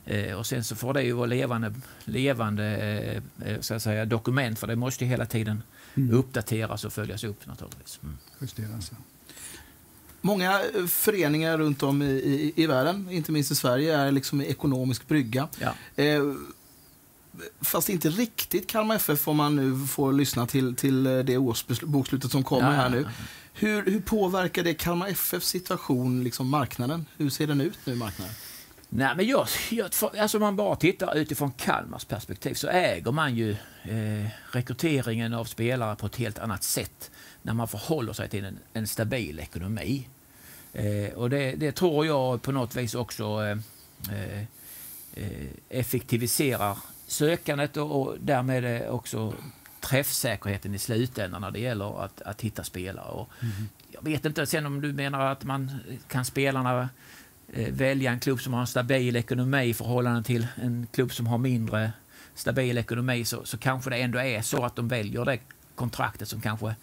Eh, 0.04 0.34
och 0.34 0.46
sen 0.46 0.64
så 0.64 0.76
får 0.76 0.94
det 0.94 1.02
ju 1.02 1.12
vara 1.12 1.26
levande, 1.26 1.74
levande 2.04 2.64
eh, 2.64 3.48
eh, 3.48 3.60
så 3.60 3.74
att 3.74 3.82
säga, 3.82 4.04
dokument 4.04 4.58
för 4.58 4.66
det 4.66 4.76
måste 4.76 5.04
ju 5.04 5.10
hela 5.10 5.26
tiden 5.26 5.62
Mm. 5.94 6.14
uppdateras 6.14 6.84
och 6.84 6.92
följas 6.92 7.24
upp 7.24 7.46
naturligtvis. 7.46 8.00
Mm. 8.02 8.18
Justeras. 8.40 8.92
Många 10.20 10.60
föreningar 10.88 11.58
runt 11.58 11.82
om 11.82 12.02
i, 12.02 12.06
i, 12.06 12.52
i 12.62 12.66
världen, 12.66 13.08
inte 13.10 13.32
minst 13.32 13.50
i 13.50 13.54
Sverige, 13.54 13.96
är 13.98 14.10
liksom 14.10 14.40
i 14.40 14.46
ekonomisk 14.46 15.08
brygga. 15.08 15.48
Ja. 15.58 16.02
Eh, 16.02 16.22
fast 17.60 17.88
inte 17.88 18.08
riktigt 18.08 18.66
Kalmar 18.66 18.96
FF 18.96 19.28
om 19.28 19.36
man 19.36 19.56
nu 19.56 19.86
får 19.86 20.12
lyssna 20.12 20.46
till, 20.46 20.76
till 20.76 21.06
eh, 21.06 21.18
det 21.18 21.38
årsbokslutet 21.38 22.30
som 22.30 22.44
kommer 22.44 22.70
Ja, 22.70 22.76
här 22.76 22.90
nu. 22.90 23.08
Hur, 23.54 23.84
hur 23.84 24.00
påverkar 24.00 24.64
det 24.64 24.74
Kalmar 24.74 25.08
FFs 25.08 25.48
situation, 25.48 26.24
liksom 26.24 26.48
marknaden? 26.48 27.06
Hur 27.16 27.30
ser 27.30 27.46
den 27.46 27.60
ut 27.60 27.78
nu, 27.84 27.94
marknaden? 27.94 28.34
Nej, 28.94 29.16
men 29.16 29.26
jag, 29.26 29.46
jag, 29.70 29.90
alltså 30.18 30.38
man 30.38 30.56
bara 30.56 30.76
tittar 30.76 31.16
utifrån 31.16 31.52
Kalmars 31.52 32.04
perspektiv 32.04 32.54
så 32.54 32.68
äger 32.68 33.12
man 33.12 33.36
ju 33.36 33.50
eh, 33.82 34.28
rekryteringen 34.50 35.34
av 35.34 35.44
spelare 35.44 35.96
på 35.96 36.06
ett 36.06 36.16
helt 36.16 36.38
annat 36.38 36.62
sätt 36.62 37.10
när 37.42 37.54
man 37.54 37.68
förhåller 37.68 38.12
sig 38.12 38.28
till 38.28 38.44
en, 38.44 38.58
en 38.72 38.86
stabil 38.86 39.40
ekonomi. 39.40 40.08
Eh, 40.72 41.12
och 41.14 41.30
det, 41.30 41.54
det, 41.54 41.72
tror 41.72 42.06
jag 42.06 42.42
på 42.42 42.52
något 42.52 42.76
vis 42.76 42.94
också 42.94 43.24
eh, 43.44 43.58
eh, 44.16 44.42
eh 45.14 45.48
effektiviserar 45.68 46.78
sökandet 47.12 47.76
och, 47.76 48.02
och 48.02 48.16
därmed 48.20 48.90
också 48.90 49.34
träffsäkerheten 49.80 50.74
i 50.74 50.78
slutändan 50.78 51.40
när 51.40 51.50
det 51.50 51.60
gäller 51.60 52.04
att, 52.04 52.22
att 52.22 52.40
hitta 52.40 52.64
spelare. 52.64 53.10
Och 53.10 53.30
mm. 53.40 53.68
Jag 53.90 54.04
vet 54.04 54.24
inte 54.24 54.46
sen 54.46 54.66
om 54.66 54.80
du 54.80 54.92
menar 54.92 55.32
att 55.32 55.44
man 55.44 55.70
kan 56.08 56.24
spelarna 56.24 56.88
eh, 57.52 57.72
välja 57.74 58.12
en 58.12 58.20
klubb 58.20 58.40
som 58.40 58.52
har 58.52 58.60
en 58.60 58.66
stabil 58.66 59.16
ekonomi 59.16 59.62
i 59.62 59.74
förhållande 59.74 60.22
till 60.22 60.46
en 60.54 60.86
klubb 60.92 61.12
som 61.12 61.26
har 61.26 61.38
mindre 61.38 61.92
stabil 62.34 62.78
ekonomi 62.78 63.24
så, 63.24 63.44
så 63.44 63.58
kanske 63.58 63.90
det 63.90 63.96
ändå 63.96 64.18
är 64.18 64.42
så 64.42 64.64
att 64.64 64.76
de 64.76 64.88
väljer 64.88 65.24
det 65.24 65.38
kontraktet 65.74 66.28
som 66.28 66.40
kanske 66.40 66.74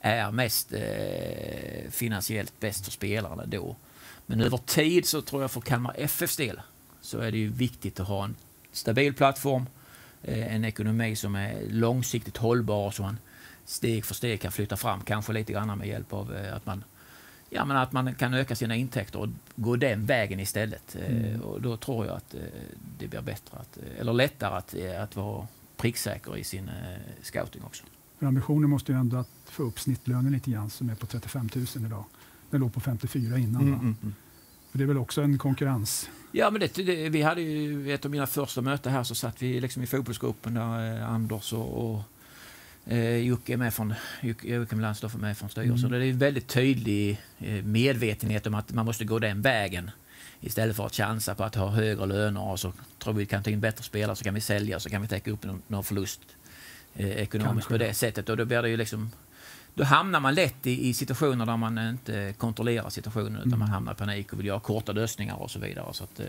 är 0.00 0.30
mest 0.30 0.72
eh, 0.72 1.90
finansiellt 1.90 2.60
bäst 2.60 2.84
för 2.84 2.92
spelarna 2.92 3.46
då. 3.46 3.76
Men 4.26 4.40
över 4.40 4.58
tid 4.58 5.06
så 5.06 5.22
tror 5.22 5.42
jag 5.42 5.50
för 5.50 5.60
Kalmar 5.60 5.94
FFs 5.98 6.36
del 6.36 6.60
så 7.00 7.18
är 7.18 7.32
det 7.32 7.38
ju 7.38 7.48
viktigt 7.48 8.00
att 8.00 8.08
ha 8.08 8.24
en 8.24 8.34
stabil 8.72 9.14
plattform, 9.14 9.66
eh, 10.22 10.54
en 10.54 10.64
ekonomi 10.64 11.16
som 11.16 11.34
är 11.34 11.62
långsiktigt 11.68 12.36
hållbar 12.36 12.90
så 12.90 13.02
man 13.02 13.18
steg 13.64 14.04
för 14.04 14.14
steg 14.14 14.40
kan 14.40 14.52
flytta 14.52 14.76
fram, 14.76 15.00
kanske 15.00 15.32
lite 15.32 15.52
grann 15.52 15.78
med 15.78 15.88
hjälp 15.88 16.12
av 16.12 16.36
eh, 16.36 16.56
att 16.56 16.66
man 16.66 16.84
Ja, 17.54 17.64
men 17.64 17.76
att 17.76 17.92
man 17.92 18.14
kan 18.14 18.34
öka 18.34 18.56
sina 18.56 18.76
intäkter 18.76 19.18
och 19.18 19.28
gå 19.56 19.76
den 19.76 20.06
vägen 20.06 20.40
istället. 20.40 20.96
Eh, 20.96 21.16
mm. 21.16 21.40
Och 21.40 21.62
då 21.62 21.76
tror 21.76 22.06
jag 22.06 22.16
att 22.16 22.34
det 22.98 23.08
blir 23.08 23.20
bättre, 23.20 23.58
att, 23.58 23.78
eller 23.98 24.12
lättare 24.12 24.54
att, 24.54 24.74
att 25.02 25.16
vara 25.16 25.46
pricksäker 25.76 26.36
i 26.36 26.44
sin 26.44 26.70
scouting 27.22 27.62
också. 27.64 27.84
För 28.18 28.26
ambitionen 28.26 28.70
måste 28.70 28.92
ju 28.92 28.98
ändå 28.98 29.16
att 29.16 29.28
få 29.44 29.62
upp 29.62 29.80
snittlönen 29.80 30.32
lite 30.32 30.50
grann 30.50 30.70
som 30.70 30.90
är 30.90 30.94
på 30.94 31.06
35 31.06 31.48
000 31.54 31.66
idag. 31.86 32.04
Den 32.50 32.60
låg 32.60 32.74
på 32.74 32.80
54 32.80 33.38
innan. 33.38 33.62
Mm, 33.62 33.74
mm, 33.74 33.96
mm. 34.02 34.14
det 34.72 34.82
är 34.82 34.86
väl 34.86 34.98
också 34.98 35.22
en 35.22 35.38
konkurrens? 35.38 36.08
Ja, 36.32 36.50
men 36.50 36.60
det, 36.60 36.74
det, 36.74 37.08
vi 37.08 37.22
hade 37.22 37.42
ju 37.42 37.94
ett 37.94 38.04
av 38.04 38.10
mina 38.10 38.26
första 38.26 38.60
möten 38.60 38.92
här 38.92 39.02
så 39.02 39.14
satt 39.14 39.42
vi 39.42 39.60
liksom 39.60 39.82
i 39.82 39.86
fotbollsgruppen 39.86 40.54
där 40.54 40.96
eh, 40.96 41.08
Anders 41.08 41.52
och, 41.52 41.94
och 41.94 42.02
eh, 42.92 43.16
Jocke 43.16 43.52
är 43.52 43.56
med 43.56 43.74
från, 43.74 43.94
Jocke 44.20 44.76
Melansdorff 44.76 45.14
är 45.14 45.18
med 45.18 45.38
från 45.38 45.48
styrelsen. 45.48 45.88
Mm. 45.88 46.00
Det 46.00 46.06
är 46.06 46.10
en 46.10 46.18
väldigt 46.18 46.48
tydlig 46.48 47.20
eh, 47.38 47.64
medvetenhet 47.64 48.46
om 48.46 48.54
att 48.54 48.72
man 48.72 48.86
måste 48.86 49.04
gå 49.04 49.18
den 49.18 49.42
vägen 49.42 49.90
istället 50.40 50.76
för 50.76 50.86
att 50.86 50.94
chansa 50.94 51.34
på 51.34 51.44
att 51.44 51.54
ha 51.54 51.68
högre 51.68 52.06
löner 52.06 52.42
och 52.42 52.60
så 52.60 52.72
tror 52.98 53.14
vi 53.14 53.26
kan 53.26 53.42
ta 53.42 53.50
in 53.50 53.60
bättre 53.60 53.82
spelare 53.84 54.16
så 54.16 54.24
kan 54.24 54.34
vi 54.34 54.40
sälja 54.40 54.80
så 54.80 54.90
kan 54.90 55.02
vi 55.02 55.08
täcka 55.08 55.30
upp 55.30 55.44
någon, 55.44 55.62
någon 55.66 55.84
förlust 55.84 56.20
eh, 56.94 57.10
ekonomiskt 57.10 57.68
Kanske. 57.68 57.68
på 57.68 57.78
det 57.78 57.94
sättet. 57.94 58.28
Och 58.28 58.36
då 58.36 58.44
blir 58.44 58.62
det 58.62 58.68
ju 58.68 58.76
liksom 58.76 59.10
då 59.74 59.84
hamnar 59.84 60.20
man 60.20 60.34
lätt 60.34 60.66
i, 60.66 60.88
i, 60.88 60.94
situationer 60.94 61.46
där 61.46 61.56
man 61.56 61.78
inte 61.78 62.34
kontrollerar 62.38 62.90
situationen 62.90 63.36
utan 63.36 63.48
mm. 63.48 63.58
man 63.58 63.68
hamnar 63.68 63.92
i 63.92 63.96
panik 63.96 64.32
och 64.32 64.38
vill 64.38 64.46
göra 64.46 64.60
korta 64.60 64.92
lösningar 64.92 65.34
och 65.34 65.50
så 65.50 65.58
vidare. 65.58 65.94
Så 65.94 66.04
att, 66.04 66.20
eh, 66.20 66.26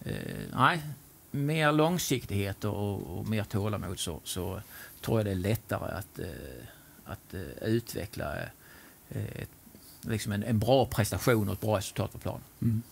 eh, 0.00 0.14
nej, 0.52 0.82
mer 1.30 1.72
långsiktighet 1.72 2.64
och, 2.64 3.18
och, 3.18 3.28
mer 3.28 3.44
tålamod 3.44 3.98
så, 3.98 4.20
så 4.24 4.60
tror 5.00 5.18
jag 5.18 5.26
det 5.26 5.30
är 5.30 5.34
lättare 5.34 5.92
att, 5.92 6.18
eh, 6.18 6.26
att 7.04 7.34
eh, 7.34 7.68
utveckla 7.68 8.36
eh, 9.08 9.24
ett, 9.42 9.50
liksom 10.00 10.32
en, 10.32 10.42
en, 10.42 10.58
bra 10.58 10.86
prestation 10.86 11.48
och 11.48 11.54
ett 11.54 11.60
bra 11.60 11.78
resultat 11.78 12.12
på 12.12 12.18
planen. 12.18 12.42
Mm. 12.62 12.82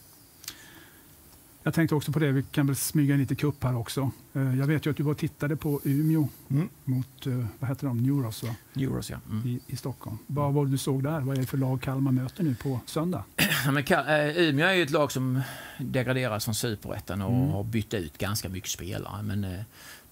Jag 1.63 1.75
tänkte 1.75 1.95
också 1.95 2.13
på 2.13 2.19
det, 2.19 2.33
vi 2.33 2.43
kan 2.43 2.67
väl 2.67 2.77
smyga 2.77 3.15
in 3.15 3.21
lite 3.21 3.35
kupp 3.35 3.65
här 3.65 3.77
också. 3.77 4.11
Eh, 4.33 4.59
jag 4.59 4.67
vet 4.67 4.87
ju 4.87 4.91
att 4.91 4.97
du 4.97 5.03
var 5.03 5.13
och 5.13 5.19
tittade 5.19 5.57
på 5.57 5.81
Umeå 5.85 6.29
mm. 6.49 6.69
mot, 6.85 7.27
eh, 7.27 7.45
vad 7.59 7.71
heter 7.71 7.87
de, 7.87 8.03
Neuros 8.03 8.43
va? 8.43 8.55
Neuros 8.73 9.11
ja. 9.11 9.17
Mm. 9.31 9.49
I, 9.49 9.61
I, 9.67 9.77
Stockholm. 9.77 10.19
Vad 10.27 10.53
var 10.53 10.65
det 10.65 10.71
du 10.71 10.79
såg 10.79 11.03
där? 11.03 11.21
Vad 11.21 11.37
är 11.37 11.41
det 11.41 11.47
för 11.47 11.59
lag 11.59 11.81
Kalmar 11.83 12.13
möter 12.13 12.45
nu 12.45 12.55
på 12.55 12.81
söndag? 12.87 13.25
Ja, 13.37 13.73
men, 13.73 13.85
äh, 13.87 14.39
Umeå 14.39 14.67
är 14.67 14.75
ju 14.75 14.83
ett 14.83 14.91
lag 14.91 15.13
som 15.13 15.41
degraderas 15.79 16.45
från 16.45 16.55
superettan 16.55 17.23
och 17.23 17.35
mm. 17.35 17.49
har 17.49 17.65
bytt 17.65 17.95
ut 17.95 18.19
ganska 18.19 18.49
mycket 18.49 18.71
spelare. 18.71 19.23
Men 19.23 19.47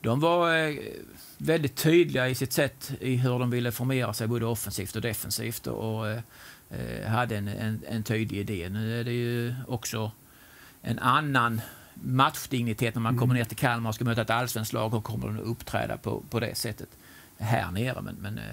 de 0.00 0.20
var 0.20 0.78
väldigt 1.38 1.76
tydliga 1.76 2.28
i 2.28 2.34
sitt 2.34 2.52
sätt 2.52 2.92
i 3.00 3.16
hur 3.16 3.38
de 3.38 3.50
ville 3.50 3.72
formera 3.72 4.12
sig 4.12 4.26
både 4.26 4.46
offensivt 4.46 4.96
och 4.96 5.02
defensivt 5.02 5.66
och 5.66 6.04
hade 7.06 7.36
en, 7.36 7.48
en, 7.48 7.82
en 7.88 8.02
tydlig 8.02 8.40
idé. 8.40 8.68
Nu 8.68 9.00
är 9.00 9.04
det 9.04 9.12
ju 9.12 9.54
också 9.68 10.10
en 10.86 10.98
annan 10.98 11.60
matchdignitet 11.94 12.94
när 12.94 13.02
man 13.02 13.10
mm. 13.10 13.20
kommer 13.20 13.34
ner 13.34 13.44
till 13.44 13.56
Kalmar 13.56 13.90
och 13.90 13.94
ska 13.94 14.04
möta 14.04 14.22
ett 14.22 14.30
allsvenskt 14.30 14.72
lag 14.72 14.94
och 14.94 15.04
kommer 15.04 15.40
att 15.40 15.46
uppträda 15.46 15.96
på, 15.96 16.22
på 16.30 16.40
det 16.40 16.54
sättet 16.54 16.88
här 17.38 17.70
nere. 17.70 18.02
Men, 18.02 18.14
men 18.14 18.38
eh, 18.38 18.44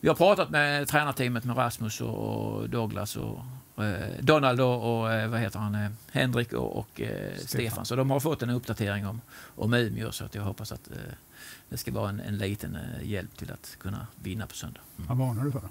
vi 0.00 0.08
har 0.08 0.14
pratat 0.14 0.50
med 0.50 0.88
tränarteamet 0.88 1.44
med 1.44 1.58
Rasmus 1.58 2.00
och 2.00 2.70
Douglas 2.70 3.16
och 3.16 3.44
eh, 3.84 4.20
Donald 4.20 4.60
och, 4.60 5.12
eh, 5.12 5.28
vad 5.28 5.40
heter 5.40 5.58
han, 5.58 5.96
Henrik 6.12 6.52
och, 6.52 6.76
och 6.76 6.90
Stefan. 6.94 7.46
Stefan. 7.46 7.86
Så 7.86 7.96
de 7.96 8.10
har 8.10 8.20
fått 8.20 8.42
en 8.42 8.50
uppdatering 8.50 9.06
om, 9.06 9.20
om 9.56 9.74
Umeå 9.74 10.12
så 10.12 10.24
att 10.24 10.34
jag 10.34 10.42
hoppas 10.42 10.72
att 10.72 10.88
det 11.68 11.76
ska 11.76 11.92
vara 11.92 12.08
en, 12.08 12.20
en 12.20 12.38
liten 12.38 12.78
hjälp 13.02 13.36
till 13.36 13.52
att 13.52 13.76
kunna 13.80 14.06
vinna 14.22 14.46
på 14.46 14.54
söndag. 14.54 14.80
Mm. 14.96 15.08
Vad 15.08 15.28
varnar 15.28 15.44
du 15.44 15.52
för? 15.52 15.62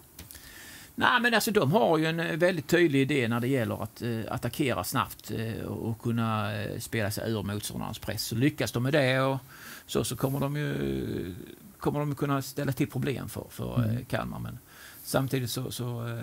Nej, 1.01 1.21
men 1.21 1.33
alltså 1.33 1.51
de 1.51 1.71
har 1.71 1.97
ju 1.97 2.05
en 2.05 2.19
eh, 2.19 2.37
väldigt 2.37 2.67
tydlig 2.67 3.01
idé 3.01 3.27
när 3.27 3.39
det 3.39 3.47
gäller 3.47 3.83
att 3.83 4.01
eh, 4.01 4.19
attackera 4.29 4.83
snabbt 4.83 5.31
eh, 5.31 5.65
och 5.65 6.01
kunna 6.01 6.51
spela 6.79 7.11
sig 7.11 7.31
ur 7.31 7.43
motståndarens 7.43 7.99
press. 7.99 8.23
Så 8.23 8.35
lyckas 8.35 8.71
de 8.71 8.83
med 8.83 8.93
det 8.93 9.19
och 9.19 9.37
så, 9.85 10.03
så 10.03 10.15
kommer 10.15 10.39
de 10.39 10.57
ju 10.57 11.35
kommer 11.79 11.99
de 11.99 12.15
kunna 12.15 12.41
ställa 12.41 12.71
till 12.71 12.89
problem 12.89 13.29
för, 13.29 13.45
för 13.49 13.83
mm. 13.83 14.05
Kalmar. 14.05 14.39
Men 14.39 14.59
samtidigt 15.03 15.49
så, 15.49 15.71
så, 15.71 16.19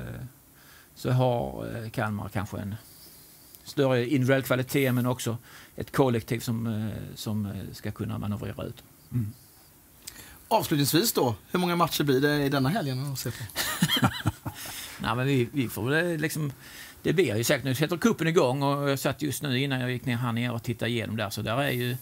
så 0.94 1.10
har 1.10 1.90
Kalmar 1.90 2.28
kanske 2.28 2.58
en 2.58 2.74
större 3.64 4.08
individuell 4.08 4.42
kvalitet 4.42 4.92
men 4.92 5.06
också 5.06 5.36
ett 5.76 5.92
kollektiv 5.92 6.40
som, 6.40 6.90
som 7.14 7.52
ska 7.72 7.90
kunna 7.90 8.18
manövrera 8.18 8.64
ut. 8.64 8.82
Mm. 9.12 9.32
Avslutningsvis 10.48 11.12
då, 11.12 11.34
hur 11.50 11.58
många 11.58 11.76
matcher 11.76 12.04
blir 12.04 12.20
det 12.20 12.44
i 12.44 12.48
denna 12.48 12.68
helgen 12.68 13.12
att 13.12 13.18
se 13.18 13.30
på? 13.30 13.44
Nej, 15.08 15.16
men 15.16 15.26
vi, 15.26 15.48
vi 15.52 15.68
får 15.68 15.90
väl 15.90 16.12
eh, 16.12 16.18
liksom... 16.18 16.52
Det 17.02 17.12
blir 17.12 17.36
ju 17.36 17.44
säkert. 17.44 17.64
Nu 17.64 17.74
sätter 17.74 17.96
kuppen 17.96 18.28
igång 18.28 18.62
och 18.62 18.90
jag 18.90 18.98
satt 18.98 19.22
just 19.22 19.42
nu 19.42 19.60
innan 19.60 19.80
jag 19.80 19.90
gick 19.90 20.06
ner 20.06 20.16
här 20.16 20.32
nere 20.32 20.52
och 20.52 20.62
tittade 20.62 20.90
igenom 20.90 21.16
där. 21.16 21.30
Så 21.30 21.42
där 21.42 21.62
är 21.62 21.70
ju 21.70 21.96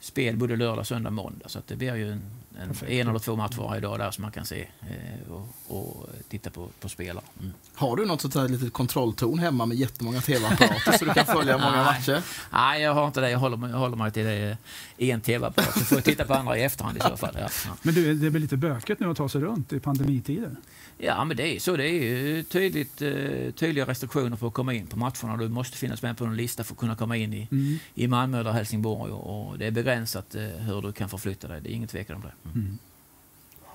spel 0.00 0.36
både 0.36 0.56
lördag, 0.56 0.86
söndag, 0.86 1.10
måndag. 1.10 1.48
Så 1.48 1.58
det 1.66 1.76
blir 1.76 1.94
ju 1.94 2.12
en, 2.12 2.22
en, 2.58 2.88
en 2.88 3.08
eller 3.08 3.18
två 3.18 3.36
matcher 3.36 3.58
varje 3.58 3.80
dag 3.80 3.98
där 3.98 4.10
som 4.10 4.22
man 4.22 4.32
kan 4.32 4.46
se 4.46 4.60
eh, 4.80 5.32
och, 5.32 5.48
och, 5.66 6.08
titta 6.28 6.50
på, 6.50 6.68
på 6.80 6.88
spelare. 6.88 7.24
Mm. 7.40 7.52
Har 7.74 7.96
du 7.96 8.06
något 8.06 8.20
sånt 8.20 8.34
här 8.34 8.48
litet 8.48 8.72
kontrolltorn 8.72 9.38
hemma 9.38 9.66
med 9.66 9.76
jättemånga 9.76 10.20
tv-apparater 10.20 10.98
så 10.98 11.04
du 11.04 11.14
kan 11.14 11.26
följa 11.26 11.58
många 11.58 11.84
matcher? 11.84 12.22
Nej, 12.52 12.82
jag 12.82 12.94
har 12.94 13.06
inte 13.06 13.20
det. 13.20 13.30
Jag 13.30 13.38
håller, 13.38 13.68
jag 13.68 13.78
håller 13.78 13.96
mig 13.96 14.12
till 14.12 14.24
det 14.24 14.56
i 14.96 15.10
en 15.10 15.20
tv-apparat. 15.20 15.78
Så 15.78 15.84
får 15.84 15.96
jag 15.96 16.04
titta 16.04 16.24
på 16.24 16.34
andra 16.34 16.58
i 16.58 16.62
efterhand 16.62 16.96
i 16.96 17.00
så 17.00 17.16
fall. 17.16 17.36
Ja. 17.40 17.48
Men 17.82 17.94
du, 17.94 18.14
det 18.14 18.26
är 18.26 18.30
väl 18.30 18.42
lite 18.42 18.56
bökigt 18.56 19.00
nu 19.00 19.10
att 19.10 19.16
ta 19.16 19.28
sig 19.28 19.40
runt 19.40 19.72
i 19.72 19.80
pandemitider? 19.80 20.56
Ja, 21.00 21.24
men 21.24 21.36
det 21.36 21.56
är 21.56 21.60
så. 21.60 21.76
Det 21.76 21.88
är 21.88 21.92
ju 21.92 22.42
tydligt, 22.42 23.02
uh, 23.02 23.50
tydliga 23.50 23.86
restriktioner 23.86 24.36
för 24.36 24.46
att 24.46 24.54
komma 24.54 24.74
in 24.74 24.86
på 24.86 24.98
matcherna. 24.98 25.36
Du 25.36 25.48
måste 25.48 25.76
finnas 25.76 26.02
med 26.02 26.18
på 26.18 26.24
en 26.24 26.36
lista 26.36 26.64
för 26.64 26.72
att 26.72 26.78
kunna 26.78 26.96
komma 26.96 27.16
in 27.16 27.34
i, 27.34 27.48
mm. 27.50 27.78
i 27.94 28.08
Malmö 28.08 28.40
eller 28.40 28.52
Helsingborg. 28.52 29.12
Och 29.12 29.58
det 29.58 29.66
är 29.66 29.70
begränsat 29.88 30.34
uh, 30.34 30.42
hur 30.42 30.82
du 30.82 30.92
kan 30.92 31.08
förflytta 31.08 31.48
dig. 31.48 31.60
Det 31.60 31.70
är 31.70 31.72
inget 31.72 31.90
tvekan 31.90 32.16
om 32.16 32.22
det. 32.22 32.32
Mm. 32.44 32.66
Mm. 32.66 32.78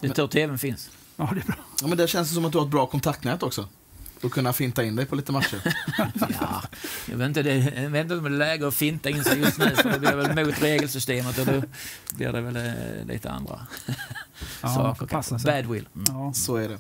Det 0.02 0.08
är 0.08 0.13
tur 0.13 0.28
tvn 0.28 0.58
finns. 0.58 0.89
Ja, 1.15 1.30
det 1.34 1.41
är 1.41 1.45
bra. 1.45 1.56
Ja, 1.82 1.88
men 1.88 1.97
det 1.97 2.08
känns 2.08 2.34
som 2.34 2.45
att 2.45 2.52
du 2.52 2.58
har 2.58 2.65
ett 2.65 2.71
bra 2.71 2.86
kontaktnät 2.86 3.43
också. 3.43 3.67
Och 4.21 4.32
kunna 4.32 4.54
finta 4.54 4.84
in 4.84 4.95
dig 4.95 5.06
på 5.06 5.15
lite 5.15 5.32
matcher. 5.32 5.76
ja, 6.39 6.63
jag 7.10 7.17
vet 7.17 7.28
inte, 7.28 7.43
det, 7.43 7.56
jag 7.56 7.89
vet 7.89 8.02
inte 8.02 8.15
om 8.15 8.23
det 8.23 8.30
är 8.30 8.32
läge 8.32 8.67
att 8.67 8.73
finta 8.73 9.10
in 9.10 9.23
sig 9.23 9.39
just 9.39 9.58
nu, 9.58 9.69
för 9.76 9.91
det 9.91 9.99
blir 9.99 10.15
väl 10.15 10.45
mot 10.45 10.62
regelsystemet 10.62 11.39
och 11.39 11.45
då 11.45 11.63
blir 12.15 12.32
det 12.32 12.41
väl 12.41 12.58
uh, 12.58 13.06
lite 13.06 13.30
andra 13.30 13.67
ja, 14.62 14.95
saker. 14.97 15.45
Badwill. 15.45 15.88
Mm. 15.95 16.06
Ja. 16.08 16.34
Så 16.34 16.56
är 16.56 16.69
det. 16.69 16.80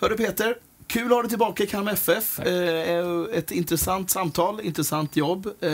Hörru 0.00 0.16
Peter, 0.16 0.56
kul 0.86 1.04
att 1.04 1.10
ha 1.10 1.22
dig 1.22 1.28
tillbaka 1.28 1.62
i 1.62 1.66
Kalmar 1.66 1.92
FF. 1.92 2.38
Eh, 2.40 3.24
ett 3.32 3.50
intressant 3.50 4.10
samtal, 4.10 4.60
intressant 4.60 5.16
jobb. 5.16 5.46
Eh, 5.46 5.70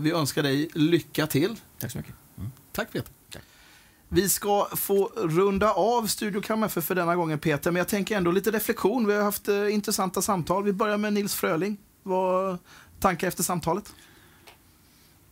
vi 0.00 0.12
önskar 0.14 0.42
dig 0.42 0.68
lycka 0.74 1.26
till. 1.26 1.56
Tack 1.78 1.90
så 1.90 1.98
mycket. 1.98 2.14
Tack 2.72 2.92
Peter. 2.92 3.10
Tack. 3.30 3.42
Vi 4.08 4.28
ska 4.28 4.68
få 4.76 5.10
runda 5.16 5.72
av 5.72 6.06
Studio 6.06 6.40
Kalmar 6.40 6.66
FF 6.66 6.84
för 6.84 6.94
denna 6.94 7.16
gången 7.16 7.38
Peter, 7.38 7.70
men 7.70 7.78
jag 7.78 7.88
tänker 7.88 8.16
ändå 8.16 8.30
lite 8.30 8.50
reflektion. 8.50 9.06
Vi 9.06 9.14
har 9.14 9.22
haft 9.22 9.48
eh, 9.48 9.74
intressanta 9.74 10.22
samtal. 10.22 10.64
Vi 10.64 10.72
börjar 10.72 10.98
med 10.98 11.12
Nils 11.12 11.34
Fröling. 11.34 11.76
Vad 12.02 12.58
tankar 13.00 13.28
efter 13.28 13.42
samtalet? 13.42 13.94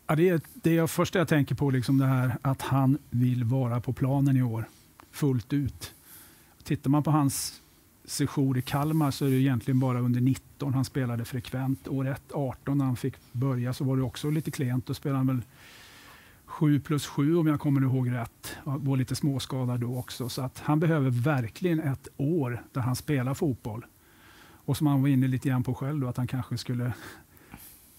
Ja, 0.06 0.16
det 0.16 0.28
är 0.28 0.40
det 0.54 0.74
jag 0.74 0.90
första 0.90 1.18
jag 1.18 1.28
tänker 1.28 1.54
på, 1.54 1.70
liksom 1.70 1.98
det 1.98 2.06
här 2.06 2.36
att 2.42 2.62
han 2.62 2.98
vill 3.10 3.44
vara 3.44 3.80
på 3.80 3.92
planen 3.92 4.36
i 4.36 4.42
år 4.42 4.64
fullt 5.12 5.52
ut. 5.52 5.94
Tittar 6.62 6.90
man 6.90 7.02
på 7.02 7.10
hans 7.10 7.60
session 8.04 8.56
i 8.56 8.62
Kalmar 8.62 9.10
så 9.10 9.26
är 9.26 9.30
det 9.30 9.36
egentligen 9.36 9.80
bara 9.80 10.00
under 10.00 10.20
19 10.20 10.74
han 10.74 10.84
spelade 10.84 11.24
frekvent. 11.24 11.88
År 11.88 12.08
1, 12.08 12.22
18 12.32 12.78
när 12.78 12.84
han 12.84 12.96
fick 12.96 13.14
börja 13.32 13.72
så 13.72 13.84
var 13.84 13.96
det 13.96 14.02
också 14.02 14.30
lite 14.30 14.50
klent. 14.50 14.86
Då 14.86 14.94
spelade 14.94 15.18
han 15.18 15.26
väl 15.26 15.42
7 16.50 16.80
plus 16.80 17.06
7 17.06 17.36
om 17.36 17.46
jag 17.46 17.60
kommer 17.60 17.80
ihåg 17.80 18.12
rätt. 18.12 18.56
Var 18.64 18.96
lite 18.96 19.14
småskadad 19.14 19.80
då 19.80 19.98
också. 19.98 20.28
Så 20.28 20.42
att 20.42 20.58
han 20.58 20.80
behöver 20.80 21.10
verkligen 21.10 21.80
ett 21.80 22.08
år 22.16 22.64
där 22.72 22.80
han 22.80 22.96
spelar 22.96 23.34
fotboll. 23.34 23.86
Och 24.64 24.76
som 24.76 24.86
han 24.86 25.02
var 25.02 25.08
inne 25.08 25.28
lite 25.28 25.48
grann 25.48 25.62
på 25.62 25.74
själv, 25.74 26.00
då, 26.00 26.08
att 26.08 26.16
han 26.16 26.26
kanske 26.26 26.58
skulle 26.58 26.92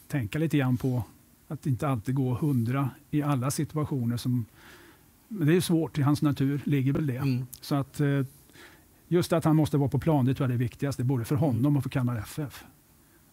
tänka 0.08 0.40
lite 0.40 0.58
grann 0.58 0.78
på 0.78 1.04
att 1.48 1.66
inte 1.66 1.88
alltid 1.88 2.16
gå 2.16 2.34
hundra 2.34 2.90
i 3.12 3.22
alla 3.22 3.52
situationer. 3.52 4.18
Som, 4.18 4.46
men 5.28 5.48
det 5.48 5.56
är 5.56 5.62
svårt, 5.62 5.98
i 5.98 6.02
hans 6.02 6.22
natur 6.22 6.62
ligger 6.64 6.94
väl 6.94 7.08
det. 7.08 7.18
Mm. 7.18 7.46
Så 7.62 7.76
att 7.76 8.00
eh, 8.00 8.22
just 9.08 9.34
att 9.34 9.46
han 9.46 9.56
måste 9.56 9.78
vara 9.78 9.90
på 9.90 10.00
plan, 10.00 10.26
det 10.26 10.34
tror 10.34 10.46
jag 10.46 10.54
är 10.54 10.58
det 10.58 10.64
viktigaste, 10.64 11.04
både 11.04 11.26
för 11.26 11.36
honom 11.36 11.78
och 11.78 11.84
för 11.84 11.90
Kalmar 11.90 12.18
FF. 12.18 12.64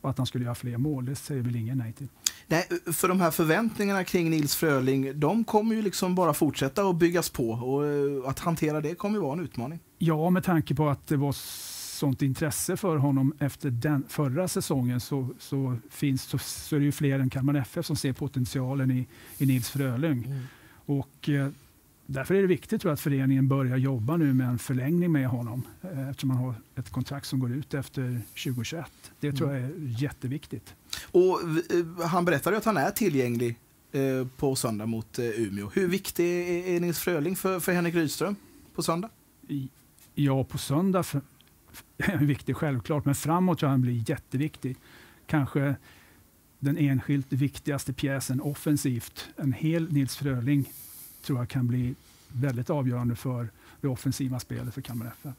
Och 0.09 0.11
att 0.11 0.19
han 0.19 0.27
skulle 0.27 0.45
göra 0.45 0.55
fler 0.55 0.77
mål, 0.77 1.05
det 1.05 1.15
säger 1.15 1.43
väl 1.43 1.57
ingen 1.57 1.79
nej 1.79 1.93
till. 1.93 2.09
Nej, 2.47 2.69
för 2.93 3.09
de 3.09 3.21
här 3.21 3.31
förväntningarna 3.31 4.05
kring 4.05 4.31
Nils 4.31 4.57
Fröling, 4.57 5.21
de 5.21 5.45
kommer 5.45 5.75
ju 5.75 5.83
liksom 5.83 6.15
bara 6.15 6.35
fortsätta 6.35 6.83
att 6.83 6.97
byggas 6.97 7.31
på 7.31 7.51
och 7.51 7.87
eh, 7.87 8.29
att 8.29 8.39
hantera 8.39 8.81
det 8.81 8.95
kommer 8.95 9.15
ju 9.15 9.23
vara 9.23 9.33
en 9.33 9.45
utmaning. 9.45 9.79
Ja, 9.99 10.31
med 10.31 10.45
tanke 10.45 10.75
på 10.75 10.89
att 10.89 11.07
det 11.07 11.17
var 11.17 11.33
sånt 11.99 12.23
intresse 12.23 12.77
för 12.77 12.97
honom 12.97 13.35
efter 13.39 13.71
den 13.71 14.05
förra 14.09 14.49
säsongen 14.49 15.01
så, 15.01 15.29
så, 15.39 15.77
finns, 15.91 16.23
så, 16.23 16.39
så 16.39 16.77
är 16.77 16.81
det 16.81 16.87
ju 16.87 16.93
fler 16.93 17.19
än 17.19 17.31
Kalmar 17.31 17.55
FF 17.55 17.87
som 17.87 17.97
ser 17.97 18.13
potentialen 18.13 18.91
i, 18.91 19.07
i 19.39 19.47
Nils 19.47 19.71
Fröling. 19.71 20.35
Och, 20.87 21.29
eh, 21.29 21.49
därför 22.11 22.35
är 22.35 22.41
det 22.41 22.47
viktigt 22.47 22.81
tror 22.81 22.91
jag, 22.91 22.95
att 22.95 23.01
föreningen 23.01 23.49
börjar 23.49 23.77
jobba 23.77 24.17
nu 24.17 24.35
med 24.35 24.49
en 24.49 24.59
förlängning 24.59 25.13
med 25.13 25.29
honom 25.29 25.63
eh, 25.83 26.09
eftersom 26.09 26.31
han 26.31 26.39
har 26.39 26.55
ett 26.77 26.91
kontrakt 26.91 27.27
som 27.27 27.41
går 27.41 27.53
ut 27.53 27.75
efter 27.75 28.21
2021. 28.45 28.87
Det 29.21 29.33
tror 29.33 29.53
jag 29.53 29.63
är 29.63 29.73
jätteviktigt. 29.79 30.75
Och 31.03 31.41
eh, 31.43 32.07
han 32.07 32.25
berättade 32.25 32.57
att 32.57 32.65
han 32.65 32.77
är 32.77 32.91
tillgänglig 32.91 33.57
eh, 33.93 34.27
på 34.37 34.57
söndag 34.57 34.87
mot 34.87 35.19
Umeå. 35.19 35.71
Hur 35.75 35.89
viktig 35.89 36.25
är, 36.75 36.81
Nils 36.81 36.99
Fröling 36.99 37.37
för, 37.37 37.61
för 37.61 37.73
Henrik 37.73 37.95
Rydström 37.95 38.37
på 38.75 38.83
söndag? 38.83 39.11
Ja, 40.15 40.45
på 40.45 40.59
söndag 40.59 41.05
är 41.97 42.17
han 42.17 42.27
viktig 42.27 42.57
självklart, 42.57 43.05
men 43.05 43.15
framåt 43.15 43.59
tror 43.59 43.67
jag 43.67 43.73
han 43.73 43.83
blir 43.83 44.11
jätteviktig. 44.11 44.77
Kanske 45.27 45.77
den 46.59 46.79
enskilt 46.79 47.33
viktigaste 47.33 47.93
pjäsen 47.93 48.41
offensivt. 48.41 49.29
En 49.37 49.53
hel 49.53 49.93
Nils 49.93 50.17
Fröling 50.17 50.73
tror 51.23 51.39
jag 51.39 51.49
kan 51.49 51.67
bli 51.67 51.95
väldigt 52.29 52.71
avgörande 52.71 53.17
för 53.17 53.49
det 53.81 53.89
offensiva 53.89 54.41
spelet 54.41 54.75
för 54.75 54.81
Kalmar 54.81 55.07
FF. 55.07 55.35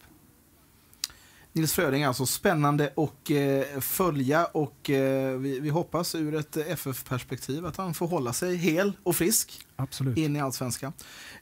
Nils 1.53 1.73
Fröling 1.73 2.03
är 2.03 2.07
alltså 2.07 2.25
spännande 2.25 2.93
att 2.95 3.29
eh, 3.29 3.79
följa 3.79 4.45
och 4.45 4.89
eh, 4.89 5.37
vi, 5.37 5.59
vi 5.59 5.69
hoppas 5.69 6.15
ur 6.15 6.35
ett 6.35 6.57
FF-perspektiv 6.57 7.65
att 7.65 7.77
han 7.77 7.93
får 7.93 8.07
hålla 8.07 8.33
sig 8.33 8.55
hel 8.55 8.93
och 9.03 9.15
frisk 9.15 9.65
Absolut. 9.75 10.17
in 10.17 10.35
i 10.35 10.39
allsvenskan. 10.39 10.93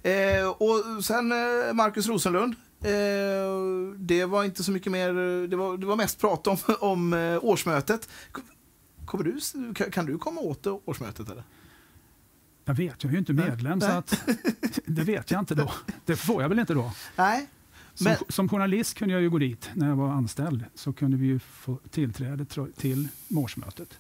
Eh, 0.01 0.47
och 0.47 1.03
sen 1.03 1.31
eh, 1.31 1.73
Marcus 1.73 2.07
Rosenlund. 2.07 2.55
Eh, 2.81 2.89
det 3.95 4.25
var 4.25 4.43
inte 4.43 4.63
så 4.63 4.71
mycket 4.71 4.91
mer, 4.91 5.13
det 5.47 5.55
var, 5.55 5.77
det 5.77 5.85
var 5.85 5.95
mest 5.95 6.19
prat 6.19 6.47
om, 6.47 6.57
om 6.79 7.13
eh, 7.13 7.43
årsmötet. 7.43 8.09
Kommer 9.05 9.23
du, 9.23 9.39
kan, 9.73 9.91
kan 9.91 10.05
du 10.05 10.17
komma 10.17 10.41
åt 10.41 10.67
årsmötet 10.67 11.29
eller? 11.29 11.43
Jag 12.67 12.73
vet, 12.73 13.03
jag 13.03 13.09
är 13.09 13.13
ju 13.13 13.19
inte 13.19 13.33
medlem 13.33 13.79
Nej. 13.79 13.89
så 13.89 13.95
att, 13.95 14.23
det 14.85 15.03
vet 15.03 15.31
jag 15.31 15.39
inte 15.41 15.55
då. 15.55 15.71
Det 16.05 16.15
får 16.15 16.41
jag 16.41 16.49
väl 16.49 16.59
inte 16.59 16.73
då. 16.73 16.91
Nej, 17.15 17.47
Som, 17.93 18.03
Men- 18.03 18.17
som 18.29 18.49
journalist 18.49 18.97
kunde 18.97 19.13
jag 19.13 19.21
ju 19.21 19.29
gå 19.29 19.37
dit 19.37 19.69
när 19.73 19.89
jag 19.89 19.95
var 19.95 20.09
anställd. 20.09 20.65
Så 20.75 20.93
kunde 20.93 21.17
vi 21.17 21.25
ju 21.25 21.39
få 21.39 21.79
tillträde 21.89 22.45
till 22.77 23.07
årsmötet. 23.35 23.99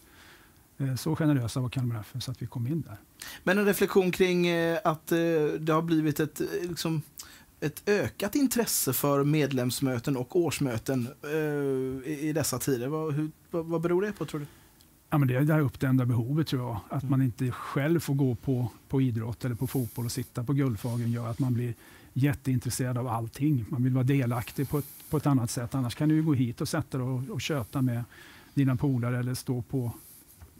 Eh, 0.77 0.95
Så 0.95 1.15
generösa 1.15 1.59
var 1.59 1.69
Kalmar 1.69 1.99
FF 1.99 2.23
så 2.23 2.31
att 2.31 2.41
vi 2.41 2.47
kom 2.47 2.67
in 2.67 2.81
där. 2.81 2.97
Men 3.43 3.57
en 3.57 3.65
reflektion 3.65 4.11
kring 4.11 4.47
eh, 4.47 4.79
att 4.83 5.11
eh, 5.11 5.17
det 5.59 5.73
har 5.73 5.81
blivit 5.81 6.19
ett, 6.19 6.41
liksom, 6.61 7.01
ett 7.59 7.83
ökat 7.89 8.35
intresse 8.35 8.93
för 8.93 9.23
medlemsmöten 9.23 10.17
och 10.17 10.35
årsmöten 10.35 11.07
i, 12.05 12.31
dessa 12.35 12.59
tider. 12.59 12.87
Vad, 12.87 13.13
hur, 13.13 13.31
vad 13.51 13.81
beror 13.81 14.01
det 14.01 14.11
på 14.11 14.25
tror 14.25 14.39
du? 14.39 14.45
Ja, 15.09 15.17
men 15.17 15.27
det 15.27 15.35
är 15.35 15.41
det 15.41 15.53
här 15.53 15.61
uppdämda 15.61 16.05
behovet 16.05 16.47
tror 16.47 16.61
jag. 16.61 16.79
Att 16.89 17.09
man 17.09 17.21
inte 17.21 17.51
själv 17.51 17.99
får 17.99 18.13
gå 18.13 18.35
på, 18.35 18.71
på 18.87 19.01
idrott 19.01 19.45
eller 19.45 19.55
på 19.55 19.67
fotboll 19.67 20.05
och 20.05 20.11
sitta 20.11 20.43
på 20.43 20.53
Guldfågeln 20.53 21.11
gör 21.11 21.27
att 21.27 21.39
man 21.39 21.53
blir 21.53 21.73
jätteintresserad 22.13 22.97
av 22.97 23.07
allting. 23.07 23.65
Man 23.69 23.83
vill 23.83 23.93
vara 23.93 24.03
delaktig 24.03 24.69
på 24.69 24.77
ett, 24.77 24.85
på 25.09 25.17
ett 25.17 25.25
annat 25.25 25.51
sätt. 25.51 25.75
Annars 25.75 25.95
kan 25.95 26.09
du 26.09 26.23
gå 26.23 26.33
hit 26.33 26.61
och 26.61 26.69
sätta 26.69 26.97
dig 26.97 27.07
och, 27.07 27.29
och 27.29 27.41
köta 27.41 27.81
med 27.81 28.03
dina 28.53 28.75
polare 28.75 29.19
eller 29.19 29.33
stå 29.33 29.61
på, 29.61 29.91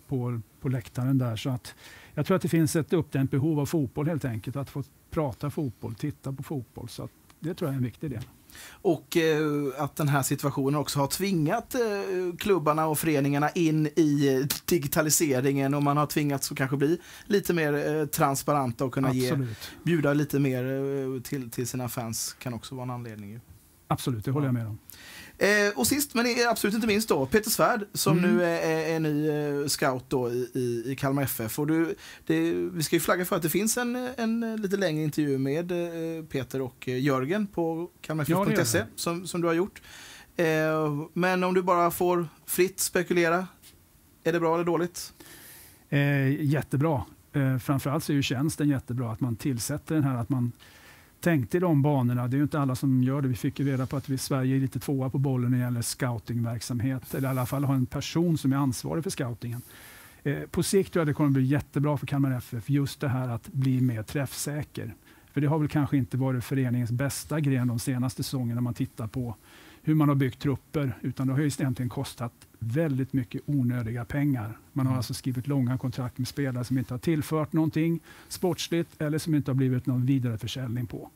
på, 0.08 0.41
på 0.62 0.70
läktaren 0.70 1.18
där. 1.18 1.36
Så 1.36 1.50
att 1.50 1.76
jag 2.14 2.26
tror 2.26 2.36
att 2.36 2.41
det 2.41 2.50
finns 2.50 2.76
ett 2.76 2.93
uppdämt 2.93 3.32
behov 3.32 3.60
av 3.60 3.66
fotboll 3.66 4.08
helt 4.08 4.26
enkelt. 4.26 4.56
Att 4.56 4.70
få 4.70 4.84
prata 5.10 5.50
fotboll, 5.50 5.95
titta 5.95 6.34
på 6.34 6.43
fotboll. 6.43 6.89
Så 6.89 7.04
att 7.04 7.12
det 7.39 7.54
tror 7.54 7.68
jag 7.68 7.74
är 7.74 7.78
en 7.78 7.84
viktig 7.84 8.12
del. 8.12 8.24
Och 8.70 9.18
eh, 9.18 9.41
att 9.78 9.95
den 9.95 10.08
här 10.08 10.24
situationen 10.24 10.80
också 10.80 11.00
har 11.00 11.08
tvingat 11.08 11.76
eh, 11.76 11.82
klubbarna 12.39 12.88
och 12.88 13.00
föreningarna 13.00 13.50
in 13.50 13.88
i 13.88 14.48
digitaliseringen 14.66 15.74
och 15.74 15.84
man 15.84 15.98
har 15.98 16.06
tvingats 16.06 16.52
att 16.52 16.58
kanske 16.58 16.78
bli 16.78 17.02
lite 17.26 17.54
mer 17.54 17.95
eh, 17.95 18.06
transparenta 18.06 18.86
och 18.86 18.93
kunna 18.93 19.14
ge, 19.14 19.38
bjuda 19.84 20.14
lite 20.14 20.39
mer 20.39 21.20
till, 21.20 21.52
till 21.52 21.68
sina 21.68 21.89
fans 21.89 22.36
kan 22.39 22.54
också 22.54 22.76
vara 22.76 22.84
en 22.84 22.89
anledning. 22.89 23.39
Absolut, 23.88 24.26
det 24.26 24.32
håller 24.32 24.48
jag 24.48 24.54
med 24.54 24.68
om. 24.68 24.78
Eh, 25.40 25.48
och 25.76 25.88
sist 25.88 26.14
men 26.14 26.26
absolut 26.50 26.76
inte 26.76 26.88
minst 26.88 27.10
då, 27.10 27.26
Peter 27.26 27.50
Svärd 27.50 27.86
som 27.94 28.18
Mm. 28.18 28.36
nu 28.36 28.44
är, 28.44 28.96
är, 28.96 29.00
ny 29.00 29.30
eh, 29.30 29.68
scout 29.68 30.06
då 30.08 30.32
i, 30.32 30.50
i, 30.54 30.92
i 30.92 30.96
Kalmar 30.96 31.24
FF. 31.24 31.60
Och 31.60 31.68
du, 31.68 31.96
det, 32.26 32.52
vi 32.52 32.84
ska 32.84 32.96
ju 32.96 33.00
flagga 33.00 33.26
för 33.26 33.36
att 33.36 33.42
det 33.42 33.50
finns 33.50 33.78
en, 33.78 33.96
en 34.18 34.56
lite 34.62 34.78
längre 34.78 35.04
intervju 35.04 35.38
med 35.38 35.72
eh, 35.72 36.26
Peter 36.26 36.62
och 36.62 36.88
eh, 36.88 37.00
Jörgen 37.00 37.48
på 37.48 37.90
kalmarff.se 38.02 38.84
som, 38.96 39.28
som 39.28 39.42
du 39.42 39.48
har 39.48 39.54
gjort. 39.56 39.82
Eh, 40.38 40.46
men 41.14 41.44
om 41.44 41.54
du 41.54 41.62
bara 41.62 41.92
får 41.92 42.28
fritt 42.46 42.80
spekulera, 42.80 43.48
är 44.24 44.34
det 44.34 44.40
bra 44.40 44.56
eller 44.56 44.66
dåligt? 44.66 45.14
Eh, 45.90 46.44
jättebra. 46.46 47.04
Eh, 47.34 47.58
framförallt 47.58 48.04
så 48.04 48.12
är 48.12 48.16
ju 48.16 48.24
tjänsten 48.24 48.70
jättebra, 48.70 49.12
att 49.12 49.20
man 49.20 49.36
tillsätter 49.36 49.96
den 49.96 50.04
här, 50.04 50.16
att 50.16 50.30
man 50.30 50.52
tänkte 51.28 51.57
i 51.57 51.59
de 51.59 51.82
banorna. 51.82 52.28
Det 52.28 52.36
är 52.36 52.38
ju 52.38 52.43
inte 52.43 52.59
alla 52.59 52.75
som 52.75 53.03
gör 53.03 53.21
det. 53.21 53.28
Vi 53.28 53.36
fick 53.36 53.59
ju 53.59 53.71
reda 53.71 53.86
på 53.86 53.97
att 53.97 54.09
vi 54.09 54.15
i 54.15 54.17
Sverige 54.17 54.55
är 54.55 54.59
lite 54.59 54.80
tvåa 54.80 55.09
på 55.09 55.17
bollen 55.17 55.51
när 55.51 55.57
det 55.57 55.63
gäller 55.63 55.82
scoutingverksamhet, 55.82 57.13
eller 57.13 57.28
i 57.28 57.32
alla 57.32 57.45
fall 57.45 57.63
har 57.63 57.75
en 57.75 57.86
person 57.86 58.38
som 58.38 58.53
är 58.53 58.57
ansvarig 58.57 59.03
för 59.03 59.09
scoutingen. 59.09 59.61
Eh, 60.23 60.39
på 60.51 60.63
sikt 60.63 60.93
tror 60.93 61.01
jag 61.01 61.07
det 61.07 61.13
kommer 61.13 61.30
bli 61.30 61.43
jättebra 61.43 61.97
för 61.97 62.07
Kalmar 62.07 62.38
FF, 62.38 62.69
just 62.69 62.99
det 62.99 63.07
här 63.07 63.30
att 63.30 63.47
bli 63.47 63.82
mer 63.82 64.03
träffsäker. 64.03 64.93
För 65.34 65.41
det 65.41 65.47
har 65.47 65.59
väl 65.59 65.67
kanske 65.67 65.97
inte 65.97 66.17
varit 66.17 66.43
föreningens 66.43 66.91
bästa 66.91 67.39
gren 67.39 67.67
de 67.67 67.80
senaste 67.80 68.23
säsongerna 68.23 68.55
när 68.55 68.61
man 68.61 68.73
tittar 68.73 69.07
på 69.07 69.36
hur 69.88 69.96
man 69.96 70.10
har 70.10 70.16
byggt 70.16 70.40
trupper, 70.40 70.98
utan 71.02 71.28
det 71.28 71.34
har 71.34 71.40
ju 71.40 71.48
egentligen 71.48 71.90
kostat 71.90 72.34
väldigt 72.60 73.14
mycket 73.14 73.42
onödiga 73.46 74.06
pengar. 74.06 74.58
Man 74.74 74.88
har 74.88 74.96
alltså 74.96 75.14
skrivit 75.14 75.48
långa 75.48 75.78
kontrakt 75.78 76.18
med 76.18 76.28
spelare 76.28 76.64
som 76.64 76.78
inte 76.78 76.94
har 76.94 77.00
tillfört 77.00 77.54
någonting 77.54 78.00
sportsligt 78.28 79.02
eller 79.02 79.18
som 79.18 79.36
inte 79.36 79.52
har 79.52 79.56
blivit 79.56 79.86
någon 79.86 80.06
vidareförsäljning 80.06 80.88
på. 80.88 81.10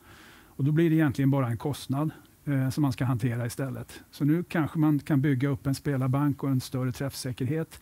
Och 0.46 0.64
då 0.64 0.72
blir 0.72 0.90
det 0.90 0.96
egentligen 0.96 1.32
bara 1.32 1.48
en 1.48 1.58
kostnad 1.58 2.12
eh, 2.46 2.70
som 2.70 2.82
man 2.82 2.94
ska 2.94 3.06
hantera 3.06 3.46
istället. 3.46 4.02
Så 4.12 4.26
nu 4.26 4.44
kanske 4.44 4.80
man 4.80 5.00
kan 5.00 5.22
bygga 5.22 5.50
upp 5.50 5.68
en 5.68 5.76
spelarbank 5.76 6.44
och 6.44 6.50
en 6.50 6.62
större 6.62 6.92
träffsäkerhet 6.92 7.80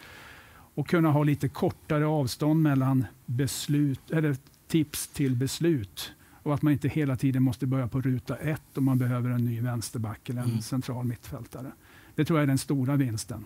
och 0.51 0.87
kunna 0.87 1.11
ha 1.11 1.23
lite 1.23 1.49
kortare 1.49 2.05
avstånd 2.05 2.61
mellan 2.61 3.05
beslut, 3.25 4.11
eller 4.11 4.35
tips 4.67 5.07
till 5.07 5.35
beslut. 5.35 6.13
Och 6.43 6.53
att 6.53 6.61
man 6.61 6.73
inte 6.73 6.87
hela 6.87 7.15
tiden 7.15 7.43
måste 7.43 7.67
börja 7.67 7.87
på 7.87 8.01
ruta 8.01 8.35
ett 8.37 8.77
om 8.77 8.85
man 8.85 8.97
behöver 8.97 9.29
en 9.29 9.45
ny 9.45 9.61
vänsterback 9.61 10.29
eller 10.29 10.41
en 10.41 10.49
Mm. 10.49 10.61
central 10.61 11.05
mittfältare. 11.05 11.71
Det 12.15 12.25
tror 12.25 12.39
jag 12.39 12.43
är 12.43 12.47
den 12.47 12.57
stora 12.57 12.95
vinsten. 12.95 13.45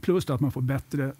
Plus 0.00 0.30
att 0.30 0.40
man 0.40 0.52
får, 0.52 0.60
bättre, 0.62 1.12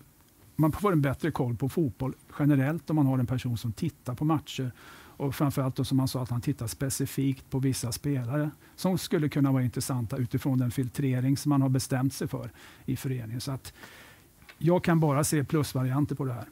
man 0.57 0.73
får 0.73 0.93
en 0.93 1.03
bättre 1.03 1.31
koll 1.31 1.57
på 1.57 1.69
fotboll 1.69 2.15
generellt 2.39 2.91
om 2.91 2.97
man 2.97 3.07
har 3.07 3.19
en 3.19 3.27
person 3.27 3.59
som 3.59 3.73
tittar 3.73 4.15
på 4.15 4.25
matcher. 4.25 4.73
Och 5.19 5.35
framförallt 5.35 5.77
då 5.77 5.85
som 5.85 5.97
man 5.97 6.09
sa 6.09 6.23
att 6.23 6.31
han 6.31 6.41
tittar 6.41 6.67
specifikt 6.67 7.51
på 7.51 7.59
vissa 7.59 7.93
spelare 7.93 8.51
som 8.77 8.99
skulle 8.99 9.29
kunna 9.29 9.53
vara 9.53 9.63
intressanta 9.63 10.17
utifrån 10.17 10.59
den 10.59 10.71
filtrering 10.71 11.37
som 11.37 11.51
man 11.51 11.63
har 11.63 11.69
bestämt 11.69 12.15
sig 12.15 12.29
för 12.29 12.51
i 12.85 12.97
föreningen. 12.97 13.41
Så 13.41 13.53
att 13.53 13.73
jag 14.59 14.85
kan 14.85 15.01
bara 15.01 15.25
se 15.25 15.45
plusvarianter 15.45 16.15
på 16.15 16.25
det 16.25 16.33
här. 16.33 16.45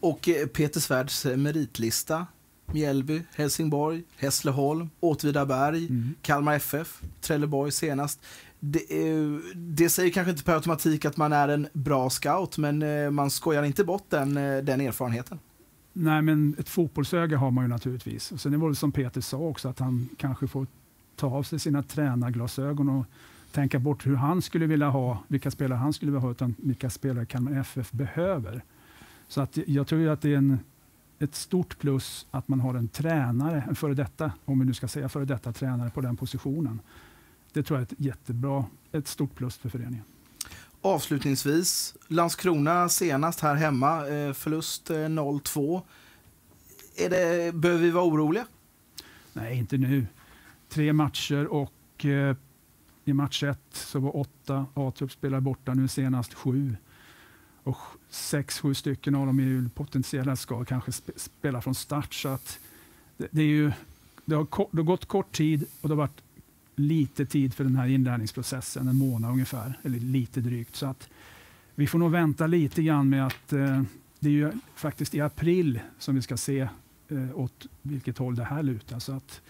Och 0.00 0.28
eh, 0.28 0.46
Peter 0.46 0.80
Svärds 0.80 1.26
eh, 1.26 1.36
meritlista, 1.36 2.26
Mjällby, 2.72 3.22
Helsingborg, 3.34 4.02
Hässleholm, 4.16 4.90
Åtvidaberg, 5.00 5.86
Mm. 5.86 6.14
Kalmar 6.22 6.54
FF, 6.54 7.02
Trelleborg 7.20 7.72
senast. 7.72 8.20
Det, 8.60 9.08
eh, 9.08 9.38
det 9.54 9.88
säger 9.88 10.10
kanske 10.10 10.30
inte 10.30 10.44
per 10.44 10.54
automatik 10.54 11.04
att 11.04 11.16
man 11.16 11.32
är 11.32 11.48
en 11.48 11.68
bra 11.72 12.10
scout, 12.10 12.58
men 12.58 12.82
eh, 12.82 13.10
man 13.10 13.30
skojar 13.30 13.62
inte 13.62 13.84
bort 13.84 14.04
den, 14.08 14.36
eh, 14.36 14.58
den 14.64 14.80
erfarenheten. 14.80 15.38
Nej, 15.92 16.22
men 16.22 16.56
ett 16.58 16.68
fotbollsöga 16.68 17.38
har 17.38 17.50
man 17.50 17.64
ju 17.64 17.68
naturligtvis. 17.68 18.32
Och 18.32 18.40
sen 18.40 18.52
det 18.52 18.58
väl 18.58 18.76
som 18.76 18.92
Peter 18.92 19.20
sa 19.20 19.36
också, 19.36 19.68
att 19.68 19.78
han 19.78 20.08
kanske 20.16 20.46
får 20.46 20.66
ta 21.16 21.26
av 21.26 21.42
sig 21.42 21.58
sina 21.58 21.82
tränarglasögon 21.82 22.88
och 22.88 23.06
tänka 23.52 23.78
bort 23.78 24.06
hur 24.06 24.16
han 24.16 24.42
skulle 24.42 24.66
vilja 24.66 24.88
ha, 24.88 25.24
vilka 25.28 25.50
spelare 25.50 25.78
han 25.78 25.92
skulle 25.92 26.10
vilja 26.12 26.20
ha, 26.20 26.30
utan 26.30 26.54
vilka 26.58 26.90
spelare 26.90 27.26
Kalmar 27.26 27.60
FF 27.60 27.90
behöver. 27.90 28.62
Så 29.28 29.40
att 29.40 29.58
jag 29.66 29.86
tror 29.86 30.00
ju 30.00 30.10
att 30.10 30.20
det 30.20 30.32
är 30.32 30.36
en, 30.36 30.58
ett 31.18 31.34
stort 31.34 31.78
plus 31.78 32.26
att 32.30 32.48
man 32.48 32.60
har 32.60 32.74
en 32.74 32.88
tränare, 32.88 33.64
en 33.68 33.74
före 33.74 33.94
detta, 33.94 34.32
om 34.44 34.58
vi 34.58 34.66
nu 34.66 34.74
ska 34.74 34.88
säga 34.88 35.08
före 35.08 35.24
detta 35.24 35.52
tränare 35.52 35.90
på 35.90 36.00
den 36.00 36.16
positionen. 36.16 36.80
Det 37.52 37.62
tror 37.62 37.78
jag 37.78 37.88
är 37.88 37.92
ett 37.92 38.00
jättebra, 38.00 38.64
ett 38.92 39.08
stort 39.08 39.34
plus 39.34 39.56
för 39.56 39.68
föreningen. 39.68 40.04
Avslutningsvis, 40.80 41.96
Landskrona 42.08 42.88
senast 42.88 43.40
här 43.40 43.54
hemma, 43.54 44.08
eh, 44.08 44.32
förlust 44.32 44.90
eh, 44.90 44.94
0-2. 44.94 45.82
Är 46.96 47.10
det, 47.10 47.54
behöver 47.54 47.82
vi 47.82 47.90
vara 47.90 48.04
oroliga? 48.04 48.46
Nej, 49.32 49.58
inte 49.58 49.76
nu. 49.76 50.06
Tre 50.68 50.92
matcher 50.92 51.46
och 51.46 52.04
eh, 52.04 52.36
i 53.04 53.12
match 53.12 53.42
ett 53.42 53.58
så 53.72 54.00
var 54.00 54.16
åtta 54.16 54.66
A-trupp 54.74 55.12
spelare 55.12 55.40
borta, 55.40 55.74
nu 55.74 55.88
senast 55.88 56.34
sju. 56.34 56.76
Och 57.68 57.78
sex, 58.10 58.60
sju 58.60 58.74
stycken 58.74 59.14
av 59.14 59.26
dem 59.26 59.38
är 59.38 59.44
ju 59.44 59.68
potentiella 59.68 60.36
ska 60.36 60.64
kanske 60.64 60.92
spela 61.16 61.62
från 61.62 61.74
start. 61.74 62.14
Så 62.14 62.28
att 62.28 62.58
det, 63.16 63.28
det, 63.30 63.42
är 63.42 63.46
ju, 63.46 63.72
det, 64.24 64.34
har 64.34 64.44
kort, 64.44 64.68
det 64.70 64.78
har 64.78 64.84
gått 64.84 65.06
kort 65.06 65.32
tid 65.32 65.64
och 65.80 65.88
det 65.88 65.94
har 65.94 66.02
varit 66.02 66.22
lite 66.76 67.26
tid 67.26 67.54
för 67.54 67.64
den 67.64 67.76
här 67.76 67.88
inlärningsprocessen, 67.88 68.88
en 68.88 68.96
månad 68.96 69.30
ungefär, 69.30 69.78
eller 69.82 69.98
lite 69.98 70.40
drygt. 70.40 70.76
Så 70.76 70.86
att 70.86 71.08
vi 71.74 71.86
får 71.86 71.98
nog 71.98 72.10
vänta 72.10 72.46
lite 72.46 72.82
grann 72.82 73.08
med 73.08 73.26
att 73.26 73.52
eh, 73.52 73.82
det 74.18 74.28
är 74.28 74.32
ju 74.32 74.52
faktiskt 74.74 75.14
i 75.14 75.20
april 75.20 75.80
som 75.98 76.14
vi 76.14 76.22
ska 76.22 76.36
se 76.36 76.68
eh, 77.08 77.38
åt 77.38 77.66
vilket 77.82 78.18
håll 78.18 78.36
det 78.36 78.44
här 78.44 78.62
lutar. 78.62 78.98
Så 78.98 79.12
att 79.12 79.40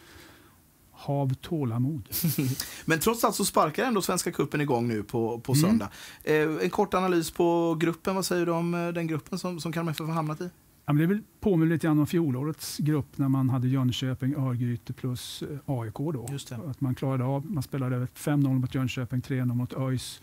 hav 0.99 1.35
tålamod. 1.35 2.09
Men 2.85 2.99
trots 3.01 3.25
allt 3.25 3.35
så 3.35 3.45
sparkar 3.45 3.85
ändå 3.85 4.03
Svenska 4.03 4.33
Cupen 4.33 4.61
igång 4.61 4.89
nu 4.89 5.03
på, 5.03 5.41
på 5.41 5.53
Mm. 5.53 5.63
söndag. 5.71 5.89
Eh, 6.25 6.65
en 6.65 6.71
kort 6.71 6.95
analys 6.95 7.31
på 7.31 7.75
gruppen. 7.81 8.15
Vad 8.15 8.25
säger 8.27 8.47
du 8.47 8.53
om 8.53 8.75
eh, 8.75 8.89
den 8.89 9.07
gruppen 9.07 9.39
som, 9.39 9.61
som 9.61 9.73
Kalmar 9.73 9.93
FF 9.93 10.07
har 10.07 10.15
hamnat 10.15 10.41
i? 10.41 10.45
Ja, 10.87 10.93
men 10.93 10.97
det 10.97 11.03
är 11.05 11.07
väl 11.07 11.23
påminner 11.41 11.73
lite 11.75 11.87
grann 11.87 11.99
om 11.99 12.07
fjolårets 12.07 12.79
grupp 12.79 13.19
när 13.19 13.29
man 13.29 13.51
hade 13.51 13.69
Jönköping, 13.69 14.35
Örgryte 14.35 14.93
plus 14.93 15.43
eh, 15.43 15.59
AIK. 15.81 15.95
Då. 15.95 16.27
Att 16.67 16.81
man 16.81 16.95
klarade 16.95 17.25
av, 17.25 17.51
man 17.51 17.63
spelade 17.63 18.07
5-0 18.17 18.59
mot 18.59 18.75
Jönköping, 18.75 19.21
3-0 19.21 19.45
mot 19.55 19.73
ÖIS 19.73 20.21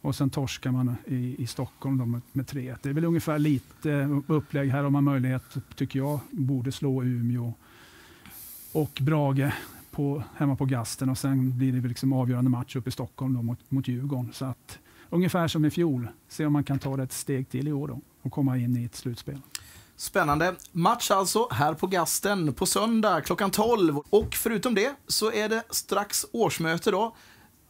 och 0.00 0.14
sen 0.16 0.30
torskar 0.30 0.70
man 0.70 0.96
i, 1.06 1.34
i 1.42 1.46
Stockholm 1.46 1.98
då 1.98 2.06
med, 2.06 2.20
med 2.32 2.46
3-1. 2.46 2.76
Det 2.82 2.88
är 2.88 2.92
väl 2.92 3.04
ungefär 3.04 3.38
lite 3.38 4.20
upplägg. 4.26 4.70
Här 4.70 4.82
har 4.82 4.90
man 4.90 5.04
möjlighet, 5.04 5.42
tycker 5.76 5.98
jag, 5.98 6.20
borde 6.30 6.72
slå 6.72 7.02
Umeå 7.02 7.52
och 8.72 8.98
Brage 9.00 9.52
på, 9.98 10.22
hemma 10.36 10.56
på 10.56 10.64
Gasten 10.64 11.08
och 11.08 11.18
sen 11.18 11.58
blir 11.58 11.72
det 11.72 11.88
liksom 11.88 12.12
avgörande 12.12 12.50
match 12.50 12.76
uppe 12.76 12.88
i 12.88 12.92
Stockholm 12.92 13.34
då 13.34 13.42
mot, 13.42 13.70
mot 13.70 13.88
Djurgården. 13.88 14.32
Så 14.32 14.44
att, 14.44 14.78
ungefär 15.10 15.48
som 15.48 15.64
i 15.64 15.70
fjol, 15.70 16.08
se 16.28 16.46
om 16.46 16.52
man 16.52 16.64
kan 16.64 16.78
ta 16.78 16.96
det 16.96 17.02
ett 17.02 17.12
steg 17.12 17.48
till 17.48 17.68
i 17.68 17.72
år 17.72 17.88
då 17.88 18.00
och 18.22 18.32
komma 18.32 18.56
in 18.56 18.76
i 18.76 18.84
ett 18.84 18.96
slutspel. 18.96 19.40
Spännande. 19.96 20.54
Match 20.72 21.10
alltså 21.10 21.48
här 21.50 21.74
på 21.74 21.86
Gasten 21.86 22.54
på 22.54 22.66
söndag 22.66 23.20
klockan 23.20 23.50
12. 23.50 23.98
Och 24.10 24.34
förutom 24.34 24.74
det 24.74 24.94
så 25.06 25.32
är 25.32 25.48
det 25.48 25.62
strax 25.70 26.26
årsmöte 26.32 26.90
då. 26.90 27.16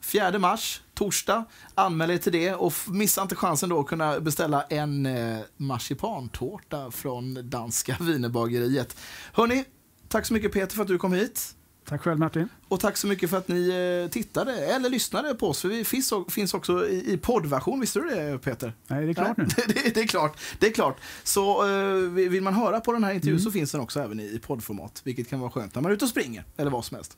4 0.00 0.38
mars, 0.38 0.82
torsdag. 0.94 1.44
Anmäl 1.74 2.10
er 2.10 2.18
till 2.18 2.32
det 2.32 2.54
och 2.54 2.72
missa 2.86 3.22
inte 3.22 3.36
chansen 3.36 3.68
då 3.68 3.80
att 3.80 3.86
kunna 3.86 4.20
beställa 4.20 4.62
en 4.62 5.06
eh, 5.06 5.38
marsipantårta 5.56 6.90
från 6.90 7.50
danska 7.50 7.96
wienerbageriet. 8.00 8.96
Hörni, 9.32 9.64
tack 10.08 10.26
så 10.26 10.34
mycket 10.34 10.52
Peter 10.52 10.74
för 10.74 10.82
att 10.82 10.88
du 10.88 10.98
kom 10.98 11.12
hit. 11.12 11.54
Tack 11.88 12.02
själv 12.02 12.18
Martin. 12.18 12.48
Och 12.68 12.80
tack 12.80 12.96
så 12.96 13.06
mycket 13.06 13.30
för 13.30 13.36
att 13.36 13.48
ni 13.48 13.68
eh, 14.04 14.10
tittade 14.10 14.66
eller 14.66 14.88
lyssnade 14.88 15.34
på 15.34 15.48
oss. 15.48 15.60
För 15.60 15.68
vi 15.68 15.84
finns, 15.84 16.12
finns 16.28 16.54
också 16.54 16.88
i, 16.88 17.18
poddversion, 17.22 17.80
visste 17.80 18.00
du 18.00 18.08
det 18.10 18.38
Peter? 18.38 18.72
Nej, 18.86 19.04
det 19.04 19.10
är 19.10 19.14
klart 19.14 19.36
nu. 19.36 19.46
Nej, 19.56 19.66
det, 19.84 19.94
det 19.94 20.00
är 20.00 20.06
klart. 20.06 20.38
Det 20.58 20.66
är 20.66 20.72
klart. 20.72 20.96
Så 21.22 21.68
eh, 21.68 21.94
vill 22.10 22.42
man 22.42 22.54
höra 22.54 22.80
på 22.80 22.92
den 22.92 23.04
här 23.04 23.12
intervjun 23.12 23.34
Mm. 23.38 23.44
så 23.44 23.50
finns 23.50 23.72
den 23.72 23.80
också 23.80 24.00
även 24.00 24.20
i, 24.20 24.40
poddformat. 24.46 25.00
Vilket 25.04 25.28
kan 25.30 25.40
vara 25.40 25.50
skönt 25.50 25.74
när 25.74 25.82
man 25.82 25.90
är 25.92 25.94
ute 25.96 26.04
och 26.04 26.10
springer 26.10 26.44
eller 26.56 26.70
vad 26.70 26.84
som 26.84 26.94
helst. 26.94 27.16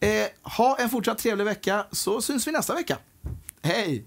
Eh, 0.00 0.08
ha 0.56 0.76
en 0.80 0.90
fortsatt 0.90 1.18
trevlig 1.18 1.44
vecka 1.44 1.86
så 1.92 2.22
syns 2.22 2.46
vi 2.46 2.52
nästa 2.52 2.74
vecka. 2.74 2.98
Hej! 3.62 4.04